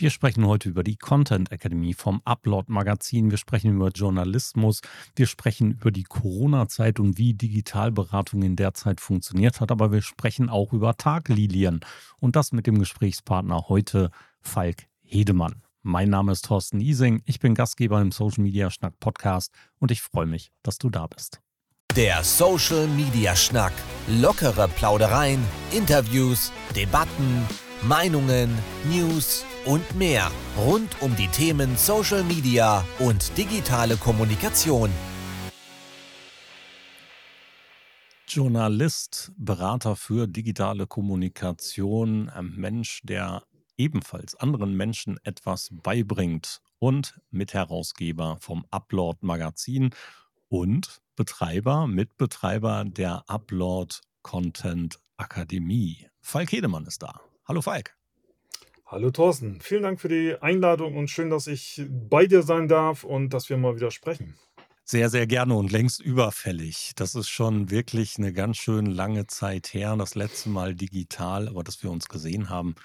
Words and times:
Wir 0.00 0.08
sprechen 0.08 0.46
heute 0.46 0.70
über 0.70 0.82
die 0.82 0.96
Content 0.96 1.52
Academy 1.52 1.92
vom 1.92 2.22
Upload 2.24 2.72
Magazin. 2.72 3.30
Wir 3.30 3.36
sprechen 3.36 3.74
über 3.74 3.90
Journalismus. 3.90 4.80
Wir 5.14 5.26
sprechen 5.26 5.72
über 5.72 5.90
die 5.90 6.04
Corona-Zeit 6.04 7.00
und 7.00 7.18
wie 7.18 7.34
Digitalberatung 7.34 8.40
in 8.40 8.56
der 8.56 8.72
Zeit 8.72 9.02
funktioniert 9.02 9.60
hat. 9.60 9.70
Aber 9.70 9.92
wir 9.92 10.00
sprechen 10.00 10.48
auch 10.48 10.72
über 10.72 10.96
Taglilien 10.96 11.80
und 12.18 12.34
das 12.34 12.52
mit 12.52 12.66
dem 12.66 12.78
Gesprächspartner 12.78 13.68
heute, 13.68 14.10
Falk 14.40 14.86
Hedemann. 15.02 15.64
Mein 15.82 16.08
Name 16.08 16.32
ist 16.32 16.46
Thorsten 16.46 16.80
Ising. 16.80 17.20
Ich 17.26 17.38
bin 17.38 17.54
Gastgeber 17.54 18.00
im 18.00 18.10
Social 18.10 18.42
Media 18.42 18.70
Schnack 18.70 18.98
Podcast 19.00 19.52
und 19.80 19.90
ich 19.90 20.00
freue 20.00 20.24
mich, 20.24 20.50
dass 20.62 20.78
du 20.78 20.88
da 20.88 21.08
bist. 21.08 21.42
Der 21.94 22.24
Social 22.24 22.86
Media 22.88 23.36
Schnack. 23.36 23.74
Lockere 24.08 24.66
Plaudereien, 24.68 25.42
Interviews, 25.72 26.52
Debatten, 26.74 27.44
Meinungen, 27.82 28.50
News 28.90 29.46
und 29.64 29.94
mehr 29.96 30.30
rund 30.54 31.00
um 31.00 31.16
die 31.16 31.28
Themen 31.28 31.78
Social 31.78 32.22
Media 32.22 32.84
und 32.98 33.36
digitale 33.38 33.96
Kommunikation. 33.96 34.90
Journalist, 38.28 39.32
Berater 39.38 39.96
für 39.96 40.26
digitale 40.28 40.86
Kommunikation, 40.86 42.28
ein 42.28 42.52
Mensch, 42.54 43.00
der 43.02 43.44
ebenfalls 43.78 44.34
anderen 44.34 44.76
Menschen 44.76 45.18
etwas 45.24 45.70
beibringt 45.72 46.60
und 46.78 47.18
Mitherausgeber 47.30 48.36
vom 48.40 48.66
Upload 48.70 49.20
Magazin 49.22 49.94
und 50.50 51.00
Betreiber, 51.16 51.86
Mitbetreiber 51.86 52.84
der 52.84 53.24
Upload 53.26 53.96
Content 54.20 55.00
Akademie. 55.16 56.06
Falk 56.20 56.52
Hedemann 56.52 56.84
ist 56.84 57.02
da. 57.02 57.20
Hallo 57.50 57.62
Falk. 57.62 57.96
Hallo 58.86 59.10
Thorsten, 59.10 59.60
vielen 59.60 59.82
Dank 59.82 60.00
für 60.00 60.08
die 60.08 60.36
Einladung 60.40 60.96
und 60.96 61.10
schön, 61.10 61.30
dass 61.30 61.48
ich 61.48 61.82
bei 61.88 62.26
dir 62.26 62.44
sein 62.44 62.68
darf 62.68 63.02
und 63.02 63.30
dass 63.30 63.50
wir 63.50 63.56
mal 63.56 63.74
wieder 63.74 63.90
sprechen. 63.90 64.38
Sehr, 64.84 65.10
sehr 65.10 65.26
gerne 65.26 65.56
und 65.56 65.72
längst 65.72 66.00
überfällig. 66.00 66.92
Das 66.94 67.16
ist 67.16 67.28
schon 67.28 67.68
wirklich 67.72 68.18
eine 68.18 68.32
ganz 68.32 68.58
schön 68.58 68.86
lange 68.86 69.26
Zeit 69.26 69.74
her. 69.74 69.96
Das 69.96 70.14
letzte 70.14 70.48
Mal 70.48 70.76
digital, 70.76 71.48
aber 71.48 71.64
dass 71.64 71.82
wir 71.82 71.90
uns 71.90 72.06
gesehen 72.08 72.50
haben, 72.50 72.76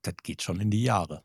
das 0.00 0.14
geht 0.22 0.40
schon 0.40 0.60
in 0.60 0.70
die 0.70 0.82
Jahre. 0.82 1.22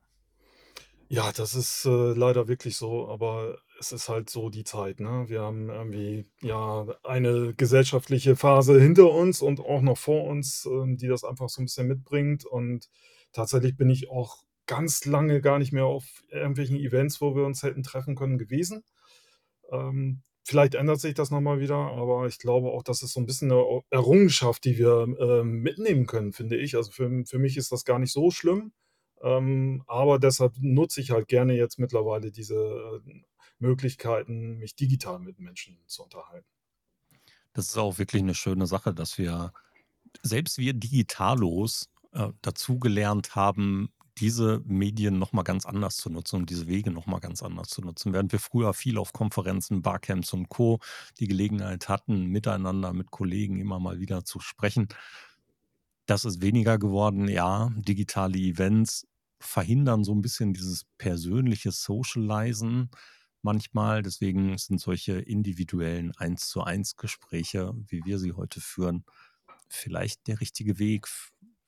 Ja, 1.07 1.31
das 1.31 1.55
ist 1.55 1.85
äh, 1.85 2.11
leider 2.11 2.49
wirklich 2.49 2.75
so, 2.75 3.07
aber 3.07 3.57
es 3.81 3.91
ist 3.91 4.09
halt 4.09 4.29
so 4.29 4.49
die 4.49 4.63
Zeit, 4.63 4.99
ne? 4.99 5.25
Wir 5.27 5.41
haben 5.41 5.69
irgendwie 5.69 6.25
ja 6.41 6.85
eine 7.03 7.53
gesellschaftliche 7.55 8.35
Phase 8.35 8.79
hinter 8.79 9.11
uns 9.11 9.41
und 9.41 9.59
auch 9.59 9.81
noch 9.81 9.97
vor 9.97 10.25
uns, 10.25 10.67
ähm, 10.67 10.97
die 10.97 11.07
das 11.07 11.23
einfach 11.23 11.49
so 11.49 11.61
ein 11.61 11.65
bisschen 11.65 11.88
mitbringt. 11.88 12.45
Und 12.45 12.89
tatsächlich 13.33 13.75
bin 13.77 13.89
ich 13.89 14.09
auch 14.11 14.43
ganz 14.67 15.05
lange 15.05 15.41
gar 15.41 15.57
nicht 15.57 15.73
mehr 15.73 15.85
auf 15.85 16.05
irgendwelchen 16.29 16.77
Events, 16.77 17.21
wo 17.21 17.35
wir 17.35 17.43
uns 17.43 17.63
hätten 17.63 17.81
treffen 17.81 18.15
können, 18.15 18.38
gewesen. 18.38 18.83
Ähm, 19.71 20.21
vielleicht 20.43 20.75
ändert 20.75 20.99
sich 20.99 21.16
das 21.16 21.31
nochmal 21.31 21.59
wieder, 21.59 21.75
aber 21.75 22.27
ich 22.27 22.38
glaube 22.38 22.69
auch, 22.69 22.83
das 22.83 23.01
ist 23.01 23.13
so 23.13 23.19
ein 23.19 23.25
bisschen 23.25 23.51
eine 23.51 23.81
Errungenschaft, 23.89 24.63
die 24.63 24.77
wir 24.77 25.07
ähm, 25.19 25.61
mitnehmen 25.61 26.05
können, 26.05 26.33
finde 26.33 26.57
ich. 26.57 26.75
Also 26.75 26.91
für, 26.91 27.09
für 27.25 27.39
mich 27.39 27.57
ist 27.57 27.71
das 27.71 27.83
gar 27.85 27.97
nicht 27.99 28.13
so 28.13 28.29
schlimm. 28.29 28.73
Ähm, 29.23 29.83
aber 29.88 30.19
deshalb 30.19 30.53
nutze 30.59 31.01
ich 31.01 31.11
halt 31.11 31.27
gerne 31.27 31.53
jetzt 31.55 31.79
mittlerweile 31.79 32.31
diese 32.31 32.55
äh, 33.05 33.21
Möglichkeiten, 33.61 34.57
mich 34.57 34.75
digital 34.75 35.19
mit 35.19 35.39
Menschen 35.39 35.77
zu 35.87 36.03
unterhalten. 36.03 36.47
Das 37.53 37.67
ist 37.67 37.77
auch 37.77 37.97
wirklich 37.97 38.21
eine 38.21 38.35
schöne 38.35 38.65
Sache, 38.65 38.93
dass 38.93 39.17
wir, 39.17 39.53
selbst 40.23 40.57
wir 40.57 40.73
Digitalos, 40.73 41.89
äh, 42.13 42.29
dazugelernt 42.41 43.35
haben, 43.35 43.89
diese 44.17 44.61
Medien 44.65 45.17
nochmal 45.17 45.43
ganz 45.43 45.65
anders 45.65 45.97
zu 45.97 46.09
nutzen 46.09 46.37
und 46.37 46.49
diese 46.49 46.67
Wege 46.67 46.91
nochmal 46.91 47.19
ganz 47.19 47.41
anders 47.41 47.69
zu 47.69 47.81
nutzen. 47.81 48.13
Während 48.13 48.31
wir 48.31 48.39
früher 48.39 48.73
viel 48.73 48.97
auf 48.97 49.13
Konferenzen, 49.13 49.81
Barcamps 49.81 50.33
und 50.33 50.49
Co. 50.49 50.79
die 51.19 51.27
Gelegenheit 51.27 51.89
hatten, 51.89 52.25
miteinander 52.25 52.93
mit 52.93 53.11
Kollegen 53.11 53.59
immer 53.59 53.79
mal 53.79 54.00
wieder 54.00 54.23
zu 54.25 54.39
sprechen, 54.39 54.88
das 56.05 56.25
ist 56.25 56.41
weniger 56.41 56.77
geworden. 56.77 57.27
Ja, 57.27 57.71
digitale 57.75 58.38
Events 58.38 59.07
verhindern 59.39 60.03
so 60.03 60.13
ein 60.13 60.21
bisschen 60.21 60.53
dieses 60.53 60.85
persönliche 60.97 61.71
Socializen 61.71 62.89
manchmal. 63.44 64.02
Deswegen 64.02 64.57
sind 64.57 64.79
solche 64.79 65.13
individuellen 65.19 66.16
1 66.18 66.47
zu 66.47 66.63
1 66.63 66.97
Gespräche, 66.97 67.74
wie 67.88 68.06
wir 68.06 68.19
sie 68.19 68.34
heute 68.34 68.62
führen, 68.62 69.06
vielleicht 69.69 70.28
der 70.28 70.41
richtige 70.41 70.79
Weg, 70.79 71.07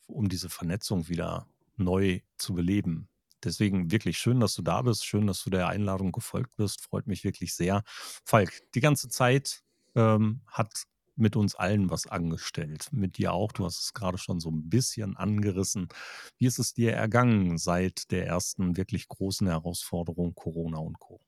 um 0.07 0.29
diese 0.29 0.49
Vernetzung 0.49 1.07
wieder 1.07 1.47
neu 1.77 2.21
zu 2.37 2.53
beleben. 2.53 3.07
Deswegen 3.43 3.91
wirklich 3.91 4.17
schön, 4.17 4.39
dass 4.39 4.55
du 4.55 4.61
da 4.61 4.81
bist. 4.81 5.05
Schön, 5.05 5.27
dass 5.27 5.43
du 5.43 5.49
der 5.49 5.67
Einladung 5.67 6.11
gefolgt 6.11 6.55
bist. 6.55 6.81
Freut 6.81 7.07
mich 7.07 7.23
wirklich 7.23 7.53
sehr. 7.53 7.83
Falk, 8.23 8.61
die 8.73 8.79
ganze 8.79 9.09
Zeit 9.09 9.63
ähm, 9.95 10.41
hat 10.47 10.83
mit 11.15 11.35
uns 11.35 11.55
allen 11.55 11.89
was 11.89 12.07
angestellt. 12.07 12.87
Mit 12.91 13.17
dir 13.17 13.33
auch. 13.33 13.51
Du 13.51 13.65
hast 13.65 13.79
es 13.79 13.93
gerade 13.93 14.17
schon 14.17 14.39
so 14.39 14.49
ein 14.49 14.69
bisschen 14.69 15.17
angerissen. 15.17 15.89
Wie 16.37 16.47
ist 16.47 16.59
es 16.59 16.73
dir 16.73 16.93
ergangen 16.93 17.57
seit 17.57 18.11
der 18.11 18.25
ersten 18.25 18.77
wirklich 18.77 19.07
großen 19.07 19.47
Herausforderung 19.47 20.33
Corona 20.35 20.77
und 20.77 20.99
Co? 20.99 21.21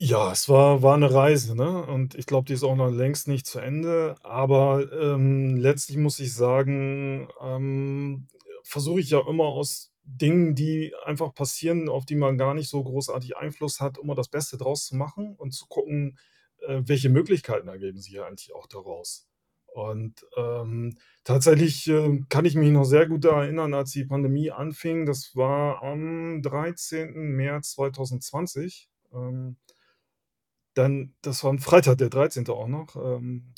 Ja, 0.00 0.32
es 0.32 0.48
war 0.48 0.82
war 0.82 0.96
'ne 0.96 1.12
Reise, 1.14 1.54
ne? 1.54 1.86
Und 1.86 2.16
ich 2.16 2.26
glaube, 2.26 2.46
die 2.46 2.52
ist 2.54 2.64
auch 2.64 2.74
noch 2.74 2.90
längst 2.90 3.28
nicht 3.28 3.46
zu 3.46 3.60
Ende. 3.60 4.16
Aber, 4.24 4.90
ähm, 4.92 5.56
letztlich 5.56 5.96
muss 5.98 6.18
ich 6.18 6.34
sagen, 6.34 7.28
ähm, 7.40 8.26
versuche 8.64 8.98
ich 9.00 9.10
ja 9.10 9.20
immer 9.28 9.44
aus 9.44 9.92
Dingen, 10.02 10.54
die 10.56 10.92
einfach 11.04 11.32
passieren, 11.32 11.88
auf 11.88 12.06
die 12.06 12.16
man 12.16 12.36
gar 12.38 12.54
nicht 12.54 12.68
so 12.68 12.82
großartig 12.82 13.36
Einfluss 13.36 13.80
hat, 13.80 13.96
immer 13.98 14.16
das 14.16 14.28
Beste 14.28 14.58
draus 14.58 14.86
zu 14.86 14.96
machen 14.96 15.36
und 15.36 15.52
zu 15.54 15.66
gucken, 15.68 16.18
äh, 16.66 16.82
welche 16.84 17.08
Möglichkeiten 17.08 17.68
ergeben 17.68 18.00
sich 18.00 18.12
ja 18.14 18.26
eigentlich 18.26 18.52
auch 18.54 18.66
daraus. 18.66 19.28
Und, 19.74 20.26
ähm, 20.36 20.96
tatsächlich, 21.22 21.86
äh, 21.88 22.20
kann 22.28 22.44
ich 22.44 22.56
mich 22.56 22.70
noch 22.70 22.84
sehr 22.84 23.06
gut 23.08 23.24
daran 23.24 23.44
erinnern, 23.44 23.74
als 23.74 23.92
die 23.92 24.04
Pandemie 24.04 24.50
anfing. 24.50 25.06
Das 25.06 25.34
war 25.36 25.82
am 25.84 26.42
13. 26.42 27.36
März 27.36 27.70
2020. 27.72 28.88
Ähm, 29.12 29.56
dann 30.74 31.14
das 31.22 31.44
war 31.44 31.52
'n 31.52 31.58
Freitag, 31.60 31.98
der 31.98 32.10
13. 32.10 32.54
auch 32.54 32.68
noch. 32.68 32.96
Ähm, 32.96 33.54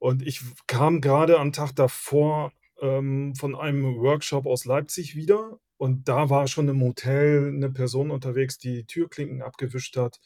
und 0.00 0.22
ich 0.26 0.42
kam 0.66 1.00
gerade 1.00 1.38
am 1.40 1.52
Tag 1.52 1.72
davor, 1.76 2.52
ähm, 2.80 3.34
von 3.36 3.56
einem 3.56 3.96
Workshop 3.98 4.46
aus 4.46 4.64
Leipzig 4.64 5.16
wieder 5.16 5.58
und 5.78 6.08
da 6.08 6.30
war 6.30 6.48
schon 6.48 6.68
im 6.68 6.82
Hotel 6.82 7.48
eine 7.54 7.70
Person 7.70 8.10
unterwegs, 8.10 8.58
die 8.58 8.84
Türklinken 8.86 9.42
abgewischt 9.42 9.96
hat 9.96 10.20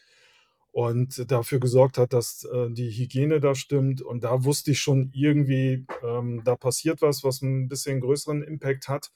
und 0.73 1.31
dafür 1.31 1.61
gesorgt 1.61 1.99
hat, 1.99 2.13
dass, 2.15 2.45
äh, 2.45 2.71
die 2.71 2.91
Hygiene 2.91 3.41
da 3.41 3.55
stimmt. 3.55 4.03
Und 4.03 4.25
da 4.25 4.45
wusste 4.45 4.71
ich 4.73 4.81
schon 4.81 5.11
irgendwie, 5.15 5.87
ähm, 6.05 6.43
da 6.45 6.57
passiert 6.57 7.03
was, 7.03 7.25
was 7.25 7.43
ein 7.43 7.69
bisschen 7.69 8.01
größeren 8.01 8.43
Impact 8.43 8.89
hat 8.89 9.13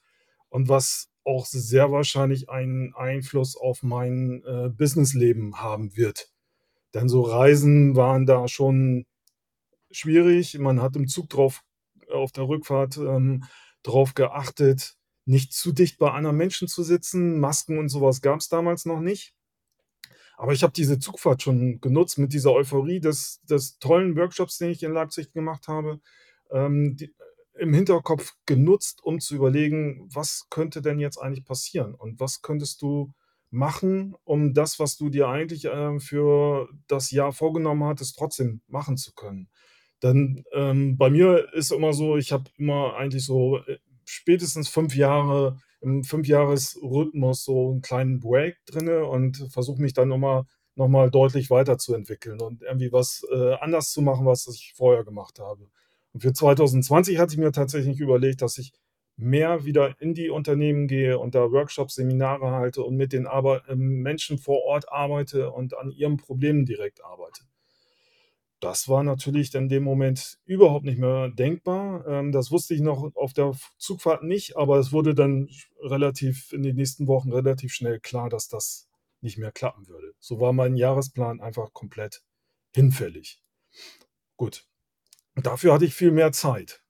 und 0.51 0.69
was 0.69 1.11
auch 1.25 1.47
sehr 1.47 1.93
wahrscheinlich 1.93 2.51
einen 2.51 2.95
Einfluss 2.95 3.57
auf 3.57 3.83
mein, 3.83 4.43
äh, 4.47 4.71
Businessleben 4.71 5.61
haben 5.63 5.97
wird. 5.97 6.29
Denn 6.97 7.11
so 7.11 7.23
Reisen 7.23 7.97
waren 7.97 8.27
da 8.27 8.49
schon 8.49 9.07
schwierig. 9.93 10.59
Man 10.59 10.83
hat 10.83 10.97
im 10.97 11.09
Zug 11.09 11.29
drauf 11.31 11.63
auf 12.13 12.33
der 12.33 12.49
Rückfahrt, 12.49 12.99
ähm, 12.99 13.45
drauf 13.85 14.15
geachtet, 14.15 14.97
nicht 15.27 15.53
zu 15.55 15.73
dicht 15.73 15.99
bei 15.99 16.11
anderen 16.13 16.37
Menschen 16.39 16.69
zu 16.69 16.83
sitzen. 16.85 17.41
Masken 17.41 17.79
und 17.79 17.91
sowas 17.91 18.23
gab 18.23 18.41
es 18.41 18.49
damals 18.49 18.87
noch 18.87 19.01
nicht. 19.01 19.35
Aber 20.37 20.53
ich 20.53 20.63
habe 20.63 20.73
diese 20.73 20.99
Zugfahrt 20.99 21.43
schon 21.43 21.81
genutzt 21.81 22.19
mit 22.19 22.33
dieser 22.33 22.53
Euphorie 22.53 23.01
des 23.01 23.41
des 23.45 23.79
tollen 23.79 24.17
Workshops, 24.17 24.59
den 24.59 24.71
ich 24.71 24.83
in 24.83 24.93
Leipzig 24.93 25.33
gemacht 25.33 25.69
habe, 25.69 26.01
ähm, 26.51 26.97
die 26.97 27.15
im 27.59 27.73
Hinterkopf 27.73 28.35
genutzt, 28.47 29.03
um 29.03 29.21
zu 29.21 29.35
überlegen: 29.35 30.09
„Was 30.13 30.47
könnte 30.51 30.83
denn 30.83 30.99
jetzt 31.01 31.19
eigentlich 31.19 31.45
passieren 31.45 31.95
und 31.95 32.21
was 32.21 32.43
könntest 32.43 32.83
du 32.83 33.13
machen, 33.57 34.15
um 34.25 34.55
das, 34.55 34.79
was 34.79 34.97
du 34.97 35.09
dir 35.09 35.29
eigentlich, 35.29 35.65
äh, 35.65 35.99
für 36.01 36.69
das 36.89 37.11
Jahr 37.11 37.33
vorgenommen 37.33 37.85
hattest, 37.85 38.17
trotzdem 38.19 38.61
machen 38.69 38.97
zu 38.97 39.15
können. 39.15 39.49
Dann, 40.01 40.45
ähm, 40.53 40.97
bei 40.99 41.11
mir 41.11 41.53
ist 41.55 41.73
immer 41.73 41.93
so, 41.93 42.17
ich 42.17 42.33
habe 42.33 42.45
immer 42.59 42.97
eigentlich 42.97 43.25
so, 43.25 43.59
äh, 43.59 43.79
spätestens 44.05 44.69
fünf 44.69 44.95
Jahre 44.95 45.59
im 45.81 46.05
Fünfjahresrhythmus 46.05 47.45
so 47.45 47.71
einen 47.73 47.81
kleinen 47.83 48.21
Break 48.21 48.59
drinne 48.67 49.07
und 49.07 49.49
versuche 49.51 49.81
mich 49.81 49.95
dann 49.95 50.09
noch 50.09 50.19
mal 50.19 50.45
noch 50.77 50.89
mal 50.89 51.11
deutlich 51.11 51.49
weiterzuentwickeln 51.51 52.41
und 52.41 52.63
irgendwie 52.63 52.93
was, 52.93 53.27
äh, 53.33 53.55
anders 53.61 53.93
zu 53.93 54.03
machen, 54.03 54.27
was 54.27 54.47
ich 54.49 54.75
vorher 54.77 55.05
gemacht 55.05 55.39
habe. 55.39 55.71
Und 56.13 56.21
für 56.21 56.33
2020 56.35 57.19
hatte 57.19 57.33
ich 57.33 57.39
mir 57.39 57.51
tatsächlich 57.53 57.99
überlegt, 57.99 58.43
dass 58.43 58.59
ich 58.59 58.73
mehr 59.17 59.65
wieder 59.65 60.01
in 60.01 60.15
die 60.15 60.29
Unternehmen 60.29 60.89
gehe 60.89 61.19
und 61.19 61.35
da 61.35 61.51
Workshops, 61.51 61.95
Seminare 61.95 62.51
halte 62.51 62.83
und 62.83 62.97
mit 62.97 63.13
den 63.13 63.27
Arbe 63.27 63.63
ähm, 63.69 64.03
Menschen 64.03 64.39
vor 64.39 64.63
Ort 64.65 64.91
arbeite 64.91 65.51
und 65.51 65.77
an 65.77 65.91
ihren 65.91 66.19
Problemen 66.19 66.67
direkt 66.67 67.03
arbeite. 67.05 67.43
das 68.61 68.89
war 68.89 69.03
natürlich 69.03 69.55
in 69.55 69.69
dem 69.69 69.85
Moment 69.85 70.39
überhaupt 70.45 70.85
nicht 70.85 70.99
mehr 70.99 71.29
denkbar. 71.29 72.07
Ähm, 72.07 72.33
das 72.33 72.51
wusste 72.51 72.75
ich 72.75 72.81
noch 72.81 73.15
auf 73.15 73.33
der 73.33 73.53
Zugfahrt 73.79 74.23
nicht, 74.23 74.57
aber 74.57 74.79
es 74.79 74.93
wurde 74.93 75.15
dann 75.15 75.49
relativ 75.81 76.53
in 76.53 76.63
den 76.63 76.77
nächsten 76.77 77.07
Wochen 77.07 77.33
relativ 77.33 77.73
schnell 77.73 78.01
klar, 78.01 78.29
dass 78.29 78.49
das 78.49 78.89
nicht 79.21 79.39
mehr 79.39 79.53
klappen 79.53 79.89
würde. 79.89 80.15
So 80.19 80.41
war 80.41 80.53
mein 80.53 80.77
Jahresplan 80.77 81.41
einfach 81.41 81.73
komplett 81.73 82.23
hinfällig. 82.75 83.43
Gut. 84.37 84.67
Dafür 85.35 85.75
hatte 85.75 85.85
ich 85.85 85.95
viel 85.95 86.13
mehr 86.13 86.33
Zeit. 86.33 86.83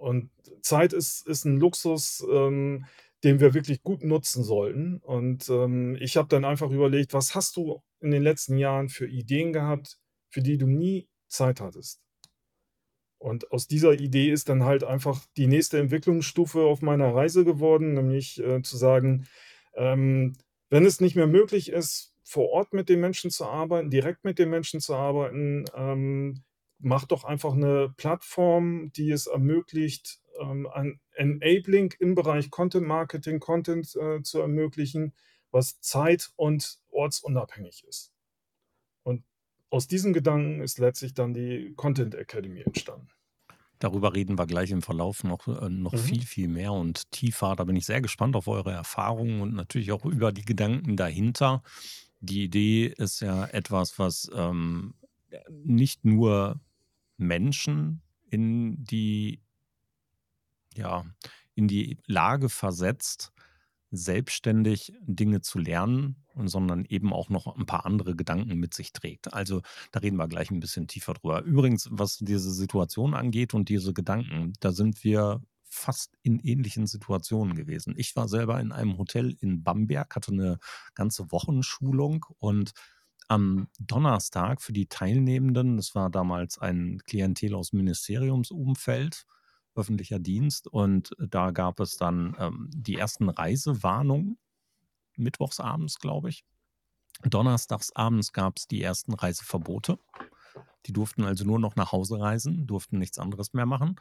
Und 0.00 0.30
Zeit 0.62 0.92
ist 0.94 1.26
ist 1.28 1.44
'n 1.46 1.58
Luxus, 1.58 2.24
ähm, 2.32 2.86
den 3.24 3.40
wir 3.40 3.54
wirklich 3.54 3.82
gut 3.82 4.02
nutzen 4.04 4.44
sollten. 4.44 4.98
Und, 4.98 5.48
ähm, 5.50 5.96
ich 6.00 6.16
habe 6.16 6.28
dann 6.28 6.44
einfach 6.44 6.70
überlegt: 6.70 7.12
„Was 7.14 7.34
hast 7.34 7.56
du 7.56 7.82
in 8.00 8.10
den 8.10 8.22
letzten 8.22 8.56
Jahren 8.58 8.88
für 8.88 9.06
Ideen 9.08 9.52
gehabt, 9.52 9.98
für 10.30 10.40
die 10.42 10.56
du 10.58 10.66
nie 10.66 11.08
Zeit 11.28 11.60
hattest?“ 11.60 12.00
Und 13.18 13.50
aus 13.52 13.66
dieser 13.68 13.92
Idee 13.92 14.30
ist 14.30 14.48
dann 14.48 14.64
halt 14.64 14.82
einfach 14.82 15.26
die 15.36 15.46
nächste 15.46 15.78
Entwicklungsstufe 15.78 16.62
auf 16.62 16.80
meiner 16.80 17.14
Reise 17.14 17.44
geworden, 17.44 17.92
nämlich, 17.94 18.40
äh, 18.42 18.62
zu 18.62 18.78
sagen, 18.78 19.26
ähm, 19.74 20.32
wenn 20.70 20.86
es 20.86 21.00
nicht 21.00 21.16
mehr 21.16 21.26
möglich 21.26 21.70
ist, 21.70 22.14
vor 22.24 22.48
Ort 22.50 22.72
mit 22.72 22.88
den 22.88 23.00
Menschen 23.00 23.30
zu 23.30 23.44
arbeiten, 23.46 23.90
direkt 23.90 24.24
mit 24.24 24.38
den 24.38 24.48
Menschen 24.50 24.80
zu 24.80 24.94
arbeiten, 24.94 25.64
ähm, 25.74 26.42
mach 26.80 27.04
doch 27.06 27.24
einfach 27.24 27.54
'ne 27.54 27.92
Plattform, 27.96 28.92
die 28.92 29.10
es 29.10 29.26
ermöglicht, 29.26 30.20
ähm, 30.40 30.66
ein 30.68 31.00
Enabling 31.12 31.94
im 32.00 32.14
Bereich 32.14 32.50
Content 32.50 32.86
Marketing, 32.86 33.40
Content, 33.40 33.94
äh, 33.96 34.22
zu 34.22 34.40
ermöglichen, 34.40 35.14
was 35.50 35.80
zeit 35.80 36.30
und 36.36 36.78
ortsunabhängig 36.90 37.84
ist. 37.88 38.12
Und 39.04 39.24
aus 39.70 39.88
diesem 39.88 40.12
Gedanken 40.14 40.62
ist 40.62 40.78
letztlich 40.78 41.14
dann 41.14 41.34
die 41.34 41.74
Content 41.76 42.14
Academy 42.16 42.62
entstanden. 42.62 43.10
Darüber 43.78 44.14
reden 44.14 44.38
wir 44.38 44.46
gleich 44.46 44.70
im 44.72 44.82
Verlauf 44.82 45.24
noch 45.24 45.48
äh, 45.48 45.70
noch 45.70 45.94
Mhm. 45.94 45.96
viel, 45.96 46.22
viel 46.26 46.48
mehr 46.48 46.72
und 46.72 47.10
tiefer. 47.12 47.56
Da 47.56 47.64
bin 47.64 47.76
ich 47.76 47.86
sehr 47.86 48.02
gespannt 48.02 48.36
auf 48.36 48.46
eure 48.46 48.72
Erfahrungen 48.72 49.40
und 49.40 49.54
natürlich 49.54 49.90
auch 49.92 50.04
über 50.04 50.32
die 50.32 50.44
Gedanken 50.44 50.96
dahinter. 50.96 51.62
Die 52.20 52.44
Idee 52.44 52.86
ist 52.98 53.20
ja 53.20 53.46
etwas, 53.46 53.98
was, 53.98 54.30
ähm, 54.34 54.94
äh, 55.30 55.38
nicht 55.50 56.04
nur 56.04 56.60
Menschen 57.20 58.02
in 58.30 58.84
die 58.84 59.40
ja, 60.76 61.04
in 61.54 61.68
die 61.68 61.98
Lage 62.06 62.48
versetzt, 62.48 63.32
selbstständig 63.90 64.92
Dinge 65.02 65.40
zu 65.40 65.58
lernen, 65.58 66.24
sondern 66.36 66.84
eben 66.84 67.12
auch 67.12 67.28
noch 67.28 67.56
'n 67.58 67.66
paar 67.66 67.86
andere 67.86 68.14
Gedanken 68.16 68.56
mit 68.58 68.72
sich 68.74 68.92
trägt. 68.92 69.34
Also, 69.34 69.62
da 69.92 70.00
reden 70.00 70.16
wir 70.16 70.28
gleich 70.28 70.50
'n 70.50 70.60
bisschen 70.60 70.86
tiefer 70.88 71.14
drüber. 71.14 71.42
Übrigens, 71.42 71.88
was 71.90 72.18
diese 72.18 72.52
Situation 72.52 73.14
angeht 73.14 73.52
und 73.54 73.68
diese 73.68 73.92
Gedanken, 73.94 74.52
da 74.60 74.72
sind 74.72 75.02
wir 75.04 75.42
fast 75.64 76.16
in 76.22 76.38
ähnlichen 76.40 76.86
Situationen 76.86 77.54
gewesen. 77.56 77.94
Ich 77.96 78.14
war 78.16 78.28
selber 78.28 78.60
in 78.60 78.72
einem 78.72 78.96
Hotel 78.98 79.36
in 79.40 79.62
Bamberg, 79.64 80.14
hatte 80.16 80.34
'ne 80.34 80.58
ganze 80.94 81.30
Wochenschulung 81.32 82.26
und 82.38 82.72
am 83.30 83.68
Donnerstag 83.78 84.60
für 84.60 84.72
die 84.72 84.88
Teilnehmenden 84.88 85.76
das 85.76 85.94
war 85.94 86.10
damals 86.10 86.58
ein 86.58 87.00
Klientel 87.04 87.54
aus 87.54 87.72
Ministeriumsumfeld, 87.72 89.24
öffentlicher 89.76 90.18
Dienst, 90.18 90.66
und 90.66 91.12
da 91.18 91.52
gab 91.52 91.78
es 91.78 91.96
dann, 91.96 92.36
ähm, 92.40 92.68
die 92.74 92.96
ersten 92.96 93.28
Reisewarnungen 93.28 94.36
mittwochs 95.16 95.60
abends, 95.60 96.00
glaube 96.00 96.30
ich. 96.30 96.44
Donnerstags 97.22 97.92
abends 97.94 98.32
gab's 98.32 98.66
die 98.66 98.82
ersten 98.82 99.14
Reiseverbote. 99.14 99.98
Die 100.86 100.92
durften 100.92 101.24
also 101.24 101.44
nur 101.44 101.60
noch 101.60 101.76
nach 101.76 101.92
Hause 101.92 102.18
reisen, 102.18 102.66
durften 102.66 102.98
nichts 102.98 103.18
anderes 103.18 103.52
mehr 103.52 103.66
machen. 103.66 103.96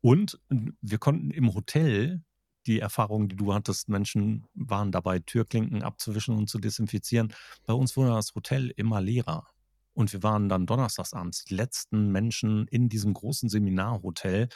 Und 0.00 0.40
wir 0.80 0.98
konnten 0.98 1.30
im 1.30 1.54
Hotel 1.54 2.24
die 2.66 2.80
Erfahrung, 2.80 3.28
die 3.28 3.36
du 3.36 3.54
hattest 3.54 3.88
Menschen 3.88 4.46
waren 4.54 4.92
dabei, 4.92 5.18
Türklinken 5.20 5.82
abzuwischen 5.82 6.36
und 6.36 6.48
zu 6.48 6.58
desinfizieren. 6.58 7.32
Bei 7.66 7.74
uns 7.74 7.96
wurde 7.96 8.10
das 8.10 8.34
Hotel 8.34 8.70
immer 8.76 9.00
leerer. 9.00 9.46
Und 9.94 10.12
wir 10.12 10.22
waren 10.22 10.48
dann 10.48 10.66
donnerstags 10.66 11.12
abends 11.12 11.44
die 11.44 11.54
letzten 11.54 12.10
Menschen 12.12 12.66
in 12.68 12.88
diesem 12.88 13.12
großen 13.14 13.48
Seminarhotel 13.48 14.48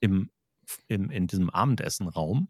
im 0.00 0.30
im 0.88 1.10
in 1.10 1.26
diesem 1.26 1.50
Abendessenraum. 1.50 2.48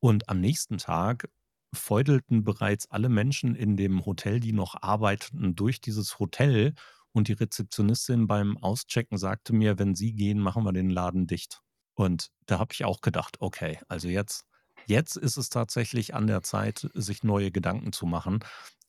Und 0.00 0.28
am 0.28 0.40
nächsten 0.40 0.78
Tag 0.78 1.28
feudelten 1.74 2.44
bereits 2.44 2.90
alle 2.90 3.08
Menschen 3.08 3.54
in 3.54 3.76
dem 3.76 4.04
Hotel, 4.06 4.40
die 4.40 4.52
noch 4.52 4.74
arbeiteten, 4.82 5.54
durch 5.56 5.80
dieses 5.80 6.18
Hotel 6.18 6.74
und 7.12 7.28
die 7.28 7.32
Rezeptionistin 7.34 8.26
beim 8.26 8.56
Auschecken 8.58 9.18
sagte 9.18 9.52
mir: 9.54 9.78
„Wenn 9.78 9.94
Sie 9.94 10.14
gehen, 10.14 10.40
machen 10.40 10.64
wir 10.64 10.72
den 10.72 10.90
Laden 10.90 11.26
dicht.“ 11.28 11.62
Und 11.98 12.30
da 12.46 12.58
habe 12.60 12.72
ich 12.72 12.84
auch 12.84 13.00
gedacht: 13.00 13.36
„Okay, 13.40 13.78
also 13.88 14.08
jetzt 14.08 14.44
jetzt 14.86 15.16
ist 15.16 15.36
es 15.36 15.50
tatsächlich 15.50 16.14
an 16.14 16.26
der 16.28 16.42
Zeit, 16.42 16.88
sich 16.94 17.24
neue 17.24 17.50
Gedanken 17.50 17.92
zu 17.92 18.06
machen.“ 18.06 18.40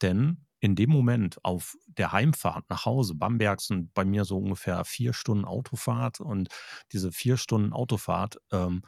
Denn 0.02 0.46
in 0.62 0.76
dem 0.76 0.90
Moment 0.92 1.44
auf 1.44 1.76
der 1.88 2.12
Heimfahrt 2.12 2.70
nach 2.70 2.86
Hause 2.86 3.16
Bamberg 3.16 3.62
sind 3.62 3.94
bei 3.94 4.06
mir 4.06 4.26
so 4.26 4.38
ungefähr 4.38 4.84
4 4.86 5.14
Stunden 5.14 5.46
Autofahrt 5.46 6.20
und 6.22 6.50
diese 6.92 7.12
4 7.12 7.38
Stunden 7.38 7.74
Autofahrt, 7.74 8.38
ähm, 8.52 8.84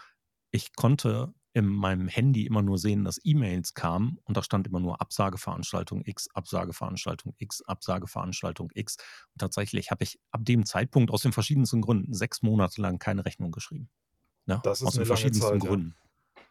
ich 0.51 0.73
konnte 0.75 1.33
in 1.53 1.65
meinem 1.67 2.07
Handy 2.07 2.45
immer 2.45 2.61
nur 2.61 2.77
sehen, 2.77 3.03
dass 3.03 3.19
E-Mails 3.23 3.73
kamen 3.73 4.17
und 4.23 4.37
da 4.37 4.43
stand 4.43 4.67
immer 4.67 4.79
nur 4.79 5.01
Absageveranstaltung 5.01 6.03
X, 6.05 6.29
Absageveranstaltung 6.33 7.33
X, 7.37 7.61
Absageveranstaltung 7.63 8.69
X. 8.73 8.95
Und 9.33 9.39
tatsächlich 9.39 9.91
habe 9.91 10.03
ich 10.05 10.19
ab 10.31 10.41
dem 10.45 10.65
Zeitpunkt 10.65 11.11
aus 11.11 11.23
den 11.23 11.33
verschiedensten 11.33 11.81
Gründen 11.81 12.13
6 12.13 12.41
Monate 12.41 12.81
lang 12.81 12.99
keine 12.99 13.25
Rechnung 13.25 13.51
geschrieben, 13.51 13.89
ne? 14.45 14.59
Das 14.63 14.81
ist 14.81 14.87
Aus 14.87 14.93
den 14.95 15.05
verschiedensten 15.05 15.41
Zeit, 15.43 15.63
ja. 15.63 15.69
Gründen. 15.69 15.95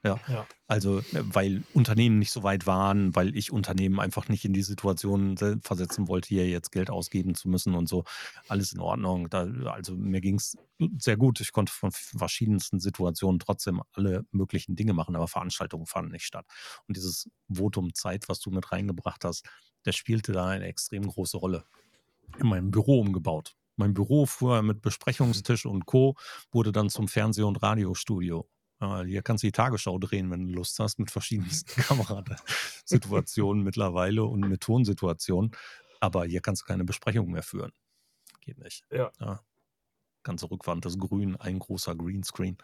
Ja, 0.02 0.19
Ja. 0.28 0.46
also, 0.66 1.00
äh, 1.00 1.04
weil 1.25 1.62
Unternehmen 1.75 2.19
nicht 2.19 2.31
so 2.32 2.42
weit 2.42 2.66
waren, 2.66 3.14
weil 3.14 3.37
ich 3.37 3.52
Unternehmen 3.52 4.00
einfach 4.00 4.28
nicht 4.28 4.46
in 4.46 4.54
die 4.54 4.62
Situation 4.62 5.37
se 5.37 5.58
versetzen 5.62 6.08
wollte, 6.08 6.28
hier 6.28 6.48
jetzt 6.48 6.72
Geld 6.72 6.88
ausgeben 6.88 7.34
zu 7.34 7.50
müssen 7.50 7.75
und 7.75 7.87
so. 7.87 8.04
Alles 8.48 8.72
in 8.72 8.81
Ordnung. 8.81 9.28
Da 9.28 9.42
also, 9.66 9.94
mir 9.96 10.22
ging's 10.22 10.56
sehr 10.98 11.19
gut. 11.19 11.40
Ich 11.40 11.52
konnte 11.52 11.72
von 11.72 11.90
verschiedensten 11.92 12.81
Situationen 12.81 13.40
trotzdem 13.40 13.82
alle 13.92 14.25
möglichen 14.31 14.75
Dinge 14.75 14.94
machen, 14.94 15.16
aber 15.16 15.28
Veranstaltungen 15.28 15.84
fanden 15.87 16.12
nicht 16.12 16.25
statt. 16.25 16.46
Und 16.88 16.96
dieses 16.96 17.28
Votum 17.52 17.92
Zeit, 17.94 18.28
was 18.28 18.40
du 18.40 18.50
mit 18.50 18.72
reingebracht 18.72 19.25
hast, 19.25 19.44
das 19.82 19.96
spielte 19.96 20.32
da 20.32 20.46
eine 20.48 20.66
extrem 20.66 21.02
große 21.06 21.37
Rolle. 21.37 21.64
In 22.38 22.46
meinem 22.46 22.70
Büro 22.70 23.00
umgebaut. 23.00 23.54
Mein 23.80 23.94
Büro 23.94 24.26
vorher 24.26 24.62
mit 24.62 24.76
Mhm. 24.76 24.80
Besprechungstisch 24.82 25.64
und 25.64 25.86
Co. 25.86 26.14
wurde 26.52 26.70
dann 26.70 26.90
zum 26.90 27.08
Fernseh 27.08 27.42
und 27.42 27.56
Radiostudio. 27.62 28.46
Äh, 28.80 29.04
hier 29.04 29.22
kannst 29.22 29.42
du 29.42 29.46
die 29.48 29.52
Tagesschau 29.52 29.98
drehen, 29.98 30.30
wenn 30.30 30.46
du 30.46 30.52
Lust 30.52 30.78
hast, 30.78 30.98
mit 30.98 31.10
verschiedensten 31.10 31.66
Kamera 32.16 32.20
da 32.22 32.36
Situationen 32.84 33.64
mittlerweile 33.64 34.24
und 34.24 34.40
mit 34.40 34.60
Tonsituationen. 34.60 35.52
Aber 35.99 36.26
hier 36.26 36.40
kannst 36.42 36.62
du 36.62 36.66
keine 36.66 36.84
Besprechung 36.84 37.30
mehr 37.30 37.42
führen. 37.42 37.72
Geht 38.42 38.58
nicht, 38.58 38.84
Ja. 38.90 39.10
ja. 39.18 39.40
Ganze 40.22 40.50
Rückwand 40.50 40.84
ist 40.84 40.99
grün, 40.99 41.37
ein 41.37 41.58
großer 41.58 41.96
Greenscreen. 41.96 42.58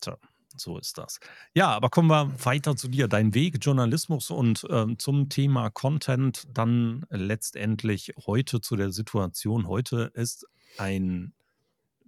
Tja, 0.00 0.16
so 0.60 0.78
ist 0.78 0.98
das. 0.98 1.18
Ja, 1.54 1.68
aber 1.70 1.90
kommen 1.90 2.08
wir 2.08 2.32
weiter 2.44 2.76
zu 2.76 2.88
dir. 2.88 3.08
Dein 3.08 3.34
Weg 3.34 3.58
Journalismus 3.64 4.30
und, 4.30 4.66
ähm, 4.70 4.98
zum 4.98 5.28
Thema 5.28 5.70
Content 5.70 6.44
dann 6.52 7.06
letztendlich 7.10 8.12
heute 8.26 8.60
zu 8.60 8.76
der 8.76 8.92
Situation 8.92 9.66
heute 9.68 10.10
ist 10.14 10.46
ein 10.76 11.34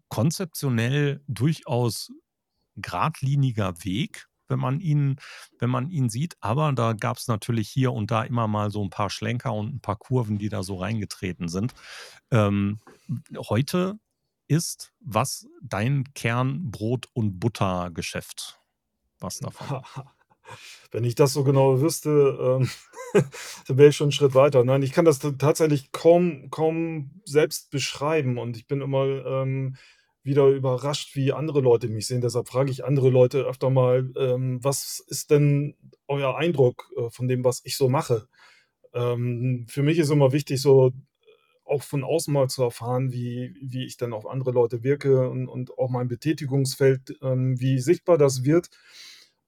konzeptionell 0.09 1.23
durchaus 1.28 2.11
geradliniger 2.76 3.75
Weg, 3.85 4.28
wenn 4.49 4.61
man 4.61 4.80
ihn 4.80 5.16
wenn 5.61 5.71
man 5.71 5.90
ihn 5.90 6.11
sieht, 6.11 6.37
aber 6.40 6.73
da 6.73 6.94
gab's 6.94 7.28
natürlich 7.28 7.68
hier 7.71 7.92
und 7.92 8.11
da 8.11 8.25
immer 8.25 8.49
mal 8.49 8.71
so 8.71 8.82
'n 8.82 8.90
paar 8.90 9.11
Schlenker 9.11 9.54
und 9.54 9.75
'n 9.76 9.80
paar 9.80 9.97
Kurven, 9.97 10.38
die 10.38 10.49
da 10.50 10.62
so 10.64 10.76
reingetreten 10.76 11.49
sind. 11.49 11.75
Ähm, 12.32 12.80
heute 13.50 13.99
ist 14.52 14.92
was 15.00 15.47
dein 15.62 16.04
Kern 16.14 16.71
Brot 16.71 17.09
und 17.14 17.40
Butter-Geschäft? 17.40 18.61
Was 19.21 19.38
davon? 19.40 19.73
Wenn 20.90 21.04
ich 21.04 21.14
das 21.14 21.32
so 21.32 21.44
genau 21.44 21.80
wüsste, 21.80 22.61
ähm, 22.61 22.71
dann 23.66 23.78
wäre 23.78 23.88
ich 23.90 23.97
schon 23.97 24.09
'n 24.09 24.12
Schritt 24.12 24.35
weiter. 24.35 24.64
Nein, 24.64 24.82
ich 24.82 24.92
kann 24.92 25.04
das 25.04 25.18
tatsächlich 25.38 25.92
kaum 25.92 26.50
kaum 26.50 27.23
selbst 27.25 27.71
beschreiben 27.71 28.38
und 28.38 28.56
ich 28.56 28.66
bin 28.66 28.80
immer, 28.80 29.06
ähm, 29.06 29.76
wieder 30.25 30.47
überrascht, 30.49 31.16
wie 31.16 31.32
andere 31.32 31.61
Leute 31.61 31.88
mich 31.88 32.06
sehen. 32.06 32.21
Deshalb 32.21 32.49
frage 32.49 32.71
ich 32.71 32.85
andere 32.85 33.11
Leute 33.11 33.40
öfter 33.42 33.71
mal, 33.71 34.12
ähm: 34.16 34.59
„Was 34.62 35.02
ist 35.09 35.30
denn 35.30 35.76
euer 36.09 36.37
Eindruck, 36.37 36.90
äh, 36.97 37.11
von 37.11 37.28
dem, 37.28 37.44
was 37.44 37.61
ich 37.64 37.76
so 37.76 37.88
mache?“ 37.88 38.28
Ähm, 38.94 39.66
für 39.68 39.82
mich 39.82 39.99
ist 39.99 40.11
immer 40.11 40.32
wichtig, 40.32 40.61
so, 40.62 40.92
auch 41.73 41.83
von 41.85 42.05
außen 42.05 42.33
mal 42.35 42.49
zu 42.49 42.62
erfahren, 42.64 43.12
wie 43.12 43.57
wie 43.62 43.85
ich 43.87 43.97
dann 43.99 44.12
auf 44.14 44.26
andere 44.26 44.52
Leute 44.52 44.85
wirke 44.85 45.31
und 45.31 45.49
und 45.49 45.79
auch 45.79 45.91
mein 45.91 46.09
Betätigungsfeld, 46.09 47.17
ähm, 47.23 47.61
wie 47.61 47.81
sichtbar 47.81 48.19
das 48.19 48.45
wird. 48.45 48.71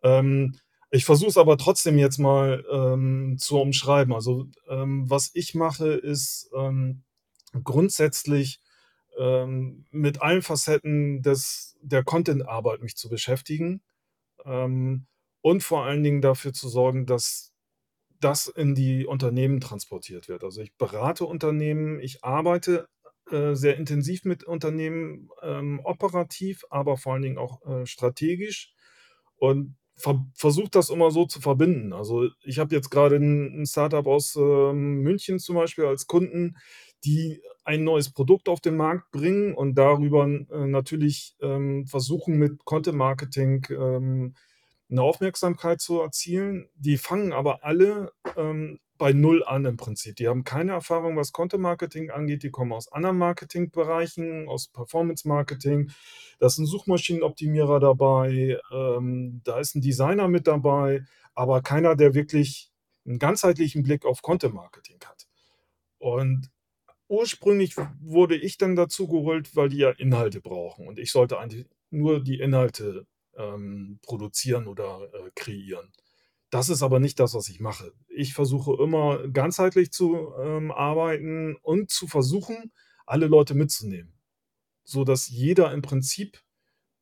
Ähm, 0.03 0.57
ich 0.91 1.05
versuche 1.07 1.31
es 1.31 1.39
aber 1.39 1.59
trotzdem 1.59 1.99
jetzt 1.99 2.19
mal, 2.19 2.65
ähm, 2.73 3.37
zu 3.39 3.61
umschreiben. 3.61 4.15
Also, 4.15 4.47
ähm, 4.69 5.11
was 5.11 5.31
ich 5.35 5.55
mache, 5.55 5.89
ist, 5.95 6.51
ähm, 6.57 7.05
grundsätzlich, 7.65 8.61
ähm, 9.19 9.87
mit 9.93 10.23
allen 10.23 10.43
Facetten 10.43 11.23
des 11.23 11.77
der 11.83 12.05
Content-Arbeit 12.05 12.83
mich 12.83 12.97
zu 12.97 13.09
beschäftigen, 13.11 13.83
und 14.45 15.63
vor 15.63 15.85
allen 15.87 16.03
Dingen 16.03 16.21
dafür 16.21 16.53
zu 16.53 16.69
sorgen, 16.69 17.07
dass 17.07 17.54
das 18.21 18.47
in 18.49 18.75
die 18.75 19.07
Unternehmen 19.07 19.61
transportiert 19.61 20.29
wird. 20.29 20.45
Also, 20.45 20.61
ich 20.63 20.75
berate 20.77 21.25
Unternehmen, 21.27 22.01
ich 22.01 22.25
arbeite, 22.25 22.89
äh, 23.31 23.55
sehr 23.55 23.77
intensiv 23.79 24.25
mit 24.25 24.45
Unternehmen, 24.45 25.29
ähm, 25.43 25.81
operativ, 25.85 26.65
aber 26.71 26.97
vor 26.99 27.15
allen 27.15 27.23
Dingen 27.23 27.39
auch, 27.39 27.63
äh, 27.67 27.87
strategisch 27.87 28.73
und 29.37 29.77
ver 29.97 30.27
versuche 30.35 30.71
das 30.71 30.91
immer 30.91 31.11
so 31.13 31.25
zu 31.27 31.41
verbinden. 31.41 31.93
Also, 31.93 32.29
ich 32.43 32.59
habe 32.59 32.75
jetzt 32.75 32.91
gerade 32.91 33.17
ein 33.17 33.61
'n 33.63 33.67
Start-up 33.67 34.07
aus, 34.07 34.37
ähm, 34.37 35.03
München 35.03 35.39
zum 35.39 35.55
Beispiel 35.57 35.85
als 35.87 36.07
Kunden, 36.09 36.57
die 37.05 37.41
ein 37.65 37.85
neues 37.85 38.11
Produkt 38.13 38.49
auf 38.49 38.61
den 38.61 38.77
Markt 38.77 39.11
bringen 39.13 39.55
und 39.55 39.77
darüber, 39.77 40.27
äh, 40.29 40.67
natürlich, 40.67 41.37
ähm, 41.41 41.87
versuchen 41.87 42.39
mit 42.39 42.65
Content 42.65 42.97
Marketing, 42.99 43.65
ähm, 43.71 44.35
'ne 44.91 45.03
Aufmerksamkeit 45.03 45.81
zu 45.81 46.01
erzielen. 46.01 46.69
Die 46.77 46.99
fangen 46.99 47.33
aber 47.33 47.65
alle, 47.65 48.13
ähm, 48.37 48.81
bei 48.99 49.13
Null 49.13 49.43
an 49.45 49.65
im 49.65 49.77
Prinzip. 49.77 50.17
Die 50.17 50.29
haben 50.29 50.45
keine 50.45 50.73
Erfahrung, 50.73 51.17
was 51.17 51.33
Content 51.33 51.63
Marketing 51.63 52.11
angeht. 52.11 52.43
Die 52.45 52.51
kommen 52.51 52.73
aus 52.73 52.93
anderen 52.93 53.19
Marketingbereichen, 53.19 54.49
aus 54.49 54.69
Performance 54.69 55.27
Marketing. 55.29 55.91
Da 56.39 56.47
ist 56.47 56.59
'n 56.59 56.67
Suchmaschinenoptimierer 56.67 57.81
dabei, 57.81 58.59
ähm, 58.73 59.41
da 59.45 59.59
ist 59.61 59.75
'n 59.77 59.81
Designer 59.83 60.29
mit 60.29 60.47
dabei, 60.47 61.05
aber 61.35 61.63
keiner, 61.63 61.97
der 61.97 62.15
wirklich 62.15 62.71
'n 63.07 63.19
ganzheitlichen 63.19 63.83
Blick 63.83 64.05
auf 64.07 64.23
Content 64.23 64.55
Marketing 64.55 64.99
hat. 65.07 65.27
Und 65.99 66.51
ursprünglich 67.09 67.77
wurde 68.03 68.37
ich 68.37 68.59
dann 68.59 68.77
dazu 68.77 69.09
geholt, 69.09 69.57
weil 69.57 69.69
die 69.71 69.79
ja 69.79 69.91
Inhalte 69.93 70.41
brauchen 70.43 70.89
und 70.89 70.99
ich 71.01 71.13
sollte 71.13 71.39
eigentlich 71.41 71.67
nur 71.91 72.23
die 72.25 72.41
Inhalte, 72.41 73.07
ähm, 73.39 73.99
produzieren 74.03 74.67
oder, 74.67 75.09
äh, 75.13 75.31
kreieren. 75.35 75.93
Das 76.51 76.69
ist 76.69 76.83
aber 76.83 77.01
nicht 77.01 77.19
das, 77.19 77.35
was 77.35 77.49
ich 77.49 77.61
mache. 77.61 77.93
Ich 78.09 78.35
versuche 78.35 78.81
immer 78.83 79.27
ganzheitlich 79.29 79.91
zu, 79.91 80.33
ähm, 80.41 80.71
arbeiten 80.71 81.57
und 81.63 81.91
zu 81.91 82.07
versuchen, 82.07 82.73
alle 83.07 83.27
Leute 83.27 83.55
mitzunehmen, 83.55 84.13
sodass 84.85 85.29
jeder 85.29 85.73
im 85.73 85.83
Prinzip 85.83 86.41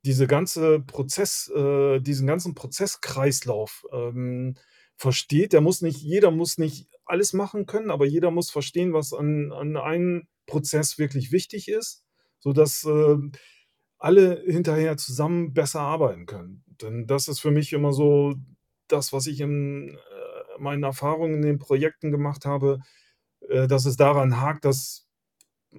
diese 0.04 0.26
ganze 0.26 0.80
Prozess 0.80 1.48
äh, 1.54 2.00
diesen 2.00 2.26
ganzen 2.26 2.54
Prozesskreislauf, 2.54 3.84
ähm, 3.92 4.56
versteht. 4.96 5.52
Der 5.52 5.60
muss 5.60 5.82
nicht 5.82 6.00
jeder 6.00 6.30
muss 6.30 6.58
nicht 6.58 6.88
alles 7.04 7.32
machen 7.32 7.66
können, 7.66 7.90
aber 7.90 8.06
jeder 8.06 8.30
muss 8.30 8.50
verstehen, 8.50 8.92
was 8.92 9.12
an 9.12 9.52
an 9.52 9.76
einem 9.76 10.28
Prozess 10.46 10.98
wirklich 10.98 11.32
wichtig 11.32 11.68
ist, 11.68 12.04
sodass, 12.40 12.84
ähm, 12.84 13.32
alle 14.02 14.42
hinterher 14.46 14.96
zusammen 14.98 15.54
besser 15.54 15.80
arbeiten 15.82 16.26
können. 16.26 16.64
Denn 16.82 17.06
das 17.06 17.28
ist 17.28 17.40
für 17.40 17.50
mich 17.52 17.72
immer 17.74 17.92
so 17.94 18.34
das, 18.88 19.12
was 19.12 19.26
ich 19.28 19.40
in, 19.40 19.90
äh, 19.96 20.60
meinen 20.60 20.82
Erfahrungen 20.84 21.36
in 21.36 21.42
den 21.42 21.58
Projekten 21.60 22.10
gemacht 22.12 22.46
habe, 22.46 22.80
äh, 23.50 23.68
dass 23.68 23.86
es 23.86 23.96
daran 23.96 24.40
hakt, 24.40 24.64
dass, 24.66 25.08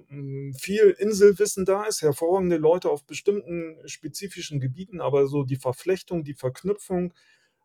hm, 0.08 0.54
viel 0.54 0.90
Inselwissen 0.98 1.64
da 1.66 1.84
ist, 1.84 2.02
hervorragende 2.02 2.56
Leute 2.58 2.90
auf 2.90 3.04
bestimmten 3.06 3.76
spezifischen 3.88 4.60
Gebieten, 4.60 5.00
aber 5.02 5.26
so 5.28 5.44
die 5.44 5.56
Verflechtung, 5.56 6.24
die 6.24 6.34
Verknüpfung, 6.34 7.14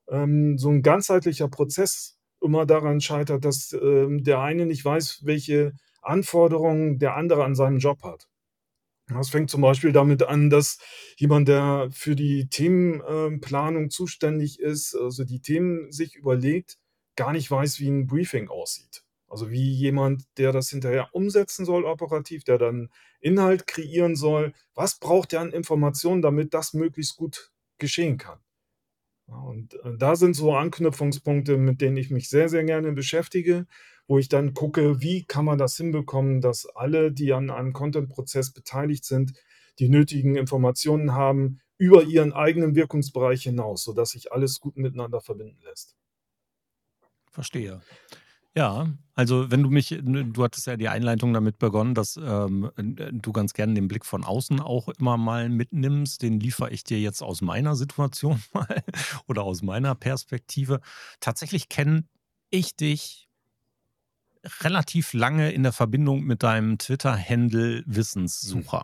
ähm, 0.09 0.57
so 0.59 0.69
'n 0.71 0.83
ganzheitlicher 0.83 1.49
Prozess 1.49 2.17
immer 2.41 2.65
daran 2.67 3.01
scheitert, 3.01 3.45
dass, 3.45 3.73
ähm, 3.73 4.23
der 4.25 4.41
eine 4.41 4.65
nicht 4.67 4.85
weiß, 4.85 5.21
welche 5.25 5.73
Anforderungen 6.03 6.99
der 6.99 7.15
andere 7.17 7.43
an 7.45 7.55
seinen 7.55 7.79
Job 7.79 8.03
hat. 8.03 8.27
Das 9.09 9.29
fängt 9.29 9.49
zum 9.49 9.61
Beispiel 9.61 9.91
damit 9.91 10.23
an, 10.23 10.49
dass 10.49 10.77
jemand, 11.17 11.47
der 11.47 11.89
für 11.91 12.15
die 12.15 12.47
Themen 12.49 13.01
ähm, 13.07 13.41
Planung 13.41 13.89
zuständig 13.89 14.59
ist, 14.59 14.95
also 14.95 15.23
die 15.23 15.41
Themen 15.41 15.91
sich 15.91 16.15
überlegt, 16.15 16.77
gar 17.15 17.31
nicht 17.33 17.49
weiß, 17.49 17.79
wie 17.79 17.87
'n 17.87 18.05
Briefing 18.07 18.49
aussieht. 18.49 19.03
Also, 19.27 19.49
wie 19.51 19.71
jemand, 19.73 20.23
der 20.37 20.51
das 20.51 20.69
hinterher 20.69 21.09
umsetzen 21.13 21.65
soll 21.65 21.85
operativ, 21.85 22.43
der 22.43 22.57
dann 22.57 22.89
Inhalt 23.19 23.67
kreieren 23.67 24.15
soll. 24.15 24.53
Was 24.75 24.99
braucht 24.99 25.31
der 25.33 25.41
an 25.41 25.51
Informationen, 25.51 26.21
damit 26.21 26.53
das 26.53 26.73
möglichst 26.73 27.15
gut 27.17 27.51
geschehen 27.79 28.17
kann? 28.17 28.39
Und, 29.27 29.75
äh, 29.83 29.95
da 29.97 30.15
sind 30.15 30.35
so 30.35 30.53
Anknüpfungspunkte, 30.55 31.57
mit 31.57 31.81
denen 31.81 31.97
ich 31.97 32.09
mich 32.09 32.29
sehr, 32.29 32.49
sehr 32.49 32.63
gerne 32.63 32.91
beschäftige, 32.93 33.67
wo 34.09 34.17
ich 34.17 34.27
dann 34.27 34.55
gucke, 34.55 35.01
wie 35.01 35.23
kann 35.23 35.45
man 35.45 35.59
das 35.59 35.77
hinbekommen, 35.77 36.41
dass 36.41 36.65
alle, 36.65 37.11
die 37.11 37.31
an 37.31 37.51
einem 37.51 37.73
Content-Prozess 37.73 38.51
beteiligt 38.51 39.05
sind, 39.05 39.33
die 39.77 39.87
nötigen 39.87 40.35
Informationen 40.35 41.13
haben 41.13 41.59
über 41.77 42.03
ihren 42.03 42.33
eigenen 42.33 42.73
Wirkungsbereich 42.73 43.43
hinaus, 43.43 43.83
sodass 43.83 44.09
sich 44.09 44.33
alles 44.33 44.59
gut 44.59 44.77
miteinander 44.77 45.21
verbinden 45.21 45.61
lässt. 45.63 45.95
Verstehe. 47.29 47.81
Ja, 48.55 48.91
also 49.13 49.51
wenn 49.51 49.61
du 49.61 49.69
mich 49.69 49.95
du 50.01 50.43
hattest 50.43 50.65
ja 50.65 50.75
die 50.75 50.89
Einleitung 50.89 51.31
damit 51.31 51.59
begonnen, 51.59 51.93
dass, 51.93 52.17
ähm, 52.17 52.71
äh, 52.77 53.11
du 53.11 53.31
ganz 53.31 53.53
gerne 53.53 53.75
den 53.75 53.87
Blick 53.87 54.07
von 54.07 54.23
außen 54.23 54.59
auch 54.59 54.89
immer 54.89 55.17
mal 55.17 55.49
mitnimmst. 55.49 56.23
Den 56.23 56.39
liefere 56.39 56.71
ich 56.71 56.83
dir 56.83 56.99
jetzt 56.99 57.21
aus 57.21 57.41
meiner 57.41 57.75
Situation 57.75 58.41
mal 58.53 58.83
oder 59.27 59.43
aus 59.43 59.61
meiner 59.61 59.93
Perspektive. 59.93 60.81
Tatsächlich 61.19 61.69
kenne 61.69 62.05
ich 62.49 62.75
dich 62.75 63.28
relativ 64.61 65.13
lange 65.13 65.51
in 65.51 65.63
der 65.63 65.73
Verbindung 65.73 66.23
mit 66.23 66.43
deinem 66.43 66.77
Twitter-Handle 66.77 67.83
Mhm. 67.85 67.93
Wissenssucher. 67.95 68.83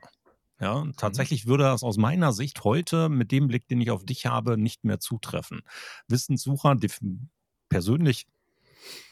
Ja, 0.59 0.85
Mhm. 0.85 0.95
tatsächlich 0.97 1.47
würde 1.47 1.65
das 1.65 1.83
aus 1.83 1.97
meiner 1.97 2.33
Sicht 2.33 2.63
heute 2.63 3.09
mit 3.09 3.31
dem 3.31 3.47
Blick, 3.47 3.67
den 3.67 3.81
ich 3.81 3.91
auf 3.91 4.05
dich 4.05 4.25
habe, 4.25 4.57
nicht 4.57 4.83
mehr 4.85 4.99
zutreffen. 4.99 5.61
Wissenssucher, 6.07 6.75
persönlich 7.69 8.27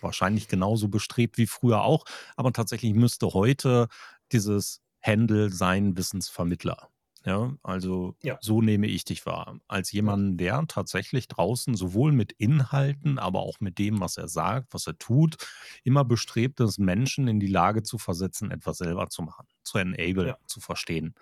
wahrscheinlich 0.01 0.47
genauso 0.47 0.89
bestrebt 0.89 1.37
wie 1.37 1.47
früher 1.47 1.83
auch, 1.83 2.05
aber 2.37 2.53
tatsächlich 2.53 2.93
müsste 2.93 3.27
heute 3.33 3.87
dieses 4.31 4.81
Handle 5.03 5.49
sein 5.51 5.97
Wissensvermittler. 5.97 6.89
Ja, 7.25 7.53
also 7.63 8.15
Ja. 8.21 8.39
so 8.39 8.61
nehme 8.61 8.87
ich 8.87 9.05
dich 9.05 9.25
wahr. 9.25 9.59
Als 9.69 9.91
jemanden, 9.93 10.35
der 10.37 10.65
tatsächlich 10.67 11.29
draußen 11.29 11.75
sowohl 11.75 12.11
mit 12.11 12.33
Inhalten, 12.33 13.17
aber 13.17 13.39
auch 13.41 13.61
mit 13.61 13.79
dem, 13.79 14.01
was 14.01 14.17
er 14.17 14.27
sagt, 14.27 14.73
was 14.73 14.87
er 14.87 14.97
tut, 14.97 15.37
immer 15.83 16.03
bestrebt 16.03 16.59
ist, 16.59 16.79
Menschen 16.79 17.27
in 17.29 17.39
die 17.39 17.47
Lage 17.47 17.83
zu 17.83 17.97
versetzen, 17.97 18.51
etwas 18.51 18.77
selber 18.79 19.07
zu 19.09 19.21
machen, 19.21 19.47
zu 19.63 19.77
enablen, 19.77 20.33
Ja. 20.33 20.37
zu 20.47 20.59
verstehen. 20.59 21.15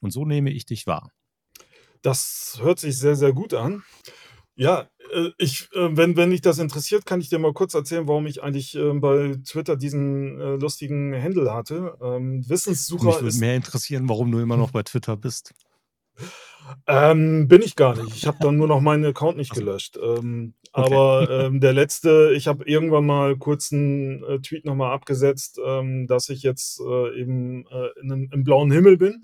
Und 0.00 0.12
so 0.12 0.24
nehme 0.24 0.50
ich 0.50 0.64
dich 0.66 0.86
wahr. 0.86 1.10
Das 2.02 2.58
hört 2.60 2.78
sich 2.78 2.96
sehr, 2.98 3.16
sehr 3.16 3.32
gut 3.32 3.54
an. 3.54 3.82
Ja, 4.60 4.88
äh, 5.14 5.30
ich 5.38 5.68
äh, 5.72 5.96
wenn 5.96 6.16
wenn 6.16 6.30
dich 6.30 6.40
das 6.40 6.58
interessiert, 6.58 7.06
kann 7.06 7.20
ich 7.20 7.28
dir 7.28 7.38
mal 7.38 7.52
kurz 7.52 7.74
erzählen, 7.74 8.08
warum 8.08 8.26
ich 8.26 8.42
eigentlich, 8.42 8.74
ähm, 8.74 9.00
bei 9.00 9.36
Twitter 9.46 9.76
diesen, 9.76 10.40
äh, 10.40 10.56
lustigen 10.56 11.14
Handle 11.14 11.54
hatte. 11.54 11.96
Ähm, 12.02 12.38
Mich 12.38 12.48
Wissenssucher 12.50 13.04
würde 13.06 13.28
ist 13.28 13.40
mehr 13.40 13.54
interessieren, 13.54 14.08
warum 14.08 14.32
du 14.32 14.40
immer 14.40 14.56
noch 14.56 14.72
bei 14.72 14.82
Twitter 14.82 15.16
bist. 15.16 15.54
Ähm, 16.86 17.48
bin 17.48 17.62
ich 17.62 17.76
gar 17.76 17.94
nicht. 17.94 18.16
Ich 18.16 18.26
habe 18.26 18.38
dann 18.40 18.56
nur 18.56 18.66
noch 18.66 18.80
meinen 18.80 19.04
Account 19.04 19.36
nicht 19.36 19.50
Ach 19.52 19.56
so. 19.56 19.60
gelöscht. 19.60 19.98
Ähm, 20.02 20.54
Okay. 20.74 20.84
aber, 20.84 21.28
ähm, 21.46 21.60
der 21.60 21.72
letzte 21.72 22.32
ich 22.36 22.46
habe 22.46 22.64
irgendwann 22.64 23.06
mal 23.06 23.36
kurz 23.36 23.72
'n, 23.72 24.22
äh, 24.24 24.38
Tweet 24.40 24.64
noch 24.64 24.74
mal 24.74 24.92
abgesetzt, 24.92 25.58
ähm, 25.64 26.06
dass 26.06 26.28
ich 26.28 26.42
jetzt, 26.42 26.80
äh, 26.80 27.20
eben, 27.20 27.66
äh, 27.66 27.88
in 28.00 28.28
im 28.32 28.44
blauen 28.44 28.70
Himmel 28.70 28.96
bin. 28.96 29.22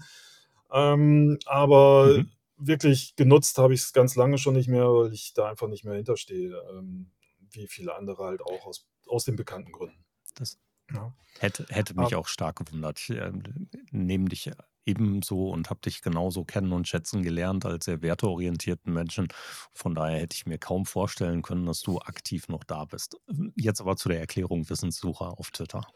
Ähm, 0.72 1.38
aber 1.46 2.14
Mhm. 2.18 2.33
Wirklich 2.56 3.16
genutzt 3.16 3.58
habe 3.58 3.74
ich's 3.74 3.92
ganz 3.92 4.16
lange 4.16 4.38
schon 4.38 4.54
nicht 4.54 4.68
mehr, 4.68 4.86
weil 4.92 5.12
ich 5.12 5.34
da 5.34 5.48
einfach 5.50 5.68
nicht 5.68 5.84
mehr 5.84 5.94
hinterstehe, 5.94 6.54
ähm, 6.70 7.12
wie 7.50 7.66
viele 7.68 7.94
andere 7.96 8.24
halt 8.24 8.42
auch 8.42 8.66
aus 8.66 8.86
aus 9.06 9.24
den 9.24 9.36
bekannten 9.36 9.72
Gründen. 9.72 10.04
Das 10.34 10.58
Ja. 10.90 11.14
hätte 11.38 11.66
hätte 11.70 11.94
mich 11.94 12.14
Ab 12.14 12.16
auch 12.16 12.28
stark 12.28 12.56
gewundert. 12.58 13.00
Ich, 13.00 13.10
ähm, 13.10 13.68
nehme 13.92 14.26
dich 14.30 14.50
ebenso 14.86 15.50
und 15.50 15.70
habe 15.70 15.80
dich 15.82 16.02
genauso 16.02 16.44
kennen 16.44 16.72
und 16.72 16.88
schätzen 16.88 17.22
gelernt 17.22 17.64
als 17.66 17.86
sehr 17.86 18.02
werteorientierten 18.02 18.92
Menschen. 18.92 19.28
Von 19.74 19.94
daher 19.94 20.20
hätte 20.20 20.36
ich 20.36 20.46
mir 20.46 20.58
kaum 20.58 20.86
vorstellen 20.86 21.42
können, 21.42 21.66
dass 21.66 21.82
du 21.82 22.00
aktiv 22.00 22.48
noch 22.48 22.64
da 22.64 22.84
bist. 22.86 23.16
Jetzt 23.56 23.80
aber 23.80 23.96
zu 23.96 24.08
der 24.10 24.20
Erklärung 24.20 24.68
Wissenssucher 24.70 25.38
auf 25.38 25.50
Twitter. 25.52 25.86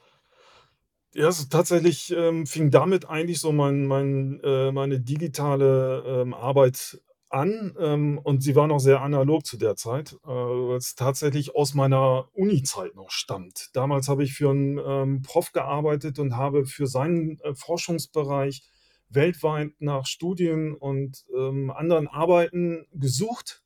Ja, 1.14 1.28
es 1.28 1.48
tatsächlich, 1.48 2.12
ähm, 2.14 2.46
fing 2.46 2.70
damit 2.70 3.08
eigentlich 3.08 3.40
so 3.40 3.50
mein 3.50 3.86
mein 3.86 4.40
äh, 4.44 4.70
meine 4.72 5.00
digitale, 5.00 6.04
ähm, 6.06 6.34
Arbeit 6.34 7.00
an, 7.30 7.74
ähm, 7.78 8.18
und 8.22 8.42
sie 8.42 8.54
war 8.54 8.66
noch 8.66 8.78
sehr 8.78 9.00
analog 9.00 9.46
zu 9.46 9.56
der 9.56 9.74
Zeit, 9.76 10.12
äh, 10.24 10.28
weil's 10.28 10.94
tatsächlich 10.96 11.54
aus 11.56 11.72
meiner 11.74 12.28
Unizeit 12.34 12.94
noch 12.94 13.10
stammt. 13.10 13.70
Damals 13.74 14.08
habe 14.08 14.22
ich 14.22 14.34
für 14.34 14.50
'n, 14.50 14.78
ähm, 14.84 15.22
Prof 15.22 15.52
gearbeitet 15.52 16.18
und 16.18 16.36
habe 16.36 16.66
für 16.66 16.86
seinen, 16.86 17.38
äh, 17.40 17.54
Forschungsbereich 17.54 18.62
weltweit 19.08 19.70
nach 19.78 20.04
Studien 20.06 20.74
und, 20.74 21.24
ähm, 21.34 21.70
anderen 21.70 22.06
Arbeiten 22.08 22.86
gesucht, 22.92 23.62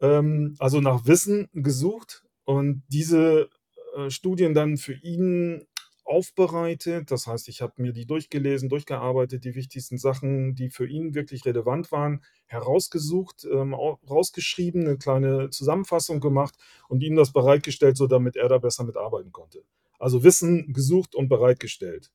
ähm, 0.00 0.56
also 0.58 0.80
nach 0.80 1.06
Wissen 1.06 1.48
gesucht 1.54 2.24
und 2.44 2.82
diese, 2.88 3.50
äh, 3.96 4.10
Studien 4.10 4.54
dann 4.54 4.76
für 4.78 4.94
ihn 4.94 5.66
aufbereitet. 6.04 7.10
Das 7.10 7.26
heißt, 7.26 7.48
ich 7.48 7.62
habe 7.62 7.74
mir 7.80 7.92
die 7.92 8.06
durchgelesen, 8.06 8.68
durchgearbeitet, 8.68 9.44
die 9.44 9.54
wichtigsten 9.54 9.98
Sachen, 9.98 10.54
die 10.54 10.70
für 10.70 10.86
ihn 10.86 11.14
wirklich 11.14 11.44
relevant 11.44 11.92
waren, 11.92 12.22
herausgesucht, 12.46 13.46
ähm, 13.50 13.74
rausgeschrieben, 13.74 14.82
eine 14.86 14.98
kleine 14.98 15.50
Zusammenfassung 15.50 16.20
gemacht 16.20 16.54
und 16.88 17.02
ihm 17.02 17.16
das 17.16 17.32
bereitgestellt, 17.32 17.96
so 17.96 18.06
damit 18.06 18.36
er 18.36 18.48
da 18.48 18.58
besser 18.58 18.84
mitarbeiten 18.84 19.32
konnte. 19.32 19.62
Also 19.98 20.24
Wissen 20.24 20.72
gesucht 20.72 21.14
und 21.14 21.28
bereitgestellt. 21.28 22.10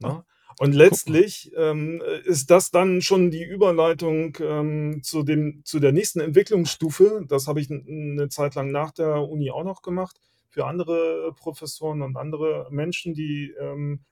Ne? 0.00 0.08
Ah, 0.08 0.24
Und 0.58 0.72
letztlich, 0.74 1.52
ähm, 1.56 2.02
ist 2.24 2.50
das 2.50 2.70
dann 2.70 3.02
schon 3.02 3.30
die 3.30 3.44
Überleitung, 3.44 4.36
ähm, 4.40 5.00
zu 5.02 5.22
dem 5.22 5.62
zu 5.64 5.80
der 5.80 5.92
nächsten 5.92 6.20
Entwicklungsstufe. 6.20 7.24
Das 7.28 7.46
habe 7.48 7.60
ich 7.60 7.70
'n 7.70 8.14
'ne 8.16 8.28
Zeit 8.28 8.54
lang 8.54 8.70
nach 8.70 8.92
der 8.92 9.22
Uni 9.28 9.50
auch 9.50 9.64
noch 9.64 9.82
gemacht 9.82 10.20
für 10.50 10.66
andere 10.66 11.34
Professoren 11.36 12.02
und 12.02 12.16
andere 12.16 12.68
Menschen, 12.70 13.14
die, 13.14 13.54
ähm, 13.60 14.04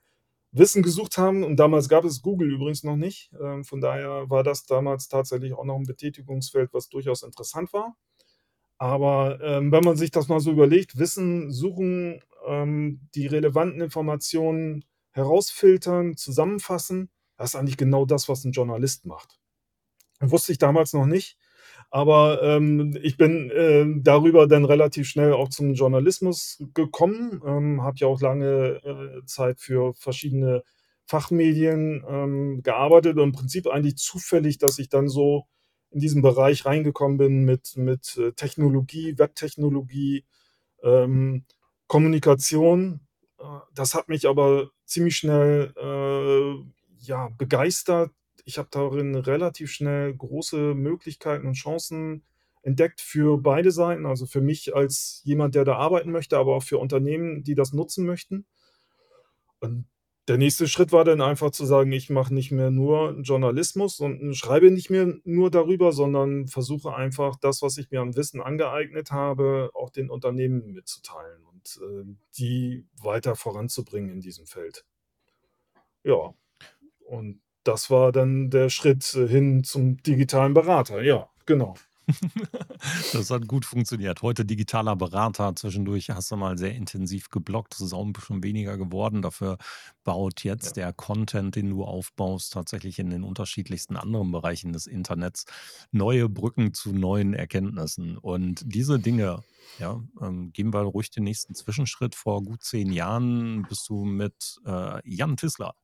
Wissen 0.52 0.82
gesucht 0.82 1.18
haben. 1.18 1.44
Und 1.44 1.56
damals 1.58 1.88
gab 1.90 2.04
es 2.04 2.22
Google 2.22 2.52
übrigens 2.52 2.84
noch 2.84 2.96
nicht. 2.96 3.30
Ähm, 3.42 3.64
von 3.64 3.80
daher 3.82 4.30
war 4.30 4.42
das 4.44 4.66
damals 4.66 5.08
tatsächlich 5.08 5.54
auch 5.54 5.64
noch 5.66 5.76
'n 5.78 5.84
Betätigungsfeld, 5.86 6.72
was 6.74 6.88
durchaus 6.90 7.22
interessant 7.24 7.72
war. 7.74 7.96
Aber, 8.78 9.40
ähm, 9.42 9.72
wenn 9.72 9.84
man 9.84 9.96
sich 9.96 10.10
das 10.12 10.28
mal 10.28 10.40
so 10.40 10.52
überlegt, 10.52 10.98
Wissen 10.98 11.52
suchen, 11.52 12.22
ähm, 12.48 13.00
die 13.14 13.26
relevanten 13.28 13.80
Informationen 13.82 14.84
herausfiltern, 15.12 16.16
zusammenfassen, 16.16 17.10
das 17.38 17.50
ist 17.50 17.56
eigentlich 17.56 17.76
genau 17.78 18.06
das, 18.06 18.28
was 18.28 18.44
'n 18.46 18.52
Journalist 18.52 19.06
macht. 19.06 19.38
Wusste 20.20 20.52
ich 20.52 20.58
damals 20.58 20.92
noch 20.94 21.06
nicht, 21.06 21.38
aber, 21.90 22.42
ähm, 22.42 22.96
ich 23.02 23.16
bin, 23.16 23.50
ähm, 23.54 24.02
darüber 24.04 24.46
dann 24.48 24.64
relativ 24.64 25.08
schnell 25.08 25.32
auch 25.32 25.48
zum 25.50 25.74
Journalismus 25.74 26.58
gekommen, 26.74 27.40
ähm, 27.46 27.82
habe 27.82 27.96
ja 27.98 28.06
auch 28.08 28.20
lange, 28.20 28.80
äh, 28.84 29.24
Zeit 29.26 29.60
für 29.60 29.94
verschiedene 29.94 30.62
Fachmedien, 31.06 32.04
ähm, 32.08 32.62
gearbeitet 32.62 33.16
und 33.18 33.22
im 33.24 33.32
Prinzip 33.32 33.66
eigentlich 33.68 33.96
zufällig, 33.96 34.58
dass 34.58 34.78
ich 34.78 34.88
dann 34.88 35.08
so 35.08 35.44
in 35.90 36.00
diesen 36.00 36.22
Bereich 36.22 36.66
reingekommen 36.66 37.16
bin 37.18 37.44
mit 37.44 37.76
mit, 37.76 38.16
äh, 38.18 38.32
Technologie, 38.32 39.16
Webtechnologie, 39.18 40.24
ähm, 40.82 41.44
Kommunikation. 41.88 43.00
Äh, 43.38 43.44
das 43.74 43.94
hat 43.94 44.08
mich 44.08 44.28
aber 44.28 44.70
ziemlich 44.86 45.16
schnell, 45.18 45.72
äh, 45.76 46.54
ja, 47.06 47.28
begeistert. 47.38 48.10
Ich 48.46 48.58
habe 48.58 48.68
darin 48.70 49.16
relativ 49.16 49.72
schnell 49.72 50.14
große 50.14 50.74
Möglichkeiten 50.74 51.48
und 51.48 51.54
Chancen 51.54 52.22
entdeckt 52.62 53.00
für 53.00 53.38
beide 53.38 53.72
Seiten, 53.72 54.06
also 54.06 54.24
für 54.24 54.40
mich 54.40 54.74
als 54.74 55.20
jemand, 55.24 55.56
der 55.56 55.64
da 55.64 55.76
arbeiten 55.76 56.12
möchte, 56.12 56.38
aber 56.38 56.54
auch 56.54 56.62
für 56.62 56.78
Unternehmen, 56.78 57.42
die 57.42 57.56
das 57.56 57.72
nutzen 57.72 58.06
möchten. 58.06 58.46
Und 59.58 59.86
der 60.28 60.38
nächste 60.38 60.68
Schritt 60.68 60.92
war 60.92 61.04
dann 61.04 61.20
einfach 61.20 61.50
zu 61.50 61.64
sagen, 61.64 61.90
ich 61.90 62.08
mache 62.08 62.32
nicht 62.32 62.52
mehr 62.52 62.70
nur 62.70 63.18
Journalismus 63.20 63.98
und 63.98 64.34
schreibe 64.34 64.70
nicht 64.70 64.90
mehr 64.90 65.12
nur 65.24 65.50
darüber, 65.50 65.90
sondern 65.90 66.46
versuche 66.46 66.94
einfach 66.94 67.36
das, 67.36 67.62
was 67.62 67.78
ich 67.78 67.90
mir 67.90 68.00
an 68.00 68.14
Wissen 68.14 68.40
angeeignet 68.40 69.10
habe, 69.10 69.70
auch 69.74 69.90
den 69.90 70.08
Unternehmen 70.08 70.72
mitzuteilen 70.72 71.44
und, 71.46 71.80
äh, 71.82 72.04
die 72.38 72.86
weiter 73.02 73.34
voranzubringen 73.34 74.10
in 74.10 74.20
diesem 74.20 74.46
Feld. 74.46 74.84
Ja, 76.04 76.32
und 77.06 77.40
das 77.68 77.90
war 77.90 78.12
dann 78.12 78.50
der 78.50 78.70
Schritt 78.70 79.14
äh, 79.14 79.28
hin 79.28 79.64
zum 79.64 80.02
digitalen 80.02 80.54
Berater. 80.54 81.02
Ja, 81.02 81.28
genau. 81.46 81.74
Das 83.12 83.30
hat 83.30 83.48
gut 83.48 83.64
funktioniert. 83.64 84.22
Heute 84.22 84.44
digitaler 84.44 84.96
Berater. 84.96 85.54
Zwischendurch 85.56 86.10
hast 86.10 86.30
du 86.30 86.36
mal 86.36 86.56
sehr 86.58 86.74
intensiv 86.74 87.30
gebloggt. 87.30 87.74
Das 87.74 87.80
ist 87.80 87.92
auch 87.92 88.04
'n 88.04 88.12
bisschen 88.12 88.42
weniger 88.44 88.76
geworden. 88.78 89.22
Dafür 89.22 89.58
baut 90.04 90.44
Ja. 90.44 90.52
jetzt 90.52 90.76
der 90.76 90.92
Content, 90.92 91.56
den 91.56 91.70
du 91.70 91.84
aufbaust, 91.84 92.52
tatsächlich 92.52 92.98
in 92.98 93.10
den 93.10 93.24
unterschiedlichsten 93.24 93.96
anderen 93.96 94.30
Bereichen 94.30 94.72
des 94.72 94.86
Internets 94.86 95.46
neue 95.90 96.28
Brücken 96.28 96.74
zu 96.74 96.92
neuen 96.92 97.34
Erkenntnissen. 97.34 98.18
Und 98.18 98.62
diese 98.64 99.00
Dinge, 99.00 99.44
ja, 99.78 100.00
ähm, 100.20 100.52
gehen 100.52 100.72
wir 100.72 100.80
ruhig 100.82 101.10
den 101.10 101.24
nächsten 101.24 101.54
Zwischenschritt. 101.54 102.14
Vor 102.14 102.42
gut 102.44 102.62
10 102.62 102.92
Jahren 102.92 103.66
bist 103.66 103.88
du 103.88 104.04
mit, 104.04 104.60
äh, 104.64 105.00
Jan 105.08 105.36
Tissler 105.36 105.74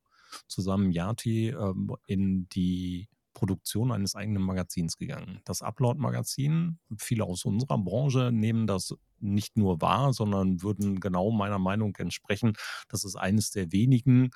zusammen, 0.48 0.92
Yati, 0.92 1.48
ähm, 1.48 1.94
in 2.06 2.48
die 2.50 3.08
Produktion 3.34 3.90
eines 3.92 4.14
eigenen 4.14 4.42
Magazins 4.42 4.96
gegangen. 4.96 5.40
Das 5.44 5.62
Upload-Magazin, 5.62 6.78
viele 6.96 7.24
aus 7.24 7.44
unserer 7.44 7.78
Branche 7.78 8.30
nehmen 8.32 8.66
das 8.66 8.94
nicht 9.18 9.56
nur 9.56 9.80
wahr, 9.80 10.12
sondern 10.12 10.62
würden 10.62 11.00
genau 11.00 11.30
meiner 11.30 11.58
Meinung 11.58 11.96
entsprechen, 11.96 12.52
dass 12.88 13.04
es 13.04 13.16
eines 13.16 13.50
der 13.50 13.72
wenigen 13.72 14.30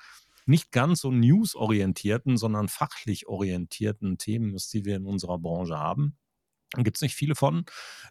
nicht 0.45 0.71
ganz 0.71 1.01
so 1.01 1.11
newsorientierten, 1.11 2.37
sondern 2.37 2.69
fachlich 2.69 3.27
orientierten 3.27 4.17
Themen 4.17 4.55
ist, 4.55 4.73
die 4.73 4.85
wir 4.85 4.95
in 4.95 5.05
unserer 5.05 5.37
Branche 5.37 5.77
haben. 5.77 6.17
Gibt's 6.75 7.01
nicht 7.01 7.15
viele 7.15 7.35
von. 7.35 7.65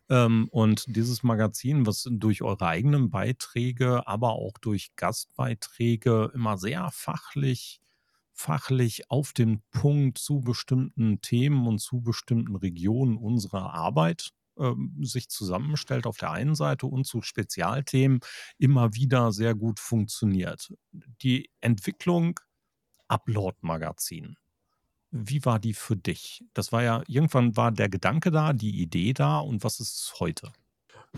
Ähm, 0.09 0.49
und 0.51 0.85
dieses 0.88 1.23
Magazin, 1.23 1.87
was 1.87 2.09
durch 2.11 2.42
eure 2.42 2.66
eigenen 2.66 3.11
Beiträge, 3.11 4.07
aber 4.07 4.33
auch 4.33 4.59
durch 4.59 4.97
Gastbeiträge 4.97 6.31
immer 6.35 6.57
sehr 6.57 6.90
fachlich 6.92 7.81
fachlich 8.37 9.11
auf 9.11 9.33
den 9.33 9.62
Punkt 9.71 10.19
zu 10.19 10.40
bestimmten 10.40 11.21
Themen 11.23 11.66
und 11.66 11.79
zu 11.79 12.03
bestimmten 12.03 12.55
Regionen 12.55 13.16
unserer 13.16 13.73
Arbeit, 13.73 14.31
ähm, 14.59 14.95
sich 15.03 15.29
zusammenstellt 15.29 16.07
auf 16.07 16.19
der 16.19 16.33
einen 16.33 16.55
Seite 16.55 16.87
und 16.87 17.05
zu 17.07 17.23
Spezialthemen 17.23 18.21
immer 18.59 18.95
wieder 18.95 19.33
sehr 19.33 19.55
gut 19.55 19.81
funktioniert. 19.81 20.73
Die 21.23 21.51
Entwicklung 21.61 22.38
Upload-Magazin. 23.09 24.37
Wie 25.24 25.44
war 25.44 25.59
die 25.59 25.74
für 25.74 25.96
dich? 25.96 26.44
Das 26.55 26.72
war 26.72 26.83
ja 26.83 27.02
irgendwann 27.07 27.57
war 27.57 27.72
der 27.72 27.88
Gedanke 27.88 28.31
da, 28.31 28.52
die 28.52 28.81
Idee 28.81 29.12
da 29.12 29.38
und 29.38 29.64
was 29.64 29.81
ist 29.81 30.14
heute? 30.20 30.52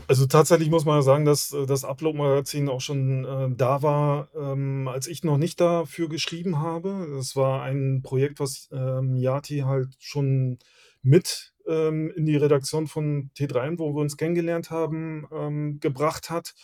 Also, 0.06 0.26
tatsächlich 0.26 0.70
muss 0.70 0.84
man 0.84 0.96
ja 0.96 1.02
sagen, 1.02 1.24
dass, 1.24 1.52
äh, 1.52 1.66
das 1.66 1.84
Upload-Magazin 1.84 2.68
auch 2.68 2.80
schon, 2.80 3.24
äh, 3.24 3.48
da 3.56 3.82
war, 3.82 4.28
ähm, 4.36 4.86
als 4.86 5.08
ich 5.08 5.24
noch 5.24 5.38
nicht 5.38 5.60
dafür 5.60 6.08
geschrieben 6.08 6.58
habe. 6.60 7.16
Es 7.18 7.34
war 7.34 7.62
ein 7.62 8.02
Projekt, 8.02 8.38
was, 8.38 8.68
ähm, 8.72 9.16
Yati 9.16 9.60
halt 9.60 9.88
schon 9.98 10.58
mit, 11.02 11.52
ähm, 11.66 12.10
in 12.14 12.26
die 12.26 12.36
Redaktion 12.36 12.86
von 12.86 13.30
T3N, 13.34 13.78
wo 13.78 13.94
wir 13.94 14.00
uns 14.00 14.16
kennengelernt 14.16 14.70
haben, 14.70 15.26
ähm, 15.32 15.80
gebracht 15.80 16.30
hat. 16.30 16.54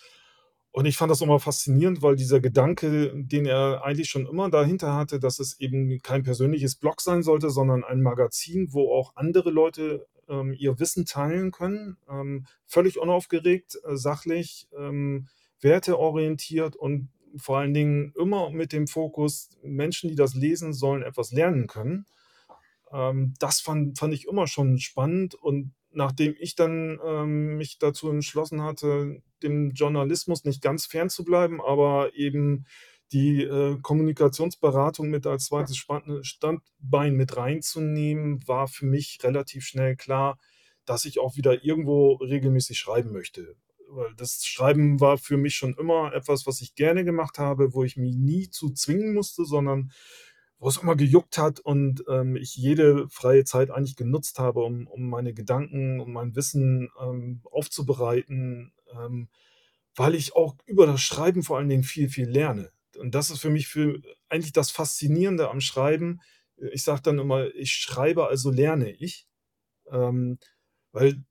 Und 0.74 0.86
ich 0.86 0.96
fand 0.96 1.08
das 1.08 1.20
immer 1.20 1.38
faszinierend, 1.38 2.02
weil 2.02 2.16
dieser 2.16 2.40
Gedanke, 2.40 3.12
den 3.14 3.46
er 3.46 3.84
eigentlich 3.84 4.10
schon 4.10 4.26
immer 4.26 4.50
dahinter 4.50 4.92
hatte, 4.92 5.20
dass 5.20 5.38
es 5.38 5.60
eben 5.60 6.00
kein 6.02 6.24
persönliches 6.24 6.74
Blog 6.74 7.00
sein 7.00 7.22
sollte, 7.22 7.50
sondern 7.50 7.84
ein 7.84 8.02
Magazin, 8.02 8.72
wo 8.72 8.92
auch 8.92 9.12
andere 9.14 9.50
Leute, 9.50 10.08
ähm, 10.28 10.52
ihr 10.52 10.80
Wissen 10.80 11.06
teilen 11.06 11.52
können, 11.52 11.96
ähm, 12.10 12.46
völlig 12.66 12.98
unaufgeregt, 12.98 13.78
äh, 13.84 13.94
sachlich, 13.94 14.66
ähm, 14.76 15.28
werteorientiert 15.60 16.74
und 16.74 17.08
vor 17.36 17.58
allen 17.58 17.72
Dingen 17.72 18.12
immer 18.18 18.50
mit 18.50 18.72
dem 18.72 18.88
Fokus, 18.88 19.50
Menschen, 19.62 20.10
die 20.10 20.16
das 20.16 20.34
lesen, 20.34 20.72
sollen 20.72 21.02
etwas 21.02 21.30
lernen 21.30 21.68
können. 21.68 22.04
Ähm, 22.94 23.34
das 23.40 23.60
fand 23.60 23.98
fand 23.98 24.14
ich 24.14 24.26
immer 24.28 24.46
schon 24.46 24.78
spannend 24.78 25.34
und 25.34 25.74
nachdem 25.90 26.34
ich 26.38 26.54
dann, 26.56 26.98
ähm, 27.04 27.56
mich 27.56 27.78
dazu 27.78 28.10
entschlossen 28.10 28.62
hatte, 28.62 29.22
dem 29.42 29.72
Journalismus 29.72 30.44
nicht 30.44 30.62
ganz 30.62 30.86
fernzubleiben, 30.86 31.60
aber 31.60 32.14
eben 32.14 32.66
die, 33.12 33.42
äh, 33.42 33.78
Kommunikationsberatung 33.82 35.08
mit 35.08 35.26
als 35.26 35.46
2. 35.46 35.74
Spann 35.74 36.24
Standbein 36.24 37.14
mit 37.14 37.36
reinzunehmen, 37.36 38.46
war 38.48 38.68
für 38.68 38.86
mich 38.86 39.20
relativ 39.22 39.66
schnell 39.66 39.96
klar, 39.96 40.38
dass 40.84 41.04
ich 41.04 41.18
auch 41.20 41.36
wieder 41.36 41.64
irgendwo 41.64 42.14
regelmäßig 42.14 42.78
schreiben 42.78 43.12
möchte. 43.12 43.56
Weil 43.88 44.14
das 44.16 44.44
Schreiben 44.44 45.00
war 45.00 45.18
für 45.18 45.36
mich 45.36 45.54
schon 45.54 45.74
immer 45.74 46.12
etwas, 46.14 46.46
was 46.46 46.60
ich 46.60 46.74
gerne 46.74 47.04
gemacht 47.04 47.38
habe, 47.38 47.74
wo 47.74 47.84
ich 47.84 47.96
mich 47.96 48.16
nie 48.16 48.50
zu 48.50 48.70
zwingen 48.70 49.14
musste, 49.14 49.44
sondern 49.44 49.92
wo 50.64 50.68
es 50.70 50.78
immer 50.78 50.96
gejuckt 50.96 51.38
hat 51.38 51.60
und, 51.60 52.04
ähm, 52.08 52.36
ich 52.36 52.56
jede 52.56 53.08
freie 53.10 53.44
Zeit 53.44 53.70
eigentlich 53.70 53.96
genutzt 53.96 54.38
habe, 54.40 54.62
um 54.64 54.86
um 54.88 55.10
meine 55.10 55.34
Gedanken, 55.34 56.00
um 56.00 56.12
mein 56.14 56.36
Wissen, 56.36 56.90
ähm, 57.00 57.42
aufzubereiten, 57.50 58.72
ähm, 58.94 59.28
weil 59.96 60.14
ich 60.14 60.34
auch 60.36 60.56
über 60.66 60.86
das 60.86 61.00
Schreiben 61.02 61.42
vor 61.42 61.58
allen 61.58 61.68
Dingen 61.68 61.84
viel, 61.84 62.08
viel 62.08 62.28
lerne. 62.28 62.70
Und 62.98 63.14
das 63.14 63.30
ist 63.30 63.40
für 63.40 63.50
mich 63.50 63.68
für 63.68 64.00
eigentlich 64.28 64.52
das 64.52 64.70
Faszinierende 64.70 65.50
am 65.50 65.60
Schreiben. 65.60 66.20
Ich 66.72 66.82
sage 66.84 67.02
dann 67.02 67.18
immer: 67.18 67.54
„Ich 67.54 67.72
schreibe, 67.72 68.28
also 68.28 68.50
lerne 68.50 68.90
ich.“ 68.92 69.26
Ähm, 69.90 70.38
weil, 70.92 71.24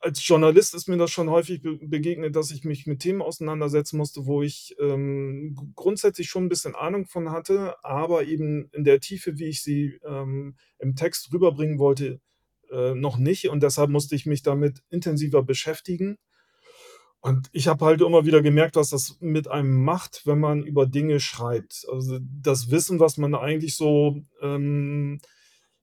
als 0.00 0.26
Journalist 0.26 0.74
ist 0.74 0.88
mir 0.88 0.96
das 0.98 1.10
schon 1.10 1.30
häufig 1.30 1.62
be 1.62 1.78
begegnet, 1.82 2.36
dass 2.36 2.50
ich 2.50 2.64
mich 2.64 2.86
mit 2.86 3.00
Themen 3.00 3.22
auseinandersetzen 3.22 3.96
musste, 3.98 4.26
wo 4.26 4.42
ich, 4.42 4.74
ähm, 4.80 5.56
grundsätzlich 5.76 6.28
schon 6.28 6.44
'n 6.46 6.48
bisschen 6.48 6.74
Ahnung 6.74 7.06
von 7.06 7.30
hatte, 7.30 7.76
aber 7.84 8.24
eben 8.24 8.68
in 8.72 8.84
der 8.84 9.00
Tiefe, 9.00 9.38
wie 9.38 9.46
ich 9.46 9.62
sie, 9.62 9.98
ähm, 10.06 10.56
im 10.78 10.96
Text 10.96 11.32
rüberbringen 11.32 11.78
wollte, 11.78 12.20
äh, 12.72 12.94
noch 12.94 13.18
nicht 13.18 13.48
und 13.48 13.62
deshalb 13.62 13.90
musste 13.90 14.14
ich 14.16 14.26
mich 14.26 14.42
damit 14.42 14.82
intensiver 14.90 15.42
beschäftigen. 15.42 16.16
Und 17.24 17.48
ich 17.52 17.68
habe 17.68 17.84
halt 17.84 18.00
immer 18.02 18.24
wieder 18.26 18.42
gemerkt, 18.42 18.76
was 18.76 18.90
das 18.90 19.16
mit 19.20 19.48
einem 19.48 19.82
macht, 19.84 20.22
wenn 20.26 20.38
man 20.38 20.62
über 20.64 20.86
Dinge 20.86 21.18
schreibt. 21.20 21.86
Also, 21.90 22.18
das 22.22 22.70
Wissen, 22.70 23.00
was 23.00 23.16
man 23.16 23.34
eigentlich 23.34 23.76
so, 23.76 24.20
ähm 24.42 25.20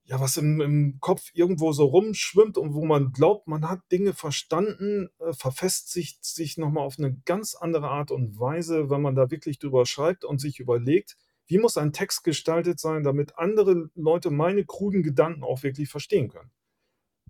ja, 0.06 0.20
was 0.20 0.36
im 0.38 0.60
im 0.62 0.98
Kopf 1.00 1.30
irgendwo 1.34 1.72
so 1.72 1.86
rumschwimmt 1.86 2.58
und 2.58 2.74
wo 2.74 2.86
man 2.86 3.14
glaubt, 3.14 3.48
man 3.48 3.70
hat 3.70 3.80
Dinge 3.92 4.14
verstanden, 4.14 5.10
äh, 5.20 5.32
verfestigt 5.34 6.26
sich 6.26 6.58
noch 6.58 6.72
mal 6.72 6.82
auf 6.82 6.98
'ne 6.98 7.18
ganz 7.26 7.56
andere 7.56 7.88
Art 7.90 8.12
und 8.12 8.38
Weise, 8.40 8.90
wenn 8.90 9.02
man 9.02 9.16
da 9.16 9.32
wirklich 9.32 9.60
drüber 9.60 9.86
schreibt 9.86 10.26
und 10.26 10.42
sich 10.42 10.60
überlegt: 10.60 11.16
„Wie 11.48 11.58
muss 11.58 11.78
ein 11.78 11.94
Text 11.94 12.24
gestaltet 12.26 12.80
sein, 12.82 13.04
damit 13.04 13.38
andere 13.38 13.90
Leute 13.96 14.30
meine 14.30 14.66
kruden 14.66 15.04
Gedanken 15.04 15.44
auch 15.44 15.64
wirklich 15.64 15.88
verstehen 15.90 16.28
können?“ 16.30 16.52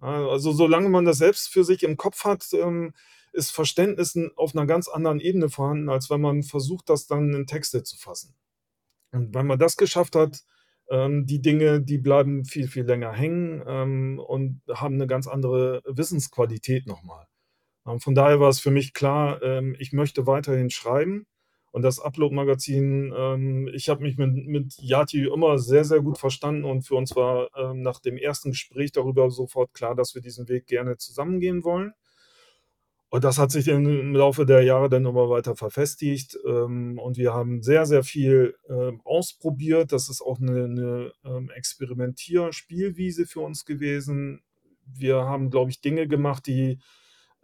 Ja, 0.01 0.27
also, 0.29 0.51
solange 0.53 0.89
man 0.89 1.05
das 1.05 1.19
selbst 1.19 1.49
für 1.49 1.63
sich 1.65 1.83
im 1.83 1.97
Kopf 1.97 2.25
hat, 2.25 2.47
ähm, 2.53 2.93
ist 3.33 3.51
Verständnis 3.51 4.17
auf 4.37 4.53
'ner 4.55 4.65
ganz 4.67 4.87
anderen 4.89 5.19
Ebene 5.21 5.49
vorhanden, 5.49 5.89
als 5.89 6.09
wenn 6.11 6.21
man 6.21 6.43
versucht, 6.43 6.89
das 6.89 7.07
dann 7.07 7.33
in 7.33 7.47
Texte 7.47 7.83
zu 7.83 7.97
fassen. 7.97 8.35
Und 9.13 9.33
wenn 9.35 9.47
man 9.47 9.59
das 9.59 9.77
geschafft 9.77 10.15
hat, 10.17 10.43
ähm, 10.89 11.25
die 11.25 11.41
Dinge, 11.41 11.81
die 11.81 11.97
bleiben 11.99 12.45
viel, 12.45 12.67
viel 12.67 12.83
länger 12.85 13.11
hängen, 13.13 13.63
ähm, 13.67 14.19
und 14.19 14.61
haben 14.69 14.97
'ne 14.97 15.07
ganz 15.07 15.27
andere 15.27 15.81
Wissensqualität 15.85 16.87
noch 16.87 17.03
mal. 17.03 17.25
Ähm, 17.87 17.99
von 18.01 18.15
daher 18.15 18.39
war 18.41 18.49
es 18.49 18.59
für 18.61 18.71
mich 18.71 18.93
klar, 18.93 19.41
ähm, 19.43 19.75
ich 19.79 19.93
möchte 19.93 20.27
weiterhin 20.27 20.69
schreiben 20.71 21.25
und 21.71 21.83
das 21.83 21.99
Upload-Magazin 22.01 23.13
ähm, 23.17 23.69
ich 23.73 23.89
habe 23.89 24.03
mich 24.03 24.17
mit 24.17 24.33
mit 24.47 24.75
Yati 24.79 25.25
immer 25.27 25.59
sehr, 25.59 25.85
sehr 25.85 26.01
gut 26.01 26.17
verstanden 26.19 26.65
und 26.65 26.83
für 26.87 26.95
uns 26.95 27.15
war, 27.15 27.49
ähm, 27.57 27.81
nach 27.81 27.99
dem 28.01 28.17
ersten 28.17 28.51
Gespräch 28.51 28.91
darüber 28.93 29.29
sofort 29.31 29.73
klar, 29.73 29.95
dass 29.95 30.15
wir 30.15 30.21
diesen 30.23 30.47
Weg 30.49 30.67
gerne 30.67 30.97
zusammen 30.97 31.39
gehen 31.41 31.63
wollen. 31.65 31.93
Und 33.13 33.23
das 33.23 33.37
hat 33.37 33.51
sich 33.51 33.67
im 33.67 34.15
Laufe 34.15 34.43
der 34.43 34.63
Jahre 34.63 34.89
dann 34.89 35.05
immer 35.05 35.29
weiter 35.29 35.55
verfestigt, 35.55 36.35
ähm, 36.47 36.97
und 36.97 37.15
wir 37.15 37.31
haben 37.31 37.61
sehr, 37.61 37.85
sehr 37.85 38.01
viel, 38.03 38.55
ähm, 38.67 39.01
ausprobiert. 39.03 39.91
Das 39.91 40.09
ist 40.09 40.19
auch 40.23 40.39
'ne 40.39 40.67
'ne, 40.67 41.11
ähm, 41.23 41.51
Experimentier-Spielwiese 41.55 43.27
für 43.27 43.41
uns 43.41 43.65
gewesen. 43.65 44.41
Wir 44.87 45.17
haben, 45.25 45.51
glaube 45.51 45.69
ich, 45.69 45.79
Dinge 45.79 46.07
gemacht, 46.07 46.47
die, 46.47 46.79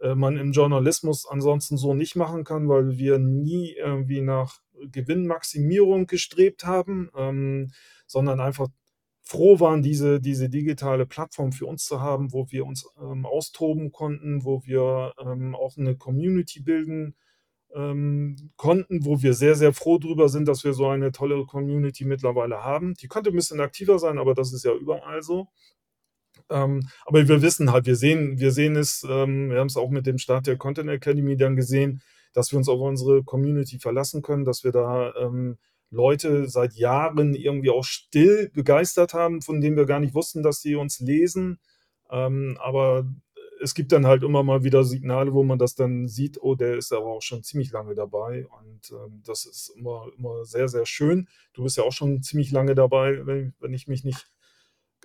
äh, 0.00 0.16
man 0.16 0.36
im 0.38 0.50
Journalismus 0.52 1.24
ansonsten 1.30 1.76
so 1.76 1.94
nicht 1.94 2.16
machen 2.16 2.42
kann, 2.42 2.68
weil 2.68 2.98
wir 2.98 3.18
nie 3.20 3.72
irgendwie 3.78 4.22
nach 4.22 4.58
Gewinnmaximierung 4.90 6.06
gestrebt 6.08 6.64
haben, 6.66 7.10
sondern 8.08 8.40
einfach 8.40 8.68
froh 9.30 9.60
waren, 9.60 9.82
diese 9.82 10.20
diese 10.20 10.48
digitale 10.50 11.06
Plattform 11.06 11.52
für 11.52 11.66
uns 11.66 11.84
zu 11.86 12.00
haben, 12.00 12.32
wo 12.32 12.46
wir 12.50 12.66
uns, 12.66 12.86
ähm, 13.00 13.26
austoben 13.26 13.92
konnten, 13.92 14.44
wo 14.44 14.62
wir, 14.64 15.14
ähm, 15.24 15.54
auch 15.56 15.76
'ne 15.76 15.96
Community 15.96 16.60
bilden, 16.62 17.14
ähm, 17.74 18.36
konnten, 18.56 19.04
wo 19.06 19.22
wir 19.22 19.34
sehr, 19.34 19.54
sehr 19.56 19.72
froh 19.74 19.98
drüber 19.98 20.28
sind, 20.30 20.48
dass 20.48 20.64
wir 20.64 20.74
so 20.74 20.88
eine 20.88 21.12
tolle 21.12 21.46
Community 21.46 22.04
mittlerweile 22.06 22.64
haben. 22.64 22.94
Die 22.94 23.08
könnte 23.08 23.30
'n 23.30 23.36
bisschen 23.36 23.60
aktiver 23.60 23.98
sein, 24.00 24.18
aber 24.18 24.34
das 24.34 24.52
ist 24.54 24.64
ja 24.66 24.74
überall 24.74 25.22
so. 25.22 25.48
Ähm, 26.50 26.88
aber 27.06 27.28
wir 27.28 27.42
wissen 27.42 27.72
halt 27.72 27.86
wir 27.86 27.96
sehen 27.96 28.38
wir 28.40 28.50
sehen 28.52 28.76
es, 28.76 29.06
ähm 29.08 29.50
wir 29.50 29.58
haben's 29.60 29.76
auch 29.76 29.90
mit 29.90 30.06
dem 30.06 30.18
Start 30.18 30.46
der 30.48 30.56
Content 30.56 30.90
Academy 30.90 31.36
dann 31.36 31.56
gesehen, 31.56 32.02
dass 32.34 32.50
wir 32.52 32.58
uns 32.58 32.68
auf 32.68 32.80
unsere 32.80 33.22
Community 33.24 33.78
verlassen 33.78 34.20
können, 34.22 34.44
dass 34.44 34.64
wir 34.64 34.72
da, 34.72 35.14
ähm, 35.16 35.58
Leute 35.90 36.48
seit 36.48 36.74
Jahren 36.74 37.34
irgendwie 37.34 37.70
auch 37.70 37.84
still 37.84 38.50
begeistert 38.54 39.14
haben, 39.14 39.42
von 39.42 39.60
denen 39.60 39.76
wir 39.76 39.86
gar 39.86 40.00
nicht 40.00 40.14
wussten, 40.14 40.42
dass 40.42 40.62
sie 40.62 40.76
uns 40.76 41.00
lesen. 41.00 41.58
Ähm, 42.10 42.56
aber 42.60 43.06
es 43.62 43.74
gibt 43.74 43.92
dann 43.92 44.06
halt 44.06 44.22
immer 44.22 44.42
mal 44.42 44.64
wieder 44.64 44.84
Signale, 44.84 45.32
wo 45.34 45.42
man 45.44 45.58
das 45.58 45.74
dann 45.74 46.08
sieht: 46.08 46.38
„Oh, 46.42 46.54
der 46.54 46.76
ist 46.78 46.92
aber 46.92 47.06
auch 47.06 47.22
schon 47.22 47.42
ziemlich 47.42 47.72
lange 47.72 47.94
dabei.“ 47.94 48.46
Und, 48.46 48.90
ähm, 48.92 49.22
das 49.26 49.44
ist 49.46 49.70
immer 49.76 50.06
immer 50.18 50.44
sehr, 50.44 50.68
sehr 50.68 50.86
schön. 50.86 51.28
Du 51.54 51.62
bist 51.64 51.76
ja 51.76 51.84
auch 51.84 51.92
schon 51.92 52.22
ziemlich 52.22 52.50
lange 52.52 52.74
dabei, 52.74 53.26
wenn 53.26 53.54
wenn 53.60 53.74
ich 53.74 53.86
mich 53.88 54.04
nicht 54.04 54.26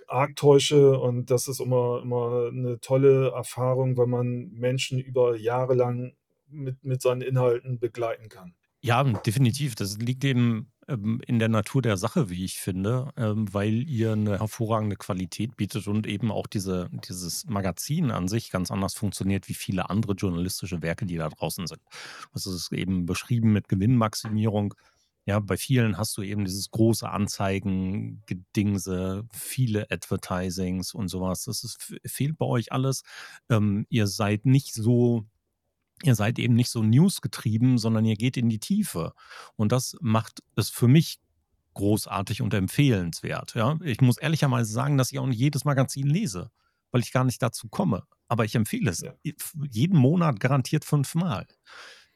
arg 0.08 0.36
täusche 0.36 0.98
und 1.00 1.30
das 1.30 1.48
ist 1.48 1.60
immer 1.60 2.00
immer 2.02 2.50
'ne 2.52 2.80
tolle 2.80 3.30
Erfahrung, 3.32 3.96
wenn 3.98 4.10
man 4.10 4.50
Menschen 4.52 4.98
über 5.00 5.36
Jahre 5.36 5.74
lang 5.74 6.14
mit 6.48 6.84
mit 6.84 7.02
seinen 7.02 7.22
Inhalten 7.22 7.78
begleiten 7.80 8.28
kann. 8.28 8.54
Ja, 8.84 9.02
definitiv. 9.04 9.74
Das 9.74 9.98
liegt 9.98 10.24
eben, 10.24 10.72
in 10.88 11.38
der 11.40 11.48
Natur 11.48 11.82
der 11.82 11.96
Sache, 11.96 12.30
wie 12.30 12.44
ich 12.44 12.58
finde, 12.58 13.10
ähm, 13.16 13.52
weil 13.52 13.82
ihr 13.88 14.14
'ne 14.14 14.38
hervorragende 14.38 14.94
Qualität 14.96 15.56
bietet 15.56 15.88
und 15.88 16.06
eben 16.06 16.30
auch 16.30 16.46
diese 16.46 16.88
dieses 17.08 17.44
Magazin 17.46 18.10
an 18.12 18.28
sich 18.28 18.50
ganz 18.50 18.70
anders 18.70 18.94
funktioniert 18.94 19.48
wie 19.48 19.54
viele 19.54 19.90
andere 19.90 20.12
journalistische 20.14 20.82
Werke, 20.82 21.04
die 21.06 21.16
da 21.16 21.28
draußen 21.28 21.66
sind. 21.66 21.80
Das 22.32 22.46
ist 22.46 22.72
eben 22.72 23.04
beschrieben 23.06 23.52
mit 23.52 23.68
Gewinnmaximierung. 23.68 24.74
Ja, 25.26 25.40
bei 25.40 25.56
vielen 25.56 25.98
hast 25.98 26.16
du 26.16 26.22
eben 26.22 26.44
dieses 26.44 26.70
große 26.70 27.08
Anzeigengedingse, 27.08 29.24
viele 29.32 29.90
Advertisings 29.90 30.94
und 30.94 31.08
so 31.08 31.20
was. 31.20 31.44
Das 31.44 31.64
ist 31.64 31.78
fehlt 32.06 32.38
bei 32.38 32.46
euch 32.46 32.70
alles. 32.72 33.02
Ähm, 33.50 33.86
ihr 33.88 34.06
seid 34.06 34.46
nicht 34.46 34.72
so 34.74 35.24
ihr 36.02 36.14
seid 36.14 36.38
eben 36.38 36.54
nicht 36.54 36.70
so 36.70 36.82
newsgetrieben, 36.82 37.78
sondern 37.78 38.04
ihr 38.04 38.16
geht 38.16 38.36
in 38.36 38.48
die 38.48 38.58
Tiefe. 38.60 39.12
Und 39.56 39.72
das 39.72 39.96
macht 40.00 40.42
es 40.56 40.68
für 40.70 40.88
mich 40.88 41.18
großartig 41.74 42.42
und 42.42 42.54
empfehlenswert, 42.54 43.54
ja? 43.54 43.78
Ich 43.82 44.00
muss 44.00 44.18
ehrlicherweise 44.18 44.72
sagen, 44.72 44.96
dass 44.98 45.12
ich 45.12 45.18
auch 45.18 45.26
nicht 45.26 45.38
jedes 45.38 45.64
Magazin 45.64 46.06
lese, 46.06 46.50
weil 46.90 47.02
ich 47.02 47.12
gar 47.12 47.24
nicht 47.24 47.42
dazu 47.42 47.68
komme. 47.68 48.04
Aber 48.28 48.44
ich 48.44 48.54
empfehle 48.54 48.90
es 48.90 49.00
Ja. 49.02 49.12
jeden 49.70 49.98
Monat 49.98 50.40
garantiert 50.40 50.84
fünfmal. 50.84 51.46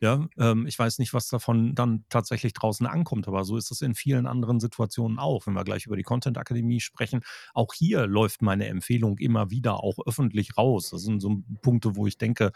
Ja, 0.02 0.26
ähm, 0.38 0.66
ich 0.66 0.78
weiß 0.78 0.98
nicht, 0.98 1.12
was 1.12 1.28
davon 1.28 1.74
dann 1.74 2.04
tatsächlich 2.08 2.54
draußen 2.54 2.86
ankommt, 2.86 3.28
aber 3.28 3.44
so 3.44 3.58
ist 3.58 3.70
es 3.70 3.82
in 3.82 3.94
vielen 3.94 4.26
anderen 4.26 4.58
Situationen 4.58 5.18
auch, 5.18 5.46
wenn 5.46 5.52
wir 5.52 5.62
gleich 5.64 5.84
über 5.84 5.94
die 5.96 6.02
Content 6.02 6.38
Akademie 6.38 6.80
sprechen. 6.80 7.20
Auch 7.52 7.74
hier 7.74 8.06
läuft 8.06 8.40
meine 8.40 8.66
Empfehlung 8.66 9.18
immer 9.18 9.50
wieder 9.50 9.82
auch 9.84 9.98
öffentlich 10.06 10.56
raus. 10.56 10.88
Das 10.90 11.02
sind 11.02 11.20
so 11.20 11.42
Punkte, 11.60 11.96
wo 11.96 12.06
ich 12.06 12.16
denke: 12.16 12.52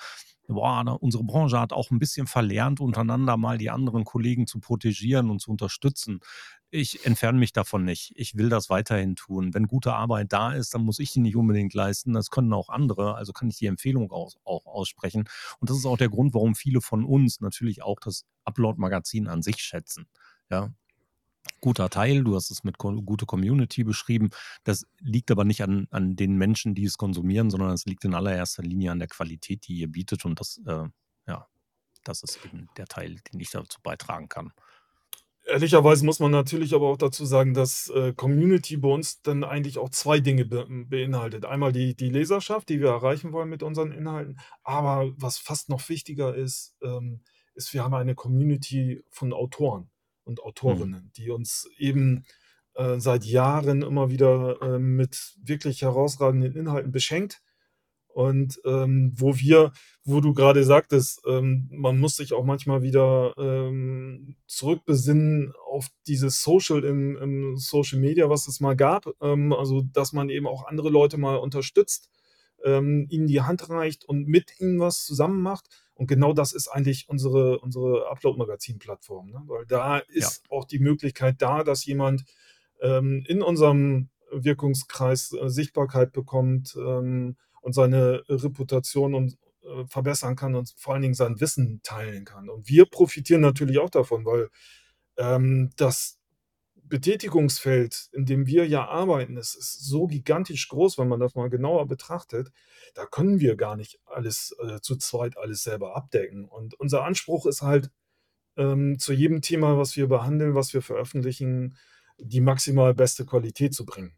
„Boah, 0.49 0.85
ne, 0.85 0.97
unsere 0.97 1.23
Branche 1.25 1.61
hat 1.61 1.75
auch 1.75 1.91
'n 1.91 1.99
bisschen 1.99 2.27
verlernt, 2.27 2.81
untereinander 2.81 3.37
mal 3.37 3.59
die 3.59 3.69
anderen 3.71 4.05
Kollegen 4.05 4.47
zu 4.47 4.59
protegieren 4.61 5.29
und 5.31 5.41
zu 5.43 5.51
unterstützen.“ 5.51 6.21
Ich 6.77 7.07
entferne 7.07 7.39
mich 7.39 7.53
davon 7.53 7.85
nicht. 7.85 8.13
Ich 8.17 8.37
will 8.37 8.49
das 8.49 8.69
weiterhin 8.69 9.15
tun. 9.15 9.55
Wenn 9.55 9.69
gute 9.69 9.95
Arbeit 9.95 10.33
da 10.33 10.53
ist, 10.53 10.75
dann 10.75 10.83
muss 10.83 10.99
ich 10.99 11.13
die 11.13 11.21
nicht 11.21 11.37
unbedingt 11.37 11.73
leisten. 11.73 12.15
Das 12.15 12.31
können 12.31 12.53
auch 12.53 12.69
andere, 12.69 13.15
also 13.15 13.33
kann 13.33 13.49
ich 13.49 13.59
die 13.59 13.67
Empfehlung 13.67 14.11
aus 14.11 14.39
auch 14.43 14.67
aussprechen. 14.67 15.29
Und 15.61 15.71
das 15.71 15.77
ist 15.77 15.87
auch 15.87 15.97
der 15.97 16.09
Grund, 16.09 16.35
warum 16.35 16.57
viele 16.57 16.81
von 16.81 17.05
uns 17.05 17.41
natürlich 17.41 17.85
auch 17.85 18.01
das 18.01 18.25
Upload-Magazin 18.45 19.29
an 19.29 19.41
sich 19.41 19.59
schätzen, 19.59 20.09
ja? 20.51 20.75
Guter 21.61 21.91
Teil, 21.91 22.25
du 22.25 22.35
hast 22.35 22.51
es 22.51 22.65
mit 22.65 22.79
gute 22.79 23.27
Community 23.27 23.85
beschrieben. 23.85 24.31
Das 24.65 24.85
liegt 24.99 25.31
aber 25.31 25.45
nicht 25.45 25.63
an 25.63 25.87
an 25.93 26.17
den 26.17 26.37
Menschen, 26.39 26.75
die 26.75 26.85
es 26.87 26.99
konsumieren, 26.99 27.51
sondern 27.51 27.71
es 27.73 27.87
liegt 27.87 28.05
in 28.05 28.15
allererster 28.15 28.65
Linie 28.65 28.91
an 28.93 28.99
der 28.99 29.09
Qualität, 29.09 29.69
die 29.69 29.77
ihr 29.79 29.89
bietet 29.89 30.25
und 30.25 30.41
das, 30.41 30.61
äh 30.67 30.89
ja, 31.29 31.47
das 32.05 32.23
ist 32.25 32.45
eben 32.45 32.69
der 32.77 32.87
Teil, 32.87 33.21
den 33.33 33.41
ich 33.41 33.51
dazu 33.51 33.81
beitragen 33.83 34.29
kann. 34.29 34.53
Ehrlicherweise 35.47 36.07
muss 36.07 36.21
man 36.21 36.31
natürlich 36.31 36.75
aber 36.75 36.89
auch 36.89 36.97
dazu 36.97 37.27
sagen, 37.27 37.53
dass, 37.53 37.91
äh, 37.91 38.15
Community 38.15 38.79
bei 38.79 38.89
uns 38.89 39.21
dann 39.21 39.45
eigentlich 39.45 39.77
auch 39.79 39.91
2 39.91 40.21
Dinge 40.21 40.47
be 40.47 40.67
beinhaltet. 40.89 41.45
Einmal 41.45 41.71
die 41.73 41.95
die 41.95 42.09
Leserschaft, 42.09 42.71
die 42.71 42.81
wir 42.81 42.89
erreichen 42.89 43.33
wollen 43.33 43.51
mit 43.51 43.63
unseren 43.63 43.93
Inhalten, 43.93 44.39
aber 44.63 45.13
was 45.19 45.37
fast 45.39 45.69
noch 45.69 45.87
wichtiger 45.91 46.35
ist, 46.35 46.75
ähm, 46.83 47.21
ist, 47.55 47.75
wir 47.75 47.85
haben 47.85 47.93
eine 47.95 48.15
Community 48.15 49.03
von 49.11 49.33
Autoren 49.35 49.91
und 50.25 50.41
Mhm. 50.41 50.45
Autorinnen, 50.45 51.13
die 51.17 51.29
uns 51.31 51.69
eben, 51.77 52.25
äh, 52.75 52.99
seit 52.99 53.25
Jahren 53.25 53.83
immer 53.83 54.09
wieder, 54.11 54.61
ähm, 54.63 54.97
mit 54.97 55.35
wirklich 55.43 55.83
herausragenden 55.83 56.57
Inhalten 56.57 56.91
beschenkt 56.91 57.43
und, 58.15 58.61
ähm, 58.65 59.13
wo 59.17 59.37
wir 59.37 59.73
wo 60.07 60.21
du 60.21 60.35
grade 60.35 60.65
sagtest, 60.65 61.23
ähm, 61.27 61.69
man 61.71 61.99
muss 61.99 62.17
sich 62.17 62.33
auch 62.35 62.45
manchmal 62.45 62.83
wieder, 62.83 63.35
ähm, 63.39 64.37
zurückbesinnen 64.47 65.53
auf 65.71 65.89
dieses 66.07 66.43
Social 66.43 66.85
im 66.85 67.17
im 67.17 67.57
Social 67.57 67.99
Media, 68.01 68.29
was 68.31 68.47
es 68.49 68.61
mal 68.61 68.77
gab. 68.77 69.07
Ähm, 69.23 69.53
also, 69.53 69.83
dass 69.93 70.13
man 70.13 70.29
eben 70.31 70.47
auch 70.47 70.67
andere 70.67 70.91
Leute 70.91 71.17
mal 71.19 71.37
unterstützt, 71.37 72.11
ähm, 72.65 73.07
ihnen 73.11 73.27
die 73.27 73.41
Hand 73.43 73.69
reicht 73.71 74.05
und 74.05 74.27
mit 74.29 74.61
ihnen 74.61 74.81
was 74.81 75.05
zusammen 75.05 75.43
macht. 75.43 75.67
Und 75.95 76.07
genau 76.09 76.33
das 76.35 76.53
ist 76.53 76.69
eigentlich 76.69 77.09
unsere 77.09 77.59
unsere 77.61 78.09
Upload-Magazin-Plattform, 78.11 79.31
ne? 79.31 79.43
Weil 79.47 79.67
da 79.67 79.99
Ja. 79.99 80.03
ist 80.09 80.45
auch 80.51 80.65
die 80.67 80.79
Möglichkeit 80.81 81.37
da, 81.41 81.65
dass 81.65 81.85
jemand, 81.87 82.25
ähm, 82.83 83.25
in 83.29 83.43
unserem 83.43 84.11
Wirkungskreis, 84.33 85.33
äh, 85.33 85.49
Sichtbarkeit 85.49 86.13
bekommt, 86.13 86.77
und 87.65 87.73
seine 87.73 88.23
Reputation 88.29 89.15
und 89.15 89.39
äh, 89.63 89.87
verbessern 89.87 90.37
kann 90.37 90.55
und 90.55 90.75
vor 90.77 90.93
allen 90.93 91.03
Dingen 91.03 91.15
sein 91.15 91.41
Wissen 91.41 91.81
teilen 91.83 92.27
kann. 92.27 92.51
Und 92.51 92.69
wir 92.69 92.85
profitieren 92.85 93.41
natürlich 93.41 93.79
auch 93.79 93.89
davon, 93.89 94.27
weil, 94.27 94.51
ähm, 95.17 95.71
das 95.77 96.21
Betätigungsfeld, 96.75 98.11
in 98.13 98.27
dem 98.27 98.47
wir 98.47 98.69
ja 98.69 98.87
arbeiten, 98.87 99.35
das 99.37 99.55
ist 99.55 99.87
so 99.87 100.07
gigantisch 100.07 100.69
groß, 100.69 100.99
wenn 100.99 101.09
man 101.09 101.21
das 101.21 101.35
mal 101.35 101.49
genauer 101.49 101.89
betrachtet. 101.89 102.53
Da 102.95 103.07
können 103.07 103.41
wir 103.41 103.57
gar 103.57 103.77
nicht 103.77 103.99
alles 104.05 104.55
äh, 104.63 104.81
zu 104.83 104.97
zweit 104.97 105.39
alles 105.39 105.63
selber 105.63 105.97
abdecken. 105.97 106.45
Und 106.45 106.79
unser 106.79 107.05
Anspruch 107.05 107.47
ist 107.47 107.63
halt, 107.63 107.91
ähm, 108.59 108.99
zu 108.99 109.15
jedem 109.15 109.41
Thema, 109.41 109.79
was 109.79 109.97
wir 109.97 110.09
behandeln, 110.09 110.55
was 110.55 110.75
wir 110.75 110.83
veröffentlichen, 110.83 111.79
die 112.19 112.43
maximal 112.43 112.93
beste 112.93 113.25
Qualität 113.25 113.73
zu 113.73 113.87
bringen. 113.87 114.15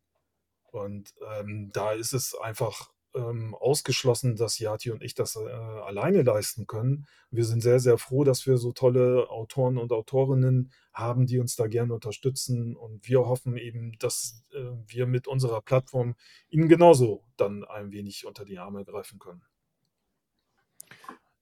Und 0.64 1.14
ähm, 1.38 1.70
da 1.72 1.92
ist 1.92 2.12
es 2.12 2.34
einfach 2.34 2.90
ähm, 3.16 3.54
ausgeschlossen, 3.54 4.36
dass 4.36 4.58
Yati 4.58 4.90
und 4.90 5.02
ich 5.02 5.14
das 5.14 5.36
äh, 5.36 5.48
alleine 5.48 6.22
leisten 6.22 6.66
können. 6.66 7.06
Wir 7.30 7.44
sind 7.44 7.62
sehr, 7.62 7.80
sehr 7.80 7.98
froh, 7.98 8.24
dass 8.24 8.46
wir 8.46 8.56
so 8.58 8.72
tolle 8.72 9.28
Autoren 9.30 9.78
und 9.78 9.92
Autorinnen 9.92 10.70
haben, 10.92 11.26
die 11.26 11.38
uns 11.38 11.56
da 11.56 11.66
gerne 11.66 11.94
unterstützen. 11.94 12.76
Und 12.76 13.08
wir 13.08 13.20
hoffen 13.20 13.56
eben, 13.56 13.96
dass 13.98 14.44
äh, 14.52 14.58
wir 14.86 15.06
mit 15.06 15.26
unserer 15.26 15.62
Plattform 15.62 16.14
ihnen 16.48 16.68
genauso 16.68 17.24
dann 17.36 17.64
ein 17.64 17.90
wenig 17.90 18.26
unter 18.26 18.44
die 18.44 18.58
Arme 18.58 18.84
greifen 18.84 19.18
können. 19.18 19.42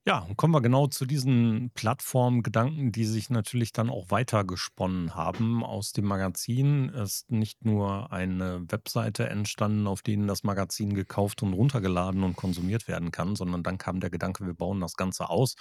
Ja, 0.07 0.29
kommen 0.37 0.53
wir 0.53 0.61
genau 0.61 0.87
zu 0.87 1.07
diesen 1.07 1.71
Plattformgedanken, 1.73 2.93
die 2.93 3.07
sich 3.07 3.31
natürlich 3.31 3.73
dann 3.73 3.89
auch 3.89 4.11
weitergesponnen 4.11 5.15
haben. 5.15 5.65
Aus 5.65 5.95
dem 5.95 6.05
Magazin 6.05 6.91
ist 6.91 7.31
nicht 7.31 7.65
nur 7.65 8.13
eine 8.13 8.71
Webseite 8.71 9.31
entstanden, 9.31 9.87
auf 9.87 10.03
denen 10.03 10.27
das 10.29 10.43
Magazin 10.45 10.93
gekauft 10.93 11.43
und 11.43 11.55
runtergeladen 11.55 12.23
und 12.23 12.37
konsumiert 12.37 12.87
werden 12.87 13.13
kann, 13.13 13.35
sondern 13.35 13.63
dann 13.63 13.79
kam 13.79 13.99
der 13.99 14.11
Gedanke, 14.11 14.45
wir 14.45 14.53
bauen 14.53 14.79
das 14.83 14.97
Ganze 14.97 15.31
aus 15.31 15.55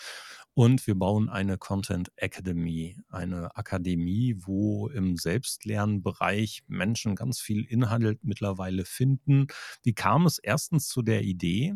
und 0.53 0.85
wir 0.87 0.95
bauen 0.95 1.29
eine 1.29 1.57
Content 1.57 2.11
Academy, 2.17 2.97
eine 3.07 3.55
Akademie, 3.55 4.35
wo 4.39 4.89
im 4.89 5.15
Selbstlernbereich 5.15 6.63
Menschen 6.67 7.15
ganz 7.15 7.39
viel 7.39 7.63
Inhalt 7.63 8.19
mittlerweile 8.25 8.83
finden. 8.83 9.47
Wie 9.83 9.93
kam 9.93 10.25
es 10.25 10.37
erstens 10.37 10.89
zu 10.89 11.01
der 11.01 11.21
Idee? 11.23 11.75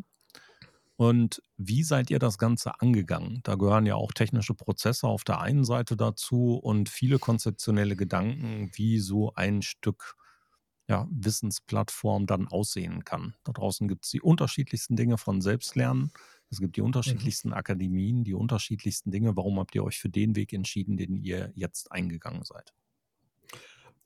Und 0.97 1.43
wie 1.57 1.83
seid 1.83 2.09
ihr 2.09 2.19
das 2.19 2.37
Ganze 2.39 2.81
angegangen? 2.81 3.41
Da 3.43 3.55
gehören 3.55 3.85
ja 3.85 3.95
auch 3.95 4.11
technische 4.13 4.55
Prozesse 4.55 5.07
auf 5.07 5.23
der 5.23 5.39
einen 5.41 5.63
Seite 5.63 5.95
dazu 5.95 6.55
und 6.55 6.89
viele 6.89 7.19
konzeptionelle 7.19 7.95
Gedanken, 7.95 8.71
wie 8.73 8.99
so 8.99 9.33
ein 9.35 9.61
Stück 9.61 10.15
ja, 10.89 11.07
Wissensplattform 11.11 12.25
dann 12.27 12.47
aussehen 12.47 13.03
kann. 13.05 13.35
Da 13.43 13.51
draußen 13.51 13.87
gibt 13.89 14.05
es 14.05 14.11
die 14.11 14.21
unterschiedlichsten 14.21 14.95
Dinge 14.95 15.17
von 15.17 15.41
Selbstlernen. 15.41 16.11
Es 16.49 16.59
gibt 16.59 16.77
die 16.77 16.81
Mhm. 17.05 17.31
unterschiedlichsten 17.33 17.53
Akademien, 17.53 18.23
die 18.23 18.33
unterschiedlichsten 18.33 19.11
Dinge. 19.11 19.35
Warum 19.35 19.59
habt 19.59 19.75
ihr 19.75 19.83
euch 19.83 19.99
für 19.99 20.09
den 20.09 20.35
Weg 20.35 20.53
entschieden, 20.53 20.97
den 20.97 21.17
ihr 21.17 21.51
jetzt 21.55 21.91
eingegangen 21.91 22.43
seid? 22.45 22.73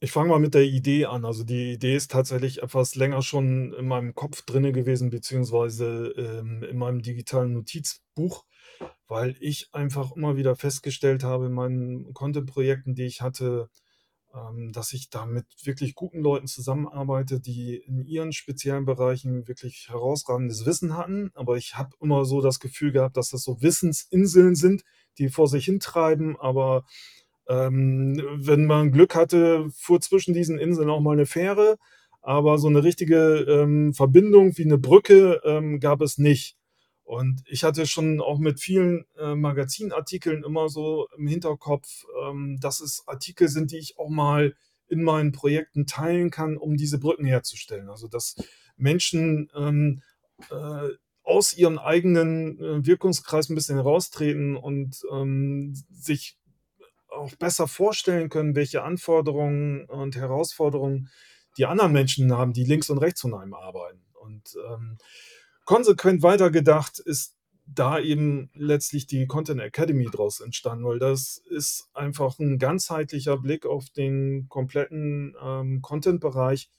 Ich 0.03 0.11
fange 0.11 0.29
mal 0.29 0.39
mit 0.39 0.55
der 0.55 0.63
Idee 0.63 1.05
an. 1.05 1.25
Also, 1.25 1.43
die 1.43 1.73
Idee 1.73 1.95
ist 1.95 2.09
tatsächlich 2.09 2.63
etwas 2.63 2.95
länger 2.95 3.21
schon 3.21 3.71
in 3.73 3.87
meinem 3.87 4.15
Kopf 4.15 4.41
drinne 4.41 4.71
gewesen, 4.71 5.11
beziehungsweise, 5.11 6.07
ähm, 6.17 6.63
in 6.63 6.77
meinem 6.77 7.03
digitalen 7.03 7.53
Notizbuch, 7.53 8.45
weil 9.07 9.35
ich 9.39 9.69
einfach 9.73 10.15
immer 10.15 10.37
wieder 10.37 10.55
festgestellt 10.55 11.23
habe 11.23 11.45
in 11.47 11.51
meinen 11.53 12.13
Content-Projekten, 12.15 12.95
die 12.95 13.03
ich 13.05 13.21
hatte, 13.21 13.69
ähm, 14.33 14.71
dass 14.73 14.93
ich 14.93 15.09
da 15.11 15.25
mit 15.27 15.45
wirklich 15.65 15.95
guten 15.95 16.21
Leuten 16.21 16.47
zusammenarbeite, 16.47 17.39
die 17.39 17.75
in 17.75 18.03
ihren 18.05 18.33
speziellen 18.33 18.85
Bereichen 18.85 19.47
wirklich 19.47 19.89
herausragendes 19.89 20.65
Wissen 20.65 20.97
hatten. 20.97 21.31
Aber 21.35 21.57
ich 21.57 21.75
habe 21.77 21.95
immer 22.01 22.25
so 22.25 22.41
das 22.41 22.59
Gefühl 22.59 22.91
gehabt, 22.91 23.17
dass 23.17 23.29
das 23.29 23.43
so 23.43 23.61
Wissensinseln 23.61 24.55
sind, 24.55 24.83
die 25.19 25.29
vor 25.29 25.47
sich 25.47 25.65
hintreiben, 25.65 26.37
aber 26.39 26.85
ähm, 27.51 28.21
wenn 28.35 28.65
man 28.65 28.91
Glück 28.91 29.13
hatte, 29.15 29.69
fuhr 29.75 29.99
zwischen 29.99 30.33
diesen 30.33 30.57
Inseln 30.57 30.89
auch 30.89 31.01
mal 31.01 31.13
eine 31.13 31.25
Fähre, 31.25 31.77
aber 32.21 32.57
so 32.57 32.67
eine 32.67 32.83
richtige, 32.83 33.39
ähm, 33.41 33.93
Verbindung 33.93 34.57
wie 34.57 34.63
eine 34.63 34.77
Brücke, 34.77 35.41
ähm, 35.43 35.79
gab 35.79 36.01
es 36.01 36.17
nicht. 36.17 36.55
Und 37.03 37.41
ich 37.45 37.65
hatte 37.65 37.85
schon 37.87 38.21
auch 38.21 38.39
mit 38.39 38.61
vielen, 38.61 39.05
äh, 39.17 39.35
Magazinartikeln 39.35 40.43
immer 40.45 40.69
so 40.69 41.07
im 41.17 41.27
Hinterkopf, 41.27 42.05
ähm, 42.23 42.57
dass 42.61 42.79
es 42.79 43.03
Artikel 43.05 43.49
sind, 43.49 43.71
die 43.71 43.79
ich 43.79 43.97
auch 43.97 44.09
mal 44.09 44.55
in 44.87 45.03
meinen 45.03 45.33
Projekten 45.33 45.85
teilen 45.85 46.29
kann, 46.29 46.57
um 46.57 46.77
diese 46.77 46.99
Brücken 46.99 47.25
herzustellen. 47.25 47.89
Also, 47.89 48.07
dass 48.07 48.35
Menschen, 48.77 49.49
ähm, 49.57 50.01
äh, 50.51 50.89
aus 51.23 51.53
ihrem 51.55 51.79
eigenen, 51.79 52.59
äh, 52.59 52.85
Wirkungskreis 52.85 53.49
ein 53.49 53.55
bisschen 53.55 53.79
raustreten 53.79 54.55
und, 54.55 55.01
ähm, 55.11 55.73
sich 55.91 56.37
auch 57.11 57.33
besser 57.35 57.67
vorstellen 57.67 58.29
können, 58.29 58.55
welche 58.55 58.83
Anforderungen 58.83 59.85
und 59.85 60.15
Herausforderungen 60.15 61.09
die 61.57 61.65
anderen 61.65 61.91
Menschen 61.91 62.31
haben, 62.31 62.53
die 62.53 62.63
links 62.63 62.89
und 62.89 62.97
rechts 62.99 63.21
von 63.21 63.33
einem 63.33 63.53
arbeiten. 63.53 64.01
Und 64.13 64.55
ähm, 64.67 64.97
konsequent 65.65 66.23
weitergedacht 66.23 66.99
ist 66.99 67.35
da 67.65 67.99
eben 67.99 68.49
letztlich 68.53 69.07
die 69.07 69.27
Content 69.27 69.61
Academy 69.61 70.07
draus 70.11 70.39
entstanden, 70.39 70.85
weil 70.85 70.99
das 70.99 71.37
ist 71.49 71.89
einfach 71.93 72.39
ein 72.39 72.57
ganzheitlicher 72.57 73.37
Blick 73.37 73.65
auf 73.65 73.89
den 73.89 74.47
kompletten 74.49 75.35
ähm, 75.41 75.81
Content-Bereich, 75.81 76.69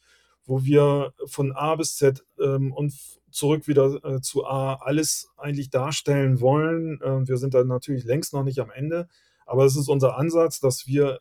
wo 0.45 0.65
wir 0.65 1.15
von 1.27 1.53
A 1.53 1.77
bis 1.77 1.97
Z 1.97 2.25
ähm, 2.41 2.73
und 2.73 2.93
zurück 3.31 3.67
wieder 3.69 4.05
äh, 4.05 4.21
zu 4.21 4.45
A 4.45 4.75
alles 4.75 5.31
eigentlich 5.37 5.71
darstellen 5.71 6.41
wollen. 6.41 7.01
Ähm, 7.03 7.29
wir 7.29 7.39
sind 7.39 7.55
da 7.55 7.65
natürlich 7.65 8.05
längst 8.05 8.35
noch 8.35 8.45
nicht 8.45 8.59
am 8.59 8.71
Ende, 8.71 9.09
aber 9.47 9.65
es 9.65 9.77
ist 9.77 9.89
unser 9.89 10.17
Ansatz, 10.17 10.61
dass 10.61 10.87
wir 10.87 11.19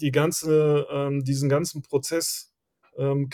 die 0.00 0.10
ganze, 0.12 0.86
ähm, 0.90 1.24
diesen 1.24 1.48
ganzen 1.48 1.82
Prozess, 1.82 2.52
ähm, 2.96 3.28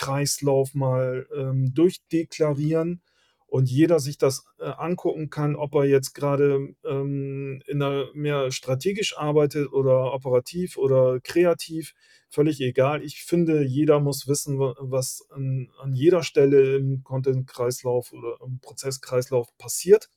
mal 0.75 1.27
ähm, 1.37 1.75
durchdeklarieren 1.75 3.03
und 3.47 3.69
jeder 3.71 3.99
sich 3.99 4.19
das 4.19 4.45
äh, 4.59 4.65
angucken 4.67 5.31
kann, 5.31 5.57
ob 5.57 5.75
er 5.75 5.85
jetzt 5.85 6.13
gerade 6.15 6.75
ähm, 6.85 7.63
in 7.67 7.79
mehr 8.15 8.51
strategisch 8.51 9.17
arbeitet 9.17 9.73
oder 9.73 10.13
operativ 10.13 10.77
oder 10.77 11.19
kreativ, 11.21 11.95
völlig 12.29 12.61
egal. 12.61 13.03
Ich 13.03 13.25
finde, 13.25 13.65
jeder 13.65 14.01
muss 14.01 14.29
wissen, 14.29 14.59
wa- 14.59 14.75
was 14.81 15.27
an, 15.31 15.71
an 15.81 15.95
jeder 15.95 16.23
Stelle 16.23 16.77
im 16.77 17.03
Content-Kreislauf 17.03 18.13
oder 18.13 18.37
im 18.45 18.61
Prozesskreislauf 18.61 19.49
passiert, 19.57 20.11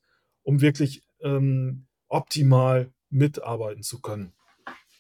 um 0.44 0.60
wirklich 0.62 1.02
ähm, 1.22 1.88
optimal 2.10 2.92
mitarbeiten 3.12 3.84
zu 3.84 4.02
können. 4.02 4.34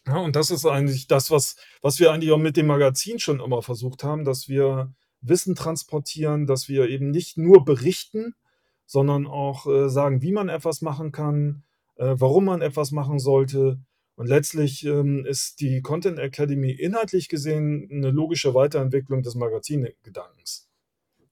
Ja, 0.08 0.17
und 0.17 0.36
das 0.36 0.50
ist 0.50 0.65
eigentlich 0.65 1.08
das, 1.08 1.30
was, 1.30 1.58
was 1.82 2.00
wir 2.00 2.12
eigentlich 2.12 2.32
auch 2.32 2.38
mit 2.38 2.58
dem 2.58 2.67
Magazin 2.67 3.19
schon 3.19 3.39
immer 3.39 3.62
versucht 3.62 4.04
haben, 4.04 4.26
dass 4.26 4.50
wir 4.50 4.93
Wissen 5.21 5.54
transportieren, 5.54 6.47
dass 6.47 6.67
wir 6.67 6.89
eben 6.89 7.12
nicht 7.12 7.38
nur 7.38 7.63
berichten, 7.63 8.34
sondern 8.88 9.28
auch 9.28 9.67
äh, 9.67 9.89
sagen, 9.89 10.24
wie 10.24 10.32
man 10.32 10.50
etwas 10.50 10.82
machen 10.82 11.12
kann, 11.12 11.63
äh, 11.97 12.15
warum 12.17 12.45
man 12.45 12.62
etwas 12.62 12.91
machen 12.91 13.19
sollte. 13.19 13.80
Und 14.15 14.28
letztlich 14.28 14.84
ähm, 14.86 15.26
ist 15.26 15.62
die 15.62 15.82
Content 15.82 16.17
Academy 16.17 16.71
inhaltlich 16.71 17.30
gesehen 17.30 17.88
eine 17.91 18.10
logische 18.10 18.56
Weiterentwicklung 18.56 19.21
des 19.21 19.36
Magazingedankens. 19.36 20.67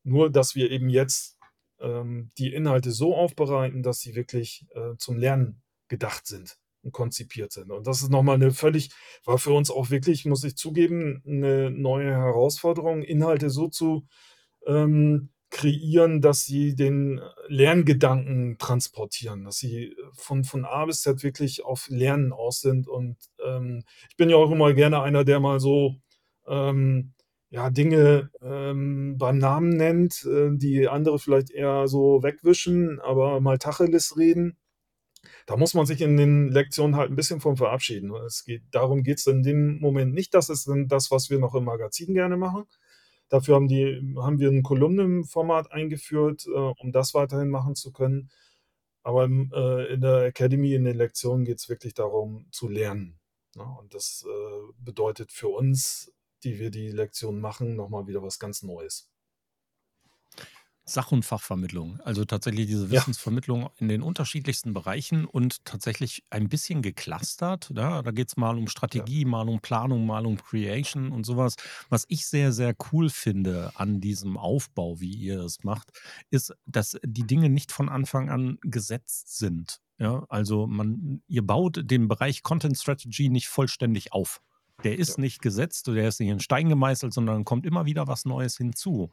Nur, 0.03 0.29
dass 0.29 0.55
wir 0.55 0.69
eben 0.69 0.89
jetzt 0.89 1.37
ähm, 1.79 2.29
die 2.37 2.53
Inhalte 2.53 2.91
so 2.91 3.15
aufbereiten, 3.15 3.81
dass 3.81 3.99
sie 3.99 4.15
wirklich 4.15 4.67
äh, 4.75 4.95
zum 4.97 5.17
Lernen 5.17 5.61
gedacht 5.87 6.27
sind 6.27 6.59
und 6.89 6.93
konzipiert 6.93 7.51
sind. 7.51 7.71
Und 7.71 7.87
das 7.87 8.01
ist 8.01 8.09
nochmal 8.09 8.35
eine 8.35 8.51
völlig, 8.51 8.89
war 9.25 9.37
für 9.37 9.51
uns 9.53 9.69
auch 9.71 9.89
wirklich, 9.89 10.25
muss 10.25 10.43
ich 10.43 10.55
zugeben, 10.55 11.21
eine 11.25 11.69
neue 11.69 12.11
Herausforderung, 12.11 13.03
Inhalte 13.03 13.49
so 13.49 13.67
zu 13.67 14.07
ähm, 14.65 15.29
kreieren, 15.51 16.21
dass 16.21 16.43
sie 16.43 16.75
den 16.75 17.21
Lerngedanken 17.47 18.57
transportieren, 18.59 19.43
dass 19.45 19.57
sie 19.57 19.95
von, 20.13 20.43
von 20.43 20.65
A 20.65 20.85
bis 20.85 21.01
Z 21.01 21.23
wirklich 21.23 21.63
auf 21.63 21.87
Lernen 21.89 22.33
aus 22.33 22.61
sind. 22.61 22.87
Und 22.87 23.17
ähm, 23.45 23.83
ich 24.09 24.17
bin 24.17 24.29
ja 24.29 24.35
auch 24.35 24.51
immer 24.51 24.73
gerne 24.73 25.01
einer, 25.01 25.23
der 25.23 25.39
mal 25.39 25.59
so 25.59 25.95
ähm, 26.47 27.13
ja, 27.49 27.69
Dinge 27.71 28.29
ähm, 28.41 29.17
beim 29.17 29.39
Namen 29.39 29.69
nennt, 29.69 30.23
äh, 30.25 30.49
die 30.53 30.87
andere 30.87 31.17
vielleicht 31.19 31.51
eher 31.51 31.87
so 31.87 32.21
wegwischen, 32.21 32.99
aber 32.99 33.39
mal 33.41 33.57
Tacheles 33.57 34.17
reden. 34.17 34.57
Da 35.45 35.57
muss 35.57 35.73
man 35.73 35.85
sich 35.85 36.01
in 36.01 36.17
den 36.17 36.49
Lektionen 36.49 36.95
halt 36.95 37.11
ein 37.11 37.15
bisschen 37.15 37.41
von 37.41 37.57
verabschieden. 37.57 38.13
Es 38.25 38.45
geht, 38.45 38.63
darum 38.71 39.03
geht 39.03 39.19
es 39.19 39.27
in 39.27 39.43
dem 39.43 39.79
Moment 39.79 40.13
nicht. 40.13 40.33
Das 40.33 40.49
ist 40.49 40.69
das, 40.87 41.11
was 41.11 41.29
wir 41.29 41.39
noch 41.39 41.55
im 41.55 41.65
Magazin 41.65 42.13
gerne 42.13 42.37
machen. 42.37 42.65
Dafür 43.29 43.55
haben, 43.55 43.67
die, 43.67 44.15
haben 44.17 44.39
wir 44.39 44.49
ein 44.49 44.63
Kolumnenformat 44.63 45.71
eingeführt, 45.71 46.45
äh, 46.47 46.51
um 46.51 46.91
das 46.91 47.13
weiterhin 47.13 47.49
machen 47.49 47.75
zu 47.75 47.91
können. 47.91 48.31
Aber 49.03 49.25
im, 49.25 49.51
äh, 49.53 49.93
in 49.93 50.01
der 50.01 50.25
Academy, 50.25 50.73
in 50.73 50.83
den 50.83 50.97
Lektionen 50.97 51.45
geht 51.45 51.59
es 51.59 51.69
wirklich 51.69 51.93
darum, 51.93 52.47
zu 52.51 52.67
lernen. 52.67 53.19
Ne? 53.55 53.63
Und 53.79 53.93
das 53.93 54.25
äh, 54.27 54.73
bedeutet 54.79 55.31
für 55.31 55.49
uns, 55.49 56.11
die 56.43 56.59
wir 56.59 56.71
die 56.71 56.89
Lektion 56.89 57.39
machen, 57.39 57.75
nochmal 57.75 58.07
wieder 58.07 58.23
was 58.23 58.39
ganz 58.39 58.63
Neues. 58.63 59.09
Sach 60.91 61.11
und 61.11 61.23
Fachvermittlung. 61.23 61.99
Also, 62.01 62.25
tatsächlich 62.25 62.65
diese 62.65 62.89
Ja. 62.89 63.03
Wissensvermittlung 63.03 63.69
in 63.77 63.89
den 63.89 64.01
unterschiedlichsten 64.01 64.73
Bereichen 64.73 65.25
und 65.25 65.63
tatsächlich 65.63 66.23
ein 66.31 66.49
bisschen 66.49 66.81
geclustert, 66.81 67.69
ne? 67.69 68.01
Da 68.03 68.09
geht's 68.09 68.37
mal 68.37 68.57
um 68.57 68.67
Ja. 68.93 69.05
Strategie, 69.05 69.23
mal 69.23 69.47
um 69.47 69.59
Planung, 69.61 70.07
mal 70.07 70.25
um 70.25 70.37
Creation 70.37 71.11
und 71.11 71.25
so 71.27 71.37
was. 71.37 71.57
Was 71.89 72.05
ich 72.07 72.25
sehr, 72.25 72.51
sehr 72.51 72.73
cool 72.91 73.11
finde 73.11 73.71
an 73.75 74.01
diesem 74.01 74.35
Aufbau, 74.35 74.99
wie 74.99 75.13
ihr 75.13 75.41
es 75.41 75.63
macht, 75.63 75.91
ist, 76.31 76.55
dass 76.65 76.97
die 77.05 77.27
Dinge 77.27 77.49
nicht 77.49 77.71
von 77.71 77.87
Anfang 77.87 78.29
an 78.31 78.57
gesetzt 78.63 79.37
sind, 79.37 79.81
ja? 79.99 80.25
Also, 80.29 80.65
man 80.65 81.21
ihr 81.27 81.45
baut 81.45 81.81
den 81.83 82.07
Bereich 82.07 82.41
Content 82.41 82.77
Strategy 82.79 83.29
nicht 83.29 83.47
vollständig 83.47 84.11
auf. 84.11 84.41
Der 84.85 84.97
ist 84.97 85.17
Ja. 85.17 85.19
nicht 85.19 85.41
gesetzt, 85.41 85.87
der 85.87 86.07
ist 86.07 86.21
nicht 86.21 86.29
in 86.29 86.39
Stein 86.39 86.69
gemeißelt, 86.69 87.13
sondern 87.13 87.43
kommt 87.43 87.65
immer 87.65 87.85
wieder 87.85 88.07
was 88.07 88.23
Neues 88.25 88.55
hinzu. 88.57 89.09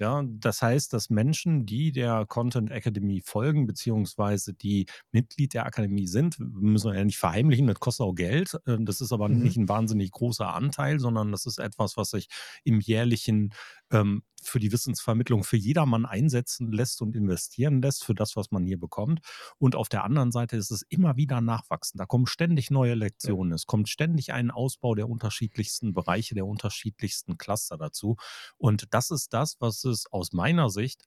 Ja, 0.00 0.22
das 0.28 0.62
heißt, 0.62 0.92
dass 0.92 1.10
Menschen, 1.10 1.66
die 1.66 1.90
der 1.90 2.24
Content 2.26 2.70
Academy 2.70 3.20
folgen, 3.24 3.66
beziehungsweise 3.66 4.54
die 4.54 4.86
Mitglied 5.10 5.54
der 5.54 5.66
Akademie 5.66 6.06
sind 6.06 6.36
müssen 6.38 6.92
wir 6.92 6.96
ja 6.98 7.04
nicht 7.04 7.18
verheimlichen, 7.18 7.66
das 7.66 7.80
kostet 7.80 8.06
auch 8.06 8.14
Geld. 8.14 8.54
Äh, 8.66 8.76
das 8.80 9.00
ist 9.00 9.12
aber 9.12 9.28
nicht 9.28 9.56
Mhm. 9.56 9.64
'n 9.64 9.68
wahnsinnig 9.68 10.12
großer 10.12 10.54
Anteil, 10.54 11.00
sondern 11.00 11.32
das 11.32 11.46
ist 11.46 11.58
etwas, 11.58 11.96
was 11.96 12.10
sich 12.10 12.28
im 12.62 12.78
Jährlichen, 12.80 13.52
ähm, 13.90 14.22
für 14.40 14.60
die 14.60 14.70
Wissensvermittlung 14.70 15.42
für 15.42 15.56
jedermann 15.56 16.06
einsetzen 16.06 16.70
lässt 16.70 17.02
und 17.02 17.16
investieren 17.16 17.82
lässt 17.82 18.04
für 18.04 18.14
das, 18.14 18.36
was 18.36 18.52
man 18.52 18.64
hier 18.64 18.78
bekommt. 18.78 19.18
Und 19.58 19.74
auf 19.74 19.88
der 19.88 20.04
anderen 20.04 20.30
Seite 20.30 20.56
ist 20.56 20.70
es 20.70 20.82
immer 20.88 21.16
wieder 21.16 21.40
nachwachsend. 21.40 21.98
Da 22.00 22.06
kommen 22.06 22.28
ständig 22.28 22.70
neue 22.70 22.94
Ja. 23.22 23.32
Lektionen. 23.34 23.52
Es 23.52 23.66
kommt 23.66 23.88
ständig 23.88 24.32
ein 24.32 24.52
Ausbau 24.52 24.94
der 24.94 25.08
unterschiedlichsten 25.08 25.92
Bereiche, 25.92 26.36
der 26.36 26.46
unterschiedlichsten 26.46 27.36
Cluster 27.36 27.76
dazu. 27.78 28.16
Und 28.58 28.86
das 28.94 29.10
ist 29.10 29.32
das, 29.34 29.56
was 29.58 29.80
es 29.88 30.06
aus 30.12 30.32
meiner 30.32 30.70
Sicht 30.70 31.04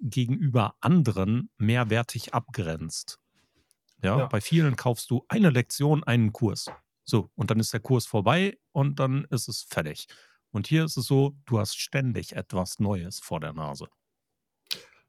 gegenüber 0.00 0.76
anderen 0.80 1.50
mehrwertig 1.58 2.34
abgrenzt. 2.34 3.18
Ja, 4.02 4.20
Ja. 4.20 4.28
bei 4.28 4.40
vielen 4.40 4.76
kaufst 4.76 5.10
du 5.10 5.24
eine 5.28 5.50
Lektion, 5.50 6.04
einen 6.04 6.32
Kurs. 6.32 6.66
So, 7.04 7.30
und 7.34 7.50
dann 7.50 7.60
ist 7.60 7.72
der 7.72 7.80
Kurs 7.80 8.06
vorbei 8.06 8.58
und 8.72 8.98
dann 9.00 9.24
ist 9.30 9.48
es 9.48 9.62
fertig. 9.62 10.06
Und 10.52 10.66
hier 10.68 10.84
ist 10.84 10.96
es 10.96 11.06
so, 11.06 11.36
du 11.46 11.58
hast 11.58 11.76
ständig 11.78 12.32
etwas 12.36 12.78
Neues 12.78 13.20
vor 13.20 13.40
der 13.40 13.52
Nase. 13.52 13.88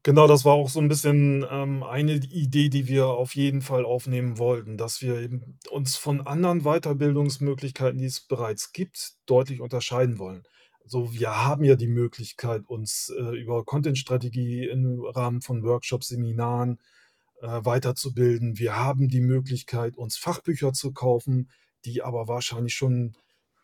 Genau, 0.02 0.28
das 0.28 0.44
war 0.44 0.52
auch 0.54 0.68
so 0.68 0.78
'n 0.80 0.86
bisschen, 0.88 1.44
ähm, 1.50 1.82
eine 1.82 2.14
Idee, 2.14 2.68
die 2.68 2.86
wir 2.86 3.08
auf 3.08 3.34
jeden 3.34 3.60
Fall 3.60 3.84
aufnehmen 3.84 4.38
wollten, 4.38 4.76
dass 4.76 5.02
wir 5.02 5.18
eben 5.20 5.58
uns 5.70 5.96
von 5.96 6.20
anderen 6.26 6.62
Weiterbildungsmöglichkeiten, 6.62 7.98
die 7.98 8.04
es 8.06 8.20
bereits 8.20 8.72
gibt, 8.72 9.14
deutlich 9.26 9.60
unterscheiden 9.60 10.18
wollen. 10.18 10.44
So, 10.88 11.12
wir 11.12 11.44
haben 11.44 11.64
ja 11.64 11.74
die 11.74 11.88
Möglichkeit, 11.88 12.62
uns, 12.68 13.12
äh, 13.18 13.36
über 13.40 13.64
Content-Strategie 13.64 14.68
im 14.68 15.00
Rahmen 15.02 15.40
von 15.42 15.64
Workshops, 15.64 16.08
Seminaren, 16.08 16.78
äh, 17.42 17.48
weiterzubilden. 17.64 18.58
Wir 18.58 18.76
haben 18.76 19.08
die 19.08 19.20
Möglichkeit, 19.20 19.96
uns 19.96 20.16
Fachbücher 20.16 20.72
zu 20.72 20.92
kaufen, 20.92 21.50
die 21.84 22.02
aber 22.02 22.28
wahrscheinlich 22.28 22.74
schon 22.74 23.14